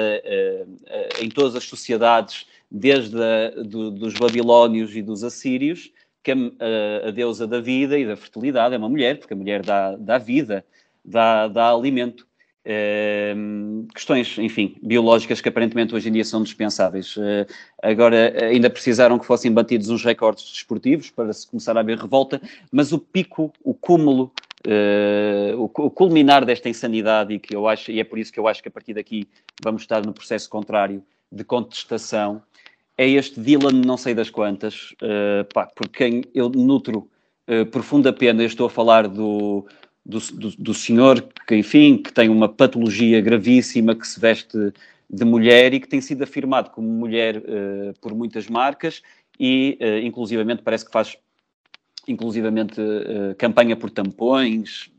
[1.21, 5.91] em todas as sociedades, desde a, do, dos babilónios e dos assírios,
[6.23, 9.65] que a, a, deusa da vida e da fertilidade é uma mulher, porque a mulher
[9.65, 10.65] dá, dá vida,
[11.05, 12.25] dá, dá alimento.
[12.67, 17.15] Uh, questões, enfim, biológicas que aparentemente hoje em dia são dispensáveis.
[17.15, 17.47] Uh,
[17.83, 22.41] agora ainda precisaram que fossem batidos uns recordes desportivos para se começar a haver revolta,
[22.73, 24.33] mas o pico, o cúmulo,
[24.67, 28.41] uh, o, o, culminar desta insanidade e que eu acho, e é por isso que
[28.41, 29.29] eu acho que a partir daqui
[29.63, 32.43] vamos estar no processo contrário de contestação,
[32.97, 34.95] é este Dylan não sei das quantas,
[35.53, 37.11] pá, por quem eu nutro
[37.73, 39.67] profunda pena, eu estou a falar do
[40.05, 44.73] do, do, do, senhor que, enfim, que tem uma patologia gravíssima, que se veste
[45.09, 49.03] de mulher e que tem sido afirmado como mulher uh, por muitas marcas
[49.39, 51.17] e, uh, inclusivamente, parece que faz,
[52.07, 54.91] inclusivamente, uh, campanha por tampões.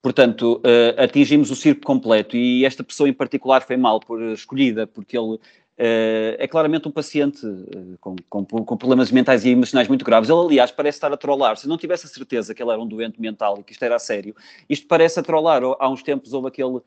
[0.00, 0.60] Portanto,
[0.96, 5.38] atingimos o circo completo e esta pessoa em particular foi mal por escolhida, porque ele
[5.78, 10.28] é claramente um paciente uh, com, com, com, problemas mentais e emocionais muito graves.
[10.28, 11.56] Ele, aliás, parece estar a trollar.
[11.56, 13.96] Se não tivesse a certeza que ele era um doente mental e que isto era
[13.96, 14.34] a sério,
[14.68, 15.62] isto parece a trollar.
[15.78, 16.82] Há uns tempos houve aquele uh,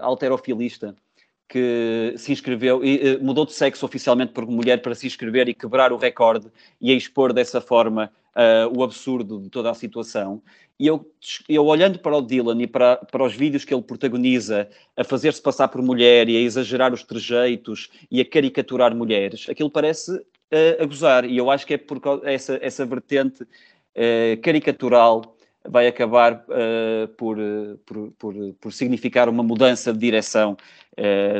[0.00, 0.94] alterofilista
[1.52, 5.92] que se inscreveu e mudou de sexo oficialmente por mulher para se inscrever e quebrar
[5.92, 6.46] o recorde
[6.80, 8.10] e a expor dessa forma
[8.74, 10.42] o absurdo de toda a situação.
[10.80, 11.06] E eu,
[11.46, 14.66] eu olhando para o Dylan e para, para os vídeos que ele protagoniza,
[14.96, 19.70] a fazer-se passar por mulher e a exagerar os trejeitos e a caricaturar mulheres, aquilo
[19.70, 21.26] parece uh, a gozar.
[21.26, 25.36] E eu acho que é por essa, essa vertente uh, caricatural
[25.66, 27.36] vai acabar uh, por,
[27.86, 30.56] por, por, por, significar uma mudança de direção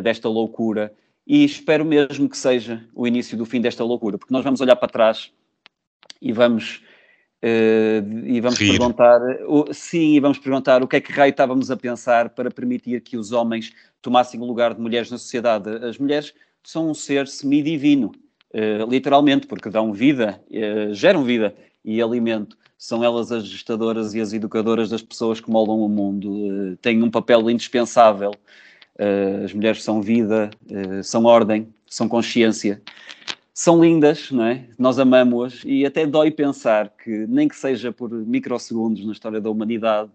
[0.03, 0.91] desta loucura.
[1.27, 4.77] E espero mesmo que seja o início do fim desta loucura, porque nós vamos olhar
[4.77, 5.31] para trás
[6.21, 6.83] e vamos
[7.45, 8.79] Uh, e vamos Rir.
[8.79, 12.53] perguntar, uh, sim, e vamos perguntar o que é que raio estávamos a pensar para
[12.53, 15.69] permitir que os homens tomassem o lugar de mulheres na sociedade.
[15.85, 16.33] As mulheres
[16.63, 18.13] são um ser semidivino,
[18.55, 21.53] uh, literalmente, porque dão vida, uh, geram vida
[21.85, 22.57] e alimento.
[22.85, 26.77] São elas as gestadoras e as educadoras das pessoas que moldam o mundo.
[26.83, 28.33] têm um papel indispensável.
[29.45, 30.51] as mulheres são vida,
[31.05, 32.83] são ordem, são consciência
[33.55, 34.67] são lindas, não é?
[34.77, 39.49] Nós amamos-as e até dói pensar que, nem que seja por microsegundos na história da
[39.49, 40.11] humanidade,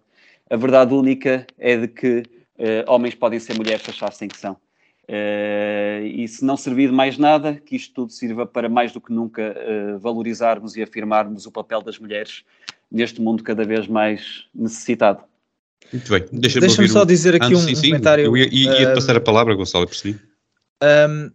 [0.50, 2.24] a verdade única é de que
[2.86, 4.58] homens podem ser mulheres se achassem que são.
[5.10, 9.00] Uh, e se não servir de mais nada, que isto tudo sirva para mais do
[9.00, 12.44] que nunca uh, valorizarmos e afirmarmos o papel das mulheres
[12.92, 15.24] neste mundo cada vez mais necessitado.
[15.94, 16.26] Muito bem.
[16.34, 17.06] Deixa-me Deixa só um...
[17.06, 18.26] dizer aqui Antes, um sim, comentário.
[18.26, 20.20] Eu ia, ia, ia passar a palavra, Gonçalo, percebi.
[20.84, 21.32] Um,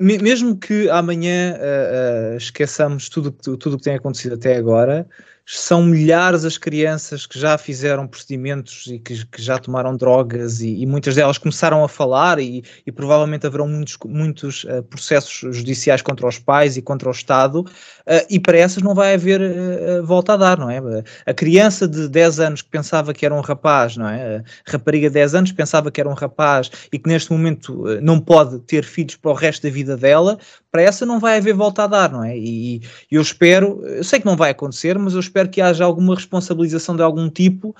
[0.00, 5.08] mesmo que amanhã uh, uh, esqueçamos tudo o tudo que tem acontecido até agora,
[5.48, 10.82] são milhares as crianças que já fizeram procedimentos e que, que já tomaram drogas e,
[10.82, 16.02] e, muitas delas começaram a falar e, e provavelmente haverão muitos, muitos uh, processos judiciais
[16.02, 20.04] contra os pais e contra o Estado uh, e para essas não vai haver uh,
[20.04, 20.80] volta a dar, não é?
[21.24, 24.38] A criança de 10 anos que pensava que era um rapaz, não é?
[24.66, 28.18] A rapariga de 10 anos pensava que era um rapaz e que neste momento não
[28.18, 30.38] pode ter filhos para o resto da vida dela,
[30.82, 32.36] essa não vai haver volta a dar, não é?
[32.36, 32.76] E,
[33.10, 36.14] e eu espero, eu sei que não vai acontecer, mas eu espero que haja alguma
[36.14, 37.74] responsabilização de algum tipo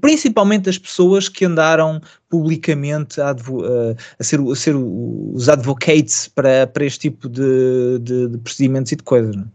[0.00, 6.84] principalmente das pessoas que andaram publicamente a, a, ser, a ser, os advocates para, para
[6.84, 9.34] este tipo de, de, de procedimentos e de coisas.
[9.34, 9.46] Não é?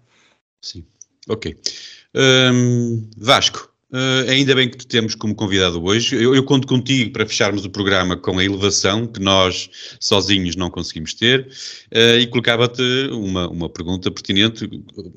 [0.62, 0.86] Sim,
[1.30, 1.58] ok.
[2.16, 6.14] Um, Vasco, Uh, ainda bem que te temos como convidado hoje.
[6.14, 10.70] Eu, eu, conto contigo para fecharmos o programa com a elevação que nós sozinhos não
[10.70, 11.48] conseguimos ter
[11.94, 12.82] uh, e colocava-te
[13.14, 14.70] uma, uma pergunta pertinente,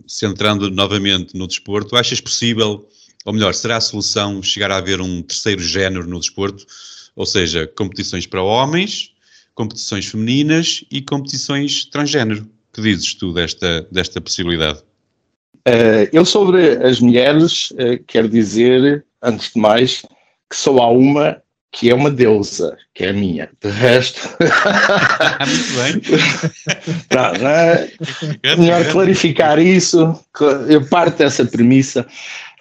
[0.06, 1.96] centrando novamente no desporto.
[1.96, 2.88] Achas possível,
[3.24, 6.64] ou melhor, será a solução chegar a haver um terceiro género no desporto?
[7.16, 9.10] Ou seja, competições para homens,
[9.52, 12.48] competições femininas e competições transgênero.
[12.72, 14.80] Que dizes tu desta, desta possibilidade?
[15.68, 20.02] Uh, eu sobre as mulheres uh, quero dizer, antes de mais,
[20.48, 21.42] que só há uma
[21.72, 23.48] que é uma deusa, que é a minha.
[23.62, 24.28] De resto.
[25.46, 26.98] Muito bem.
[27.08, 27.32] tá,
[28.42, 28.56] é?
[28.56, 30.18] Melhor clarificar isso.
[30.68, 32.04] Eu parto dessa premissa.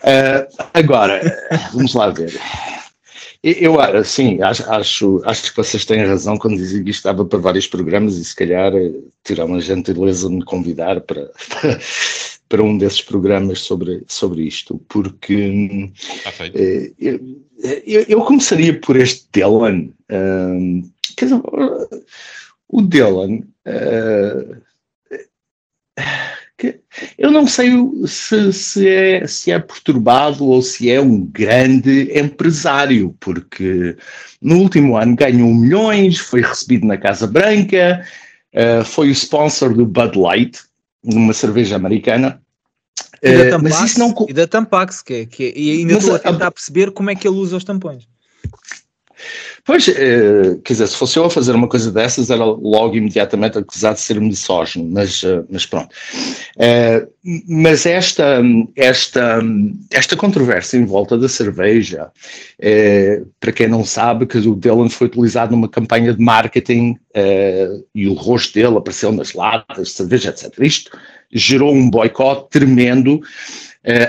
[0.04, 1.22] Uh, agora,
[1.74, 2.40] vamos lá ver.
[3.42, 7.40] Eu, sim, acho, acho, acho que vocês têm razão quando dizem que isto estava para
[7.40, 8.74] vários programas e se calhar
[9.24, 11.80] tirar uma gentileza de me convidar para, para
[12.58, 15.92] um desses programas sobre, sobre isto, porque
[16.26, 16.96] uh,
[17.86, 19.90] eu, eu, começaria por este Dylan.
[21.16, 21.42] Quer dizer,
[22.68, 23.42] o Dylan.
[23.68, 24.62] Uh,
[27.18, 27.72] eu não sei
[28.06, 33.96] se, se, é, se é perturbado ou se é um grande empresário, porque
[34.42, 38.06] no último ano ganhou milhões, foi recebido na Casa Branca,
[38.54, 40.60] uh, foi o sponsor do Bud Light,
[41.04, 42.42] uma cerveja americana.
[43.22, 44.26] E da Tampax, uh, mas isso não...
[44.28, 46.52] e da Tampax, que é, que é, e ainda mas, estou a tentar a...
[46.52, 48.08] perceber como é que ele usa os tampões.
[49.70, 53.60] Pois, eh, quer dizer, se fosse eu a fazer uma coisa dessas, era logo imediatamente
[53.60, 55.96] acusado de ser misógino, mas, eh, mas pronto.
[56.58, 57.08] Eh,
[57.48, 58.42] mas esta,
[58.76, 59.40] esta,
[59.92, 62.08] esta controvérsia em volta da cerveja,
[63.40, 66.98] para quem não sabe, que o Dylan foi utilizado numa campanha de marketing
[67.94, 70.52] e o rosto dele apareceu nas latas de cerveja, etc.
[70.62, 70.98] Isto
[71.32, 73.22] gerou um boicote tremendo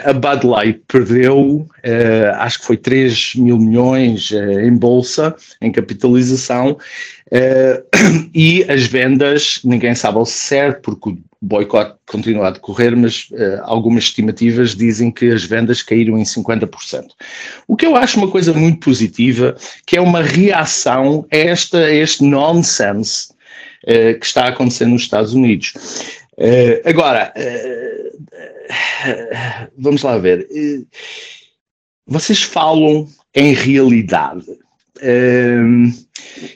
[0.04, 5.70] a Bud Light perdeu, uh, acho que foi 3 mil milhões uh, em bolsa, em
[5.70, 6.76] capitalização,
[8.34, 13.28] e as vendas, ninguém sabe ao certo, porque o boicote continua a decorrer, mas
[13.62, 17.04] algumas estimativas dizem que as vendas caíram em 50%.
[17.68, 19.54] O que eu acho uma coisa muito positiva,
[19.86, 23.28] que é uma reação a, esta, a este nonsense
[23.86, 25.72] que está a acontecer nos Estados Unidos.
[26.40, 28.20] Uh, agora, uh,
[29.76, 30.48] vamos lá ver.
[32.06, 34.46] Vocês falam em realidade.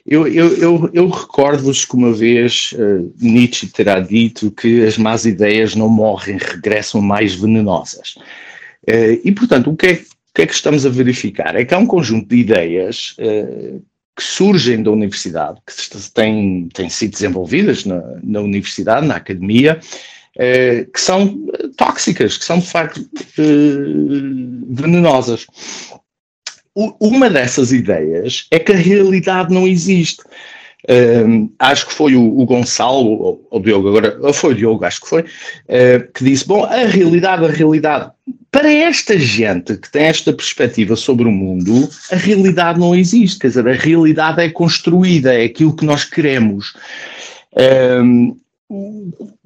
[0.07, 2.75] Eu, eu, eu, eu recordo-vos que uma vez
[3.21, 8.17] Nietzsche terá dito que as más ideias não morrem, regressam mais venenosas.
[9.25, 11.57] e, portanto, o que, é, o que é que estamos a verificar?
[11.57, 13.17] É que há um conjunto de ideias
[14.17, 19.81] que surgem da universidade, que têm, têm sido desenvolvidas na, na universidade, na academia,
[20.37, 21.47] eh, que são
[21.77, 23.01] tóxicas, que são de facto
[23.39, 25.47] eh, venenosas.
[26.75, 30.23] Uma dessas ideias é que a realidade não existe.
[30.87, 34.85] Uh, acho que foi o, o Gonçalo, ou o Diogo agora, ou foi o Diogo,
[34.85, 38.11] acho que foi, uh, que disse: Bom, a realidade, a realidade.
[38.55, 43.41] Para esta gente que tem esta perspectiva sobre o mundo, a realidade não existe.
[43.41, 46.73] Quer dizer, a realidade é construída, é aquilo que nós queremos.
[48.01, 48.37] Um,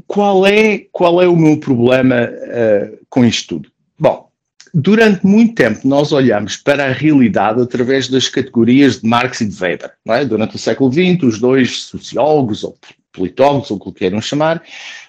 [0.06, 3.70] qual, é, qual é o meu problema uh, com isto tudo?
[3.98, 4.28] Bom,
[4.74, 9.58] durante muito tempo nós olhamos para a realidade através das categorias de Marx e de
[9.58, 9.90] Weber.
[10.08, 10.22] É?
[10.26, 12.76] Durante o século XX, os dois sociólogos ou
[13.10, 14.62] politólogos, ou o que queiram chamar,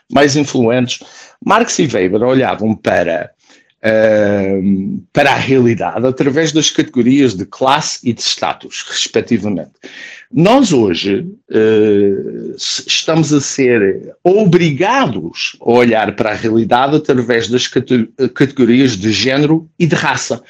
[0.10, 1.02] mais influentes,
[1.46, 3.32] Marx e Weber olhavam para
[3.84, 9.72] uh, para a realidade através das categorias de classe e de status, respectivamente.
[10.32, 18.96] Nós hoje uh, estamos a ser obrigados a olhar para a realidade através das categorias
[18.96, 20.42] de género e de raça.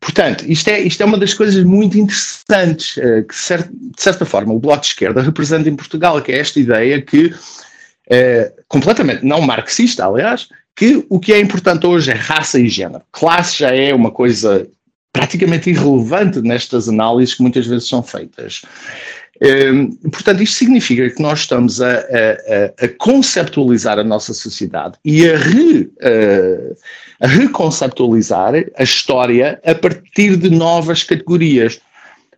[0.00, 4.52] Portanto, isto é, isto é uma das coisas muito interessantes uh, que, de certa forma,
[4.52, 9.40] o Bloco de Esquerda representa em Portugal, que é esta ideia que, uh, completamente não
[9.40, 10.48] marxista, aliás,
[10.78, 13.02] que o que é importante hoje é raça e género.
[13.10, 14.64] Classe já é uma coisa
[15.12, 18.62] praticamente irrelevante nestas análises que muitas vezes são feitas.
[19.42, 25.28] Um, portanto, isto significa que nós estamos a, a, a conceptualizar a nossa sociedade e
[25.28, 25.90] a, re,
[27.20, 31.80] a, reconceptualizar a história a partir de novas categorias.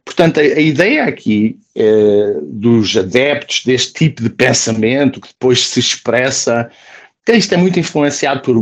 [0.03, 6.71] Portanto, a, ideia aqui eh, dos adeptos deste tipo de pensamento que depois se expressa
[7.37, 8.57] isto é muito influenciado por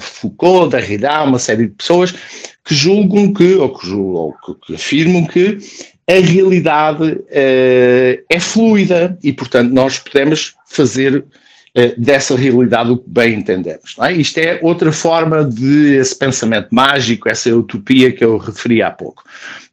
[0.00, 2.12] Foucault, Derrida, uma série de pessoas
[2.64, 4.34] que julgam que, ou que, ou
[4.66, 5.58] que afirmam que
[6.08, 11.24] a realidade uh, é fluida e, portanto, nós podemos fazer uh,
[12.00, 13.96] dessa realidade o que bem entendemos.
[14.00, 14.12] É?
[14.12, 19.24] Isto é outra forma de esse pensamento mágico, essa utopia que eu referi há pouco.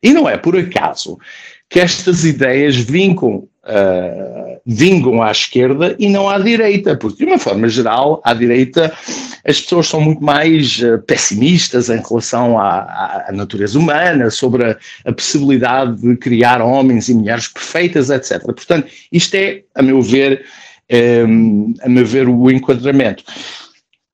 [0.02, 1.18] E não é por acaso
[1.70, 7.40] que estas ideias vincam uh, vingam à esquerda e não à direita, porque de uma
[7.40, 8.92] forma geral, à direita
[9.46, 14.78] as pessoas são muito mais uh, pessimistas em relação à, à, natureza humana, sobre a,
[15.06, 18.42] a, possibilidade de criar homens e mulheres perfeitas, etc.
[18.44, 20.46] Portanto, isto é, a meu ver,
[21.28, 23.24] um, a meu ver, o enquadramento.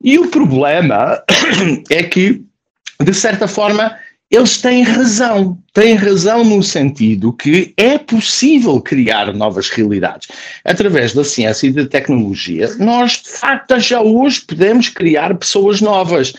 [0.02, 1.22] E o problema
[1.90, 2.42] é que,
[3.00, 3.94] de certa forma,
[4.30, 5.58] eles têm razão.
[5.72, 10.28] Têm razão no sentido que é possível criar novas realidades.
[10.64, 16.32] Através da ciência e da tecnologia, nós, de facto, já hoje podemos criar pessoas novas.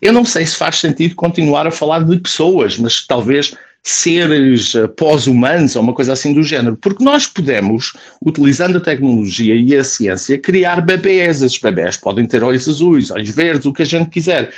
[0.00, 4.88] Eu não sei se faz sentido continuar a falar de pessoas, mas talvez seres uh,
[4.88, 7.92] pós-humanos ou uma coisa assim do género, porque nós podemos,
[8.24, 11.42] utilizando a tecnologia e a ciência, criar bebês.
[11.42, 14.50] Esses bebês podem ter olhos azuis, olhos verdes, o que a gente quiser.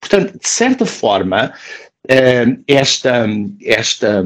[0.00, 1.87] Portanto, de certa forma, eh,
[2.66, 3.26] esta,
[3.62, 4.24] esta,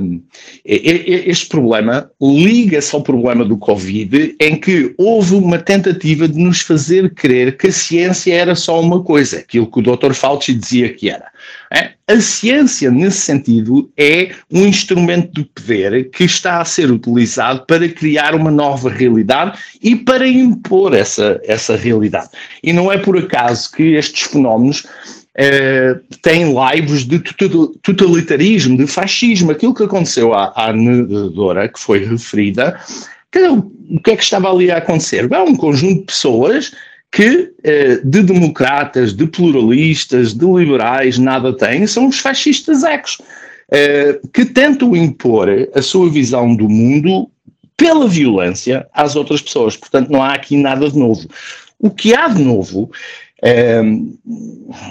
[0.65, 7.13] este problema liga-se ao problema do Covid, em que houve uma tentativa de nos fazer
[7.15, 10.13] crer que a ciência era só uma coisa, aquilo que o Dr.
[10.13, 11.27] Fauci dizia que era.
[11.73, 11.93] É?
[12.07, 17.89] A ciência, nesse sentido, é um instrumento de poder que está a ser utilizado para
[17.89, 22.29] criar uma nova realidade e para impor essa, essa realidade.
[22.63, 24.87] E não é por acaso que estes fenómenos
[25.39, 27.19] Uh, tem lives de
[27.83, 32.79] totalitarismo, de fascismo, aquilo que aconteceu à, à nadadora, que foi referida,
[33.31, 35.27] que, o que é que estava ali a acontecer?
[35.29, 36.73] Bem, um conjunto de pessoas
[37.11, 43.19] que uh, de democratas, de pluralistas, de liberais, nada têm, são os fascistas ecos,
[44.35, 47.31] que tentam impor a sua visão do mundo
[47.75, 49.77] pela violência às outras pessoas.
[49.77, 51.27] Portanto, não há aqui nada de novo.
[51.79, 52.93] O que há de novo
[53.43, 54.17] um,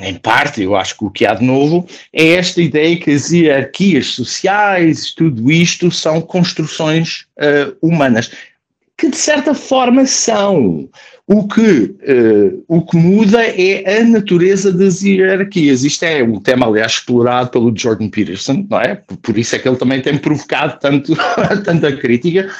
[0.04, 3.32] em parte, eu acho que o que há de novo é esta ideia que as
[3.32, 8.32] hierarquias sociais, tudo isto são construções uh, humanas,
[8.98, 10.90] que de certa forma são.
[11.28, 15.86] O que, uh, o que muda é a natureza das hierarquias.
[15.86, 19.02] Isto é um tema, aliás, explorado pelo Jordan Peterson, não é?
[19.22, 21.16] Por isso é que ele também tem provocado tanto,
[21.64, 22.52] tanta crítica,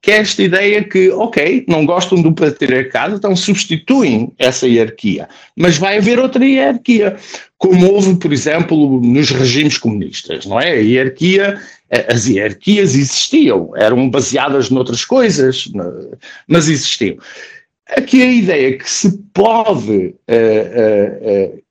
[0.00, 5.76] que é esta ideia que, ok, não gostam do patriarcado, então substituem essa hierarquia, mas
[5.76, 7.16] vai haver outra hierarquia,
[7.56, 10.70] como houve, por exemplo, nos regimes comunistas, não é?
[10.70, 11.60] A hierarquia,
[12.08, 15.68] as hierarquias existiam, eram baseadas noutras coisas,
[16.46, 17.16] mas existiam.
[17.96, 20.34] Aqui a ideia que se pode uh,
[20.76, 21.62] uh, uh,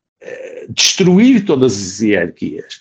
[0.69, 2.79] destruir todas as hierarquias,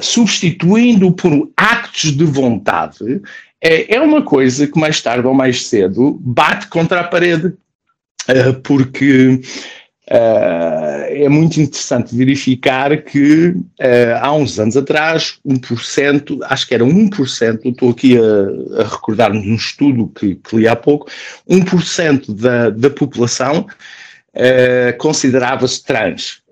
[0.00, 3.20] substituindo por actos de vontade,
[3.62, 8.54] é, é uma coisa que mais tarde ou mais cedo bate contra a parede, uh,
[8.62, 9.40] porque
[10.10, 13.64] uh, é muito interessante verificar que uh,
[14.20, 19.50] há uns anos atrás, 1%, acho que era 1%, estou aqui a, a recordar-me de
[19.50, 21.10] um estudo que, que, li há pouco,
[21.50, 23.66] 1% da, da população
[24.98, 26.42] considerava-se trans.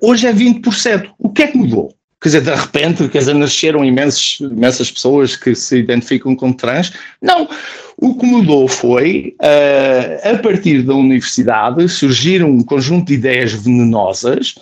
[0.00, 1.12] hoje é 20%.
[1.16, 1.94] O que é que mudou?
[2.22, 6.92] Quer dizer, de repente, quer dizer, nasceram imensos, imensas pessoas que se identificam como trans.
[7.20, 7.48] Não.
[7.96, 14.54] O que mudou foi, uh, a partir da universidade, surgiram um conjunto de ideias venenosas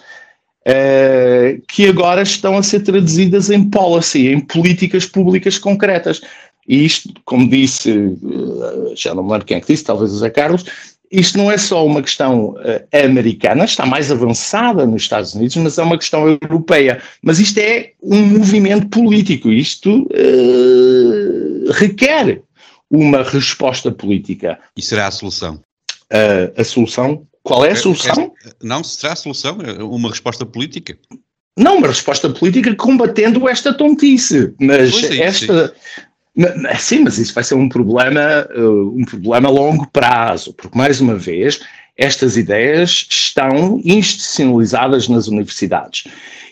[0.66, 6.20] uh, que agora estão a ser traduzidas em policy, em políticas públicas concretas.
[6.66, 10.19] E isto, como disse, uh, já não me lembro quem é que disse, talvez o
[10.19, 10.65] Zé Carlos,
[11.11, 15.77] isto não é só uma questão uh, americana, está mais avançada nos Estados Unidos, mas
[15.77, 17.03] é uma questão europeia.
[17.23, 22.43] Mas isto é um movimento político, isto uh, requer
[22.91, 24.59] uma resposta política.
[24.77, 25.61] E será a solução?
[26.12, 27.27] Uh, a solução?
[27.43, 28.32] Qual é a solução?
[28.62, 29.59] não, será a solução?
[29.81, 30.97] Uma resposta política?
[31.59, 34.55] Não, uma resposta política combatendo esta tontice.
[34.61, 36.03] Mas é, esta, Sim,
[36.36, 41.16] mas isso vai ser um problema, uh, um problema a longo prazo, porque, mais uma
[41.16, 41.61] vez,
[41.97, 46.05] estas ideias estão institucionalizadas nas universidades.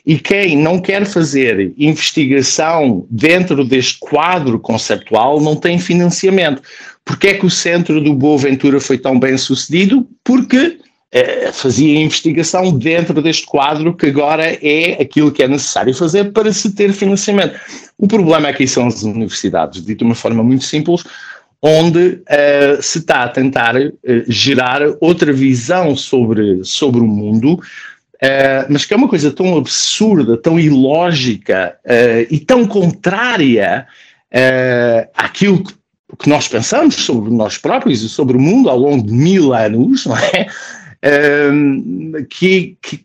[0.04, 6.62] E quem não quer fazer investigação dentro deste quadro conceptual não tem financiamento.
[7.04, 10.06] Porque é que o centro do Boa Ventura foi tão bem sucedido?
[10.22, 10.78] Porque
[11.10, 16.52] eh, fazia investigação dentro deste quadro que agora é aquilo que é necessário fazer para
[16.52, 17.58] se ter financiamento.
[17.96, 21.04] O problema aqui são as universidades, dito de uma forma muito simples,
[21.62, 23.92] onde uh, se está a tentar uh,
[24.28, 30.36] gerar outra visão sobre, sobre o mundo, uh, mas que é uma coisa tão absurda,
[30.36, 31.76] tão ilógica
[32.30, 33.86] e tão contrária
[35.14, 35.72] àquilo que,
[36.18, 40.04] que nós pensamos sobre nós próprios e sobre o mundo ao longo de mil anos,
[40.04, 40.46] não é?
[42.28, 42.96] Que, que,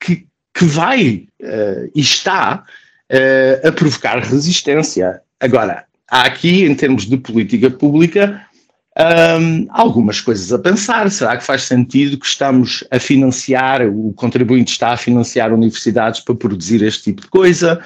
[0.00, 2.64] que, que, vai uh, e está
[3.12, 5.20] uh, a provocar resistência.
[5.40, 8.46] Agora, há aqui, em termos de política pública,
[8.98, 11.10] um, algumas coisas a pensar.
[11.10, 16.34] Será que faz sentido que estamos a financiar, o contribuinte está a financiar universidades para
[16.34, 17.80] produzir este tipo de coisa?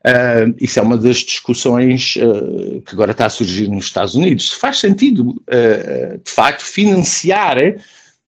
[0.00, 4.52] Uh, isso é uma das discussões uh, que agora está a surgir nos Estados Unidos.
[4.52, 7.58] Faz sentido, uh, de facto, financiar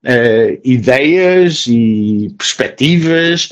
[0.04, 3.50] uh, ideias e perspectivas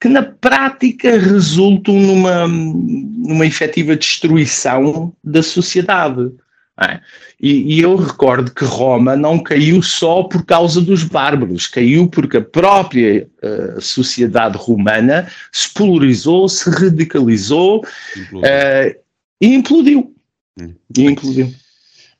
[0.00, 6.32] que na prática resultam numa, numa efetiva destruição da sociedade.
[6.80, 7.00] É.
[7.40, 12.38] E, e, eu recordo que Roma não caiu só por causa dos bárbaros, caiu porque
[12.38, 19.00] a própria uh, sociedade romana se polarizou, se radicalizou uh,
[19.40, 20.14] e implodiu.
[20.60, 20.74] Hum.
[20.96, 21.52] E implodiu.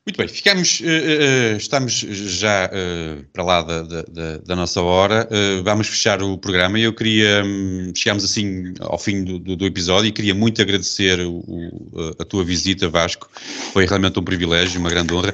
[0.05, 5.29] Muito bem, ficamos, uh, uh, estamos já uh, para lá da, da, da nossa hora,
[5.63, 9.65] vamos fechar o programa e eu queria, um, chegamos assim ao fim do, do, do,
[9.65, 13.29] episódio e queria muito agradecer o, o, a tua visita, Vasco,
[13.71, 15.33] foi realmente um privilégio, uma grande honra,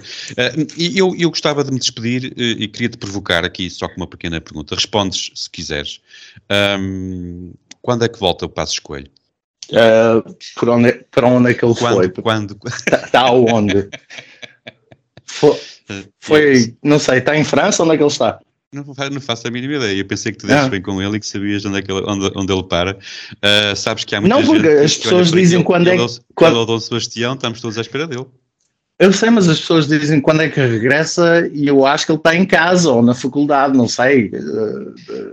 [0.78, 4.08] e eu, eu gostava de me despedir e queria te provocar aqui só com uma
[4.08, 6.00] pequena pergunta, respondes se quiseres,
[6.80, 9.08] um, quando é que volta o Passo Escolho?
[9.72, 12.10] Uh, por onde, para onde é que ele quando, foi?
[12.10, 12.58] Quando?
[12.66, 13.88] Está tá onde?
[15.40, 15.58] Foi,
[16.20, 17.84] foi, não sei, está em França?
[17.84, 18.40] Onde é que ele está?
[18.72, 19.98] Não, não faço a mínima ideia.
[19.98, 20.70] Eu pensei que tu desses ah.
[20.70, 22.98] bem com ele e que sabias onde, é que ele, onde, onde ele para.
[23.34, 26.20] Uh, sabes que há muita Não, porque as pessoas dizem quando é que.
[26.36, 26.52] Quando...
[26.52, 28.26] Ele é o Dom Sebastião, estamos todos à espera dele.
[29.00, 32.20] Eu sei, mas as pessoas dizem quando é que regressa e eu acho que ele
[32.20, 34.30] está em casa ou na faculdade, não sei.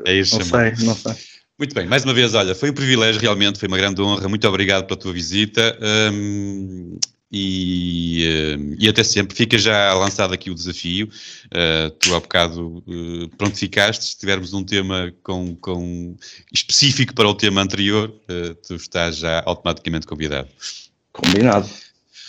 [0.07, 1.13] É isso, não sei, não sei.
[1.59, 4.47] Muito bem, mais uma vez, olha, foi um privilégio realmente, foi uma grande honra, muito
[4.47, 5.77] obrigado pela tua visita.
[6.13, 6.97] Um,
[7.37, 9.37] e, uh, e até sempre.
[9.37, 11.09] Fica já lançado aqui o desafio.
[11.47, 14.05] Uh, tu há bocado uh, prontificaste.
[14.05, 16.17] Se tivermos um tema com, com
[16.53, 20.49] específico para o tema anterior, uh, tu estás já automaticamente convidado.
[21.13, 21.69] Combinado.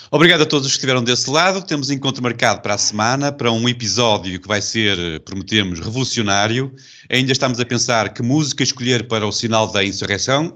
[0.10, 1.62] Obrigado a todos que estiveram desse lado.
[1.62, 6.74] Temos encontro marcado para a semana, para um episódio que vai ser, prometemos, revolucionário.
[7.10, 10.56] Ainda estamos a pensar que música escolher para o sinal da insurreição.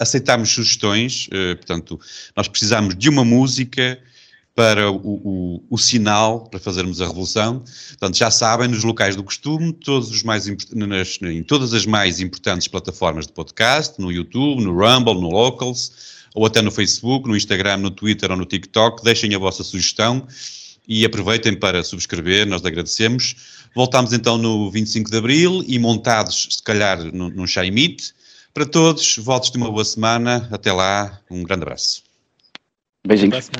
[0.00, 2.00] Aceitámos sugestões, eh, portanto,
[2.34, 3.98] nós precisamos de uma música
[4.54, 7.62] para o, o, o, sinal para fazermos a revolução.
[7.88, 12.20] Portanto, já sabem, nos locais do costume, todos os mais, nas, em todas as mais
[12.20, 17.36] importantes plataformas de podcast, no YouTube, no Rumble, no Locals ou até no Facebook, no
[17.36, 19.02] Instagram, no Twitter ou no TikTok.
[19.02, 20.26] Deixem a vossa sugestão
[20.86, 23.36] e aproveitem para subscrever, nós agradecemos.
[23.74, 28.10] Voltamos então no 25 de Abril e montados, se calhar, num Chai Meet.
[28.52, 30.46] Para todos, votos de uma boa semana.
[30.52, 32.02] Até lá, um grande abraço.
[33.06, 33.50] Beijinhos.